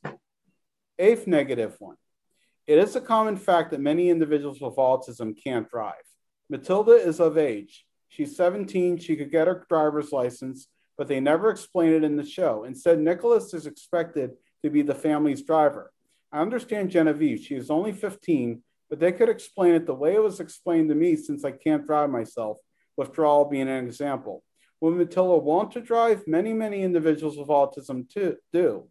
Eighth 0.98 1.26
negative 1.26 1.74
one. 1.80 1.96
It 2.66 2.78
is 2.78 2.94
a 2.94 3.00
common 3.00 3.36
fact 3.36 3.72
that 3.72 3.80
many 3.80 4.10
individuals 4.10 4.60
with 4.60 4.76
autism 4.76 5.34
can't 5.42 5.68
drive. 5.68 5.94
Matilda 6.48 6.92
is 6.92 7.20
of 7.20 7.36
age. 7.36 7.84
She's 8.08 8.36
17. 8.36 8.98
She 8.98 9.16
could 9.16 9.32
get 9.32 9.48
her 9.48 9.66
driver's 9.68 10.12
license, 10.12 10.68
but 10.96 11.08
they 11.08 11.18
never 11.18 11.50
explain 11.50 11.92
it 11.92 12.04
in 12.04 12.16
the 12.16 12.24
show. 12.24 12.62
Instead, 12.62 13.00
Nicholas 13.00 13.52
is 13.54 13.66
expected 13.66 14.30
to 14.62 14.70
be 14.70 14.82
the 14.82 14.94
family's 14.94 15.42
driver. 15.42 15.90
I 16.30 16.40
understand 16.40 16.90
Genevieve. 16.90 17.40
She 17.40 17.56
is 17.56 17.70
only 17.70 17.92
15, 17.92 18.62
but 18.88 19.00
they 19.00 19.10
could 19.10 19.28
explain 19.28 19.74
it 19.74 19.86
the 19.86 19.94
way 19.94 20.14
it 20.14 20.22
was 20.22 20.38
explained 20.38 20.90
to 20.90 20.94
me 20.94 21.16
since 21.16 21.44
I 21.44 21.50
can't 21.50 21.86
drive 21.86 22.10
myself, 22.10 22.58
withdrawal 22.96 23.46
being 23.46 23.68
an 23.68 23.84
example. 23.84 24.44
Would 24.80 24.94
Matilda 24.94 25.38
want 25.38 25.72
to 25.72 25.80
drive? 25.80 26.22
Many, 26.28 26.52
many 26.52 26.82
individuals 26.82 27.36
with 27.36 27.48
autism 27.48 28.08
too, 28.08 28.36
do. 28.52 28.88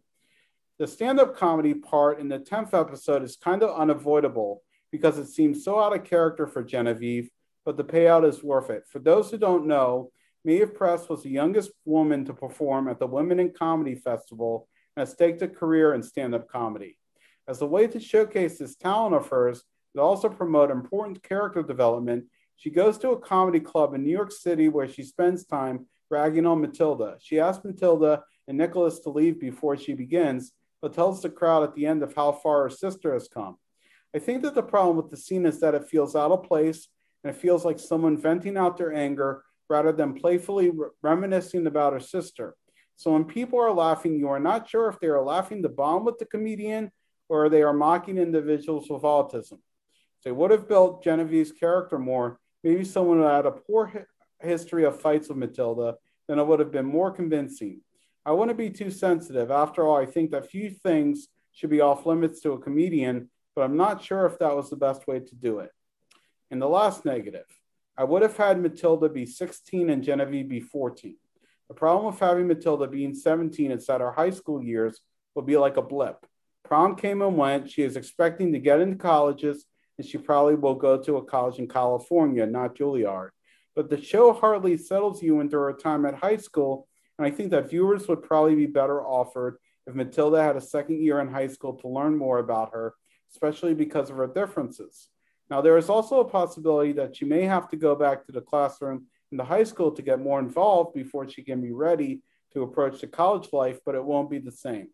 The 0.76 0.88
stand 0.88 1.20
up 1.20 1.36
comedy 1.36 1.72
part 1.72 2.18
in 2.18 2.28
the 2.28 2.40
10th 2.40 2.74
episode 2.74 3.22
is 3.22 3.36
kind 3.36 3.62
of 3.62 3.78
unavoidable 3.78 4.62
because 4.90 5.18
it 5.18 5.28
seems 5.28 5.62
so 5.62 5.80
out 5.80 5.94
of 5.94 6.02
character 6.02 6.48
for 6.48 6.64
Genevieve, 6.64 7.30
but 7.64 7.76
the 7.76 7.84
payout 7.84 8.28
is 8.28 8.42
worth 8.42 8.70
it. 8.70 8.82
For 8.88 8.98
those 8.98 9.30
who 9.30 9.38
don't 9.38 9.68
know, 9.68 10.10
Maeve 10.44 10.74
Press 10.74 11.08
was 11.08 11.22
the 11.22 11.30
youngest 11.30 11.70
woman 11.84 12.24
to 12.24 12.34
perform 12.34 12.88
at 12.88 12.98
the 12.98 13.06
Women 13.06 13.38
in 13.38 13.52
Comedy 13.52 13.94
Festival 13.94 14.66
and 14.96 15.02
has 15.02 15.12
staked 15.12 15.42
a 15.42 15.48
career 15.48 15.94
in 15.94 16.02
stand 16.02 16.34
up 16.34 16.48
comedy. 16.48 16.98
As 17.46 17.62
a 17.62 17.66
way 17.66 17.86
to 17.86 18.00
showcase 18.00 18.58
this 18.58 18.74
talent 18.74 19.14
of 19.14 19.28
hers, 19.28 19.62
but 19.94 20.02
also 20.02 20.28
promote 20.28 20.72
important 20.72 21.22
character 21.22 21.62
development, 21.62 22.24
she 22.56 22.70
goes 22.70 22.98
to 22.98 23.10
a 23.10 23.20
comedy 23.20 23.60
club 23.60 23.94
in 23.94 24.02
New 24.02 24.10
York 24.10 24.32
City 24.32 24.68
where 24.68 24.88
she 24.88 25.04
spends 25.04 25.44
time 25.44 25.86
ragging 26.10 26.46
on 26.46 26.60
Matilda. 26.60 27.16
She 27.20 27.38
asks 27.38 27.64
Matilda 27.64 28.24
and 28.48 28.58
Nicholas 28.58 28.98
to 29.00 29.10
leave 29.10 29.38
before 29.38 29.76
she 29.76 29.94
begins, 29.94 30.52
but 30.84 30.92
tells 30.92 31.22
the 31.22 31.30
crowd 31.30 31.62
at 31.62 31.74
the 31.74 31.86
end 31.86 32.02
of 32.02 32.14
how 32.14 32.30
far 32.30 32.64
her 32.64 32.68
sister 32.68 33.14
has 33.14 33.26
come. 33.26 33.56
I 34.14 34.18
think 34.18 34.42
that 34.42 34.54
the 34.54 34.62
problem 34.62 34.98
with 34.98 35.08
the 35.08 35.16
scene 35.16 35.46
is 35.46 35.58
that 35.60 35.74
it 35.74 35.88
feels 35.88 36.14
out 36.14 36.30
of 36.30 36.42
place 36.42 36.88
and 37.22 37.34
it 37.34 37.40
feels 37.40 37.64
like 37.64 37.78
someone 37.78 38.18
venting 38.18 38.58
out 38.58 38.76
their 38.76 38.92
anger 38.92 39.44
rather 39.70 39.92
than 39.92 40.12
playfully 40.12 40.68
re- 40.68 40.88
reminiscing 41.00 41.66
about 41.66 41.94
her 41.94 42.00
sister. 42.00 42.54
So 42.96 43.12
when 43.12 43.24
people 43.24 43.58
are 43.58 43.72
laughing, 43.72 44.18
you 44.18 44.28
are 44.28 44.38
not 44.38 44.68
sure 44.68 44.90
if 44.90 45.00
they 45.00 45.06
are 45.06 45.22
laughing 45.22 45.62
to 45.62 45.70
bond 45.70 46.04
with 46.04 46.18
the 46.18 46.26
comedian 46.26 46.92
or 47.30 47.48
they 47.48 47.62
are 47.62 47.72
mocking 47.72 48.18
individuals 48.18 48.90
with 48.90 49.04
autism. 49.04 49.60
They 50.22 50.32
would 50.32 50.50
have 50.50 50.68
built 50.68 51.02
Genevieve's 51.02 51.52
character 51.52 51.98
more. 51.98 52.38
Maybe 52.62 52.84
someone 52.84 53.20
who 53.20 53.24
had 53.24 53.46
a 53.46 53.52
poor 53.52 53.86
hi- 53.86 54.04
history 54.46 54.84
of 54.84 55.00
fights 55.00 55.30
with 55.30 55.38
Matilda, 55.38 55.96
then 56.28 56.38
it 56.38 56.46
would 56.46 56.60
have 56.60 56.72
been 56.72 56.84
more 56.84 57.10
convincing. 57.10 57.80
I 58.26 58.32
wouldn't 58.32 58.56
be 58.56 58.70
too 58.70 58.90
sensitive. 58.90 59.50
After 59.50 59.86
all, 59.86 59.96
I 59.96 60.06
think 60.06 60.30
that 60.30 60.50
few 60.50 60.70
things 60.70 61.28
should 61.52 61.70
be 61.70 61.80
off 61.80 62.06
limits 62.06 62.40
to 62.40 62.52
a 62.52 62.58
comedian, 62.58 63.28
but 63.54 63.62
I'm 63.62 63.76
not 63.76 64.02
sure 64.02 64.26
if 64.26 64.38
that 64.38 64.56
was 64.56 64.70
the 64.70 64.76
best 64.76 65.06
way 65.06 65.20
to 65.20 65.34
do 65.34 65.58
it. 65.58 65.70
And 66.50 66.60
the 66.60 66.68
last 66.68 67.04
negative, 67.04 67.46
I 67.96 68.04
would 68.04 68.22
have 68.22 68.36
had 68.36 68.60
Matilda 68.60 69.08
be 69.08 69.26
16 69.26 69.90
and 69.90 70.02
Genevieve 70.02 70.48
be 70.48 70.60
14. 70.60 71.16
The 71.68 71.74
problem 71.74 72.06
with 72.06 72.20
having 72.20 72.46
Matilda 72.46 72.86
being 72.86 73.14
17 73.14 73.70
is 73.70 73.86
that 73.86 74.00
her 74.00 74.12
high 74.12 74.30
school 74.30 74.62
years 74.62 75.00
will 75.34 75.42
be 75.42 75.56
like 75.56 75.76
a 75.76 75.82
blip. 75.82 76.26
Prom 76.64 76.96
came 76.96 77.22
and 77.22 77.36
went. 77.36 77.70
She 77.70 77.82
is 77.82 77.96
expecting 77.96 78.52
to 78.52 78.58
get 78.58 78.80
into 78.80 78.96
colleges, 78.96 79.66
and 79.98 80.06
she 80.06 80.18
probably 80.18 80.54
will 80.54 80.74
go 80.74 81.00
to 81.00 81.18
a 81.18 81.24
college 81.24 81.58
in 81.58 81.68
California, 81.68 82.46
not 82.46 82.74
Juilliard. 82.74 83.30
But 83.76 83.90
the 83.90 84.00
show 84.00 84.32
hardly 84.32 84.76
settles 84.76 85.22
you 85.22 85.40
into 85.40 85.58
her 85.58 85.72
time 85.72 86.06
at 86.06 86.14
high 86.14 86.38
school 86.38 86.88
and 87.18 87.26
I 87.26 87.30
think 87.30 87.50
that 87.50 87.70
viewers 87.70 88.08
would 88.08 88.22
probably 88.22 88.54
be 88.54 88.66
better 88.66 89.02
offered 89.02 89.58
if 89.86 89.94
Matilda 89.94 90.42
had 90.42 90.56
a 90.56 90.60
second 90.60 91.00
year 91.00 91.20
in 91.20 91.28
high 91.28 91.46
school 91.46 91.74
to 91.74 91.88
learn 91.88 92.16
more 92.16 92.38
about 92.38 92.72
her, 92.72 92.94
especially 93.30 93.74
because 93.74 94.10
of 94.10 94.16
her 94.16 94.26
differences. 94.26 95.08
Now, 95.50 95.60
there 95.60 95.76
is 95.76 95.88
also 95.88 96.20
a 96.20 96.28
possibility 96.28 96.92
that 96.92 97.16
she 97.16 97.24
may 97.24 97.42
have 97.42 97.68
to 97.68 97.76
go 97.76 97.94
back 97.94 98.24
to 98.26 98.32
the 98.32 98.40
classroom 98.40 99.06
in 99.30 99.36
the 99.36 99.44
high 99.44 99.64
school 99.64 99.92
to 99.92 100.02
get 100.02 100.20
more 100.20 100.40
involved 100.40 100.94
before 100.94 101.28
she 101.28 101.42
can 101.42 101.60
be 101.60 101.72
ready 101.72 102.22
to 102.52 102.62
approach 102.62 103.00
the 103.00 103.06
college 103.06 103.48
life, 103.52 103.78
but 103.84 103.94
it 103.94 104.04
won't 104.04 104.30
be 104.30 104.38
the 104.38 104.52
same. 104.52 104.88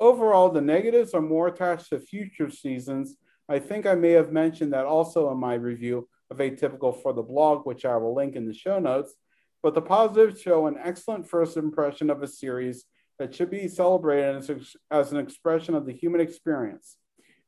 Overall, 0.00 0.48
the 0.48 0.60
negatives 0.60 1.12
are 1.12 1.20
more 1.20 1.48
attached 1.48 1.90
to 1.90 1.98
future 1.98 2.50
seasons. 2.50 3.16
I 3.48 3.58
think 3.58 3.84
I 3.84 3.94
may 3.94 4.12
have 4.12 4.32
mentioned 4.32 4.72
that 4.72 4.86
also 4.86 5.30
in 5.30 5.38
my 5.38 5.54
review 5.54 6.08
of 6.30 6.38
Atypical 6.38 7.02
for 7.02 7.12
the 7.12 7.22
blog, 7.22 7.66
which 7.66 7.84
I 7.84 7.96
will 7.96 8.14
link 8.14 8.36
in 8.36 8.46
the 8.46 8.54
show 8.54 8.78
notes 8.78 9.14
but 9.62 9.74
the 9.74 9.82
positives 9.82 10.40
show 10.40 10.66
an 10.66 10.76
excellent 10.82 11.28
first 11.28 11.56
impression 11.56 12.10
of 12.10 12.22
a 12.22 12.28
series 12.28 12.84
that 13.18 13.34
should 13.34 13.50
be 13.50 13.68
celebrated 13.68 14.36
as, 14.36 14.76
as 14.90 15.12
an 15.12 15.18
expression 15.18 15.74
of 15.74 15.86
the 15.86 15.92
human 15.92 16.20
experience. 16.20 16.96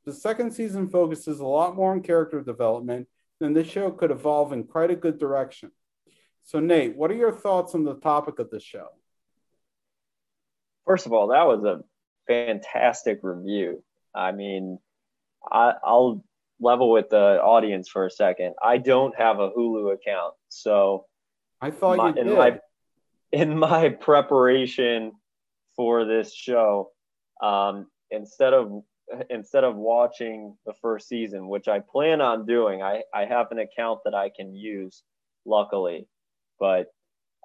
The 0.05 0.13
second 0.13 0.53
season 0.53 0.89
focuses 0.89 1.41
a 1.41 1.47
lot 1.47 1.77
more 1.77 1.93
on 1.93 2.03
character 2.03 2.41
development, 2.41 3.07
then 3.41 3.53
this 3.53 3.69
show 3.69 3.91
could 3.91 4.11
evolve 4.11 4.53
in 4.53 4.65
quite 4.65 4.91
a 4.91 4.97
good 4.97 5.19
direction. 5.19 5.71
So, 6.45 6.59
Nate, 6.59 6.97
what 6.97 7.11
are 7.11 7.15
your 7.15 7.33
thoughts 7.33 7.75
on 7.75 7.85
the 7.85 7.95
topic 7.95 8.39
of 8.39 8.51
the 8.51 8.61
show? 8.61 8.89
First 10.87 11.07
of 11.07 11.13
all, 11.13 11.29
that 11.29 11.47
was 11.47 11.65
a 11.65 11.83
fantastic 12.27 13.21
review. 13.23 13.83
I 14.15 14.33
mean, 14.33 14.79
I, 15.51 15.75
will 15.85 16.25
level 16.61 16.91
with 16.91 17.11
the 17.11 17.41
audience 17.41 17.89
for 17.89 18.07
a 18.07 18.11
second. 18.11 18.55
I 18.63 18.79
don't 18.79 19.17
have 19.17 19.39
a 19.39 19.51
Hulu 19.51 19.93
account, 19.95 20.35
so 20.49 21.07
I 21.61 21.71
thought 21.71 21.97
my, 21.99 22.09
you 22.09 22.15
did. 22.15 22.27
In 22.27 22.35
my, 22.35 22.59
in 23.33 23.59
my 23.59 23.89
preparation 23.91 25.13
for 25.77 26.05
this 26.05 26.35
show, 26.35 26.91
um, 27.43 27.87
instead 28.11 28.53
of 28.55 28.83
instead 29.29 29.65
of 29.65 29.77
watching 29.77 30.57
the 30.67 30.73
first 30.81 31.09
season, 31.09 31.49
which 31.49 31.69
I 31.69 31.81
plan 31.81 32.21
on 32.21 32.47
doing, 32.47 32.83
I, 32.83 33.03
I 33.13 33.25
have 33.25 33.49
an 33.51 33.59
account 33.59 34.01
that 34.05 34.15
I 34.15 34.31
can 34.35 34.55
use, 34.55 35.03
luckily. 35.45 36.07
But 36.59 36.87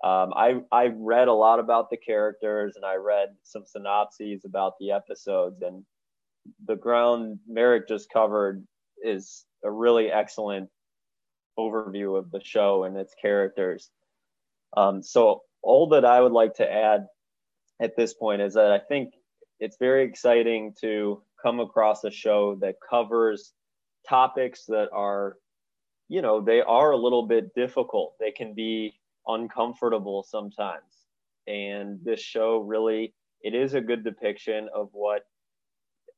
um, 0.03 0.33
I 0.35 0.61
I 0.71 0.91
read 0.95 1.27
a 1.27 1.33
lot 1.33 1.59
about 1.59 1.89
the 1.89 1.97
characters 1.97 2.75
and 2.75 2.85
I 2.85 2.95
read 2.95 3.29
some 3.43 3.65
synopses 3.65 4.45
about 4.45 4.73
the 4.79 4.91
episodes 4.91 5.61
and 5.61 5.83
the 6.67 6.75
ground 6.75 7.39
Merrick 7.47 7.87
just 7.87 8.09
covered 8.11 8.63
is 9.03 9.45
a 9.63 9.71
really 9.71 10.11
excellent 10.11 10.69
overview 11.57 12.17
of 12.17 12.29
the 12.31 12.41
show 12.43 12.83
and 12.83 12.97
its 12.97 13.15
characters. 13.19 13.89
Um, 14.75 15.01
so 15.01 15.41
all 15.61 15.89
that 15.89 16.05
I 16.05 16.21
would 16.21 16.31
like 16.31 16.55
to 16.55 16.71
add 16.71 17.07
at 17.81 17.95
this 17.95 18.13
point 18.13 18.41
is 18.41 18.53
that 18.53 18.71
I 18.71 18.79
think 18.79 19.13
it's 19.59 19.77
very 19.77 20.03
exciting 20.03 20.73
to 20.81 21.21
come 21.41 21.59
across 21.59 22.03
a 22.03 22.11
show 22.11 22.55
that 22.61 22.75
covers 22.87 23.53
topics 24.07 24.65
that 24.65 24.89
are, 24.93 25.37
you 26.07 26.21
know, 26.21 26.41
they 26.41 26.61
are 26.61 26.91
a 26.91 26.97
little 26.97 27.27
bit 27.27 27.53
difficult. 27.55 28.15
They 28.19 28.31
can 28.31 28.53
be 28.53 28.99
uncomfortable 29.27 30.23
sometimes. 30.23 31.05
And 31.47 31.99
this 32.03 32.19
show 32.19 32.59
really, 32.59 33.13
it 33.41 33.53
is 33.53 33.73
a 33.73 33.81
good 33.81 34.03
depiction 34.03 34.69
of 34.73 34.89
what 34.91 35.23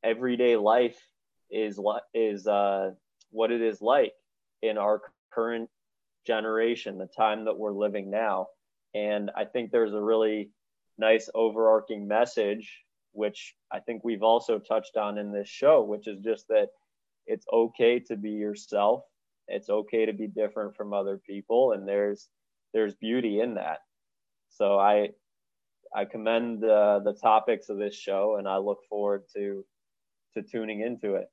everyday 0.02 0.56
life 0.56 0.98
is 1.50 1.80
is 2.14 2.46
uh, 2.46 2.90
what 3.30 3.50
it 3.50 3.60
is 3.62 3.80
like 3.80 4.12
in 4.62 4.78
our 4.78 5.00
current 5.32 5.68
generation, 6.28 6.98
the 6.98 7.08
time 7.16 7.46
that 7.46 7.58
we're 7.58 7.72
living 7.72 8.10
now. 8.10 8.46
And 8.94 9.30
I 9.36 9.46
think 9.46 9.70
there's 9.70 9.94
a 9.94 10.00
really 10.00 10.50
nice 10.98 11.30
overarching 11.34 12.06
message, 12.06 12.84
which 13.12 13.54
I 13.72 13.80
think 13.80 14.04
we've 14.04 14.22
also 14.22 14.58
touched 14.58 14.96
on 14.96 15.16
in 15.16 15.32
this 15.32 15.48
show, 15.48 15.82
which 15.82 16.06
is 16.06 16.20
just 16.22 16.46
that 16.48 16.68
it's 17.26 17.46
okay 17.52 17.98
to 18.08 18.16
be 18.16 18.30
yourself. 18.30 19.02
It's 19.48 19.70
okay 19.70 20.04
to 20.06 20.12
be 20.12 20.26
different 20.26 20.76
from 20.76 20.92
other 20.92 21.16
people, 21.16 21.72
and 21.72 21.88
there's 21.88 22.28
there's 22.74 22.94
beauty 22.94 23.40
in 23.40 23.54
that. 23.54 23.78
So 24.50 24.78
I 24.78 25.10
I 25.94 26.04
commend 26.04 26.62
uh, 26.62 27.00
the 27.00 27.14
topics 27.14 27.70
of 27.70 27.78
this 27.78 27.94
show, 27.94 28.36
and 28.36 28.46
I 28.46 28.58
look 28.58 28.80
forward 28.90 29.22
to 29.34 29.64
to 30.34 30.42
tuning 30.42 30.82
into 30.82 31.14
it. 31.14 31.28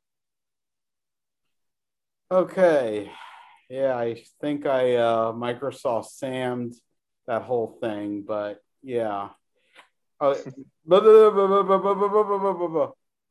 Okay, 2.32 3.12
yeah, 3.70 3.96
I 3.98 4.24
think 4.42 4.66
I 4.66 4.96
uh, 4.96 5.32
Microsoft 5.34 6.08
Sammed 6.22 6.76
that 7.28 7.42
whole 7.44 7.78
thing, 7.82 8.24
but 8.28 8.62
yeah. 8.84 9.30
Uh, 10.20 10.36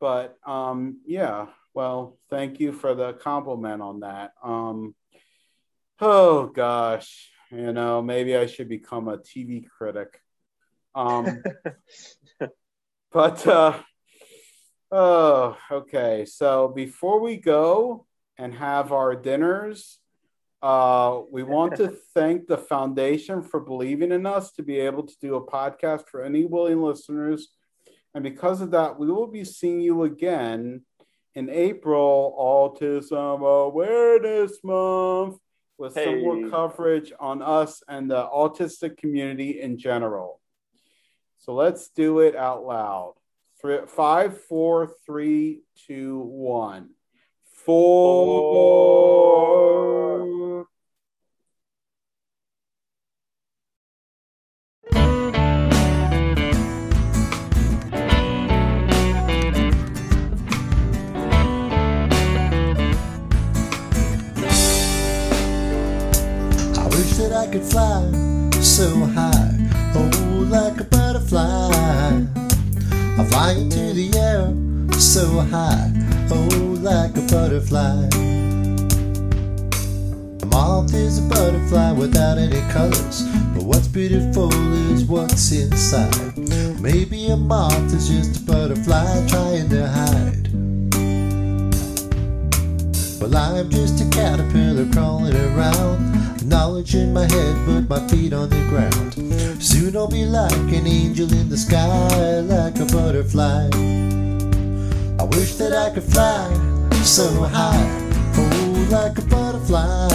but 0.00 0.36
um, 0.46 1.00
yeah. 1.06 1.46
Well, 1.72 2.18
thank 2.30 2.60
you 2.60 2.72
for 2.72 2.94
the 2.94 3.14
compliment 3.14 3.82
on 3.82 4.00
that. 4.00 4.32
Um, 4.42 4.94
oh 6.00 6.46
gosh, 6.46 7.30
you 7.50 7.72
know, 7.72 8.00
maybe 8.00 8.36
I 8.36 8.46
should 8.46 8.68
become 8.68 9.08
a 9.08 9.18
TV 9.18 9.66
critic. 9.66 10.20
Um, 10.94 11.42
but 13.12 13.46
uh, 13.46 13.78
oh, 14.92 15.56
okay. 15.70 16.24
So 16.26 16.68
before 16.68 17.20
we 17.20 17.38
go 17.38 18.06
and 18.38 18.54
have 18.54 18.92
our 18.92 19.16
dinners, 19.16 19.98
uh, 20.64 21.20
we 21.30 21.42
want 21.56 21.76
to 21.76 21.88
thank 22.14 22.46
the 22.46 22.56
foundation 22.56 23.42
for 23.42 23.60
believing 23.60 24.12
in 24.12 24.24
us 24.24 24.50
to 24.52 24.62
be 24.62 24.78
able 24.78 25.06
to 25.06 25.14
do 25.20 25.34
a 25.34 25.46
podcast 25.46 26.08
for 26.08 26.24
any 26.24 26.46
willing 26.46 26.80
listeners. 26.82 27.48
And 28.14 28.24
because 28.24 28.62
of 28.62 28.70
that, 28.70 28.98
we 28.98 29.10
will 29.10 29.26
be 29.26 29.44
seeing 29.44 29.80
you 29.80 30.04
again 30.04 30.80
in 31.34 31.50
April, 31.50 32.34
Autism 32.38 33.66
Awareness 33.66 34.64
Month, 34.64 35.36
with 35.76 35.96
hey. 35.96 36.04
some 36.04 36.22
more 36.22 36.48
coverage 36.48 37.12
on 37.20 37.42
us 37.42 37.82
and 37.86 38.10
the 38.10 38.24
autistic 38.24 38.96
community 38.96 39.60
in 39.60 39.76
general. 39.76 40.40
So 41.40 41.52
let's 41.52 41.90
do 41.90 42.20
it 42.20 42.34
out 42.36 42.64
loud. 42.64 43.16
Three, 43.60 43.80
five, 43.86 44.40
four, 44.44 44.94
three, 45.04 45.60
two, 45.86 46.20
one. 46.20 46.90
Four. 47.66 49.34
Fly 73.44 73.52
into 73.52 73.92
the 73.92 74.08
air 74.16 74.98
so 74.98 75.40
high, 75.40 75.92
oh, 76.30 76.78
like 76.80 77.10
a 77.16 77.20
butterfly. 77.28 78.08
A 80.42 80.46
moth 80.46 80.94
is 80.94 81.18
a 81.18 81.28
butterfly 81.28 81.92
without 81.92 82.38
any 82.38 82.62
colors, 82.72 83.22
but 83.54 83.64
what's 83.64 83.88
beautiful 83.88 84.50
is 84.92 85.04
what's 85.04 85.52
inside. 85.52 86.38
Maybe 86.80 87.26
a 87.26 87.36
moth 87.36 87.92
is 87.92 88.08
just 88.08 88.42
a 88.42 88.44
butterfly 88.46 89.26
trying 89.28 89.68
to 89.68 89.88
hide. 89.88 90.63
Well, 93.24 93.56
I'm 93.56 93.70
just 93.70 94.02
a 94.02 94.10
caterpillar 94.10 94.84
crawling 94.92 95.34
around. 95.34 96.46
Knowledge 96.46 96.94
in 96.94 97.14
my 97.14 97.22
head, 97.22 97.56
but 97.64 97.88
my 97.88 98.06
feet 98.08 98.34
on 98.34 98.50
the 98.50 98.60
ground. 98.68 99.14
Soon 99.62 99.96
I'll 99.96 100.06
be 100.06 100.26
like 100.26 100.52
an 100.52 100.86
angel 100.86 101.32
in 101.32 101.48
the 101.48 101.56
sky, 101.56 102.40
like 102.40 102.78
a 102.80 102.84
butterfly. 102.84 103.70
I 105.18 105.24
wish 105.24 105.54
that 105.54 105.72
I 105.72 105.88
could 105.94 106.02
fly 106.02 106.52
so 107.02 107.44
high, 107.44 108.10
oh, 108.36 108.88
like 108.90 109.16
a 109.16 109.22
butterfly. 109.22 110.08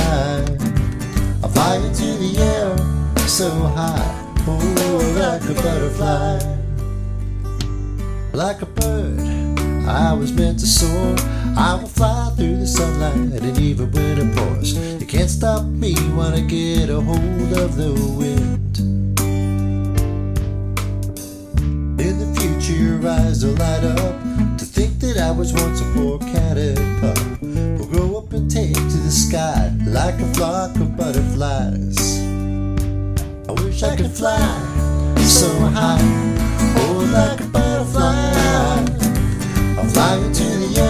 I 1.43 1.47
fly 1.47 1.77
into 1.77 2.13
the 2.13 2.37
air 2.37 2.77
so 3.27 3.49
high, 3.49 4.35
oh, 4.45 5.15
like 5.17 5.49
a 5.49 5.55
butterfly. 5.55 6.37
Like 8.33 8.61
a 8.61 8.67
bird, 8.67 9.19
I 9.87 10.13
was 10.13 10.31
meant 10.31 10.59
to 10.59 10.67
soar. 10.67 11.38
I 11.59 11.75
will 11.75 11.89
fly 11.89 12.31
through 12.37 12.55
the 12.55 12.65
sunlight, 12.65 13.43
and 13.43 13.57
even 13.59 13.91
when 13.91 14.17
it 14.17 14.33
pours, 14.33 14.77
you 14.97 15.05
can't 15.05 15.29
stop 15.29 15.65
me 15.65 15.93
when 16.15 16.31
I 16.33 16.39
get 16.39 16.89
a 16.89 17.01
hold 17.01 17.51
of 17.51 17.75
the 17.75 17.91
wind. 18.17 18.79
In 21.99 22.15
the 22.17 22.39
future, 22.39 22.81
your 22.81 23.05
eyes 23.05 23.43
will 23.43 23.55
light 23.55 23.83
up 23.83 24.15
to 24.57 24.63
think 24.63 24.99
that 25.01 25.17
I 25.17 25.31
was 25.31 25.51
once 25.51 25.81
a 25.81 25.85
poor 25.93 26.17
caterpillar. 26.19 27.37
Will 27.77 27.87
grow 27.87 28.17
up 28.19 28.31
and 28.31 28.49
take 28.49 28.73
to 28.73 28.97
the 29.07 29.11
sky 29.11 29.69
like 29.85 30.15
a 30.15 30.33
flock 30.35 30.73
of 30.77 30.95
butterflies. 30.95 32.21
I 33.49 33.51
wish 33.61 33.83
I 33.83 33.97
could 33.97 34.11
fly 34.11 34.39
so 35.17 35.49
high, 35.75 35.99
oh, 36.77 37.09
like 37.11 37.41
a 37.41 37.47
butterfly. 37.51 38.47
I'll 39.77 39.89
fly 39.89 40.15
into 40.25 40.43
the 40.43 40.79
air 40.79 40.88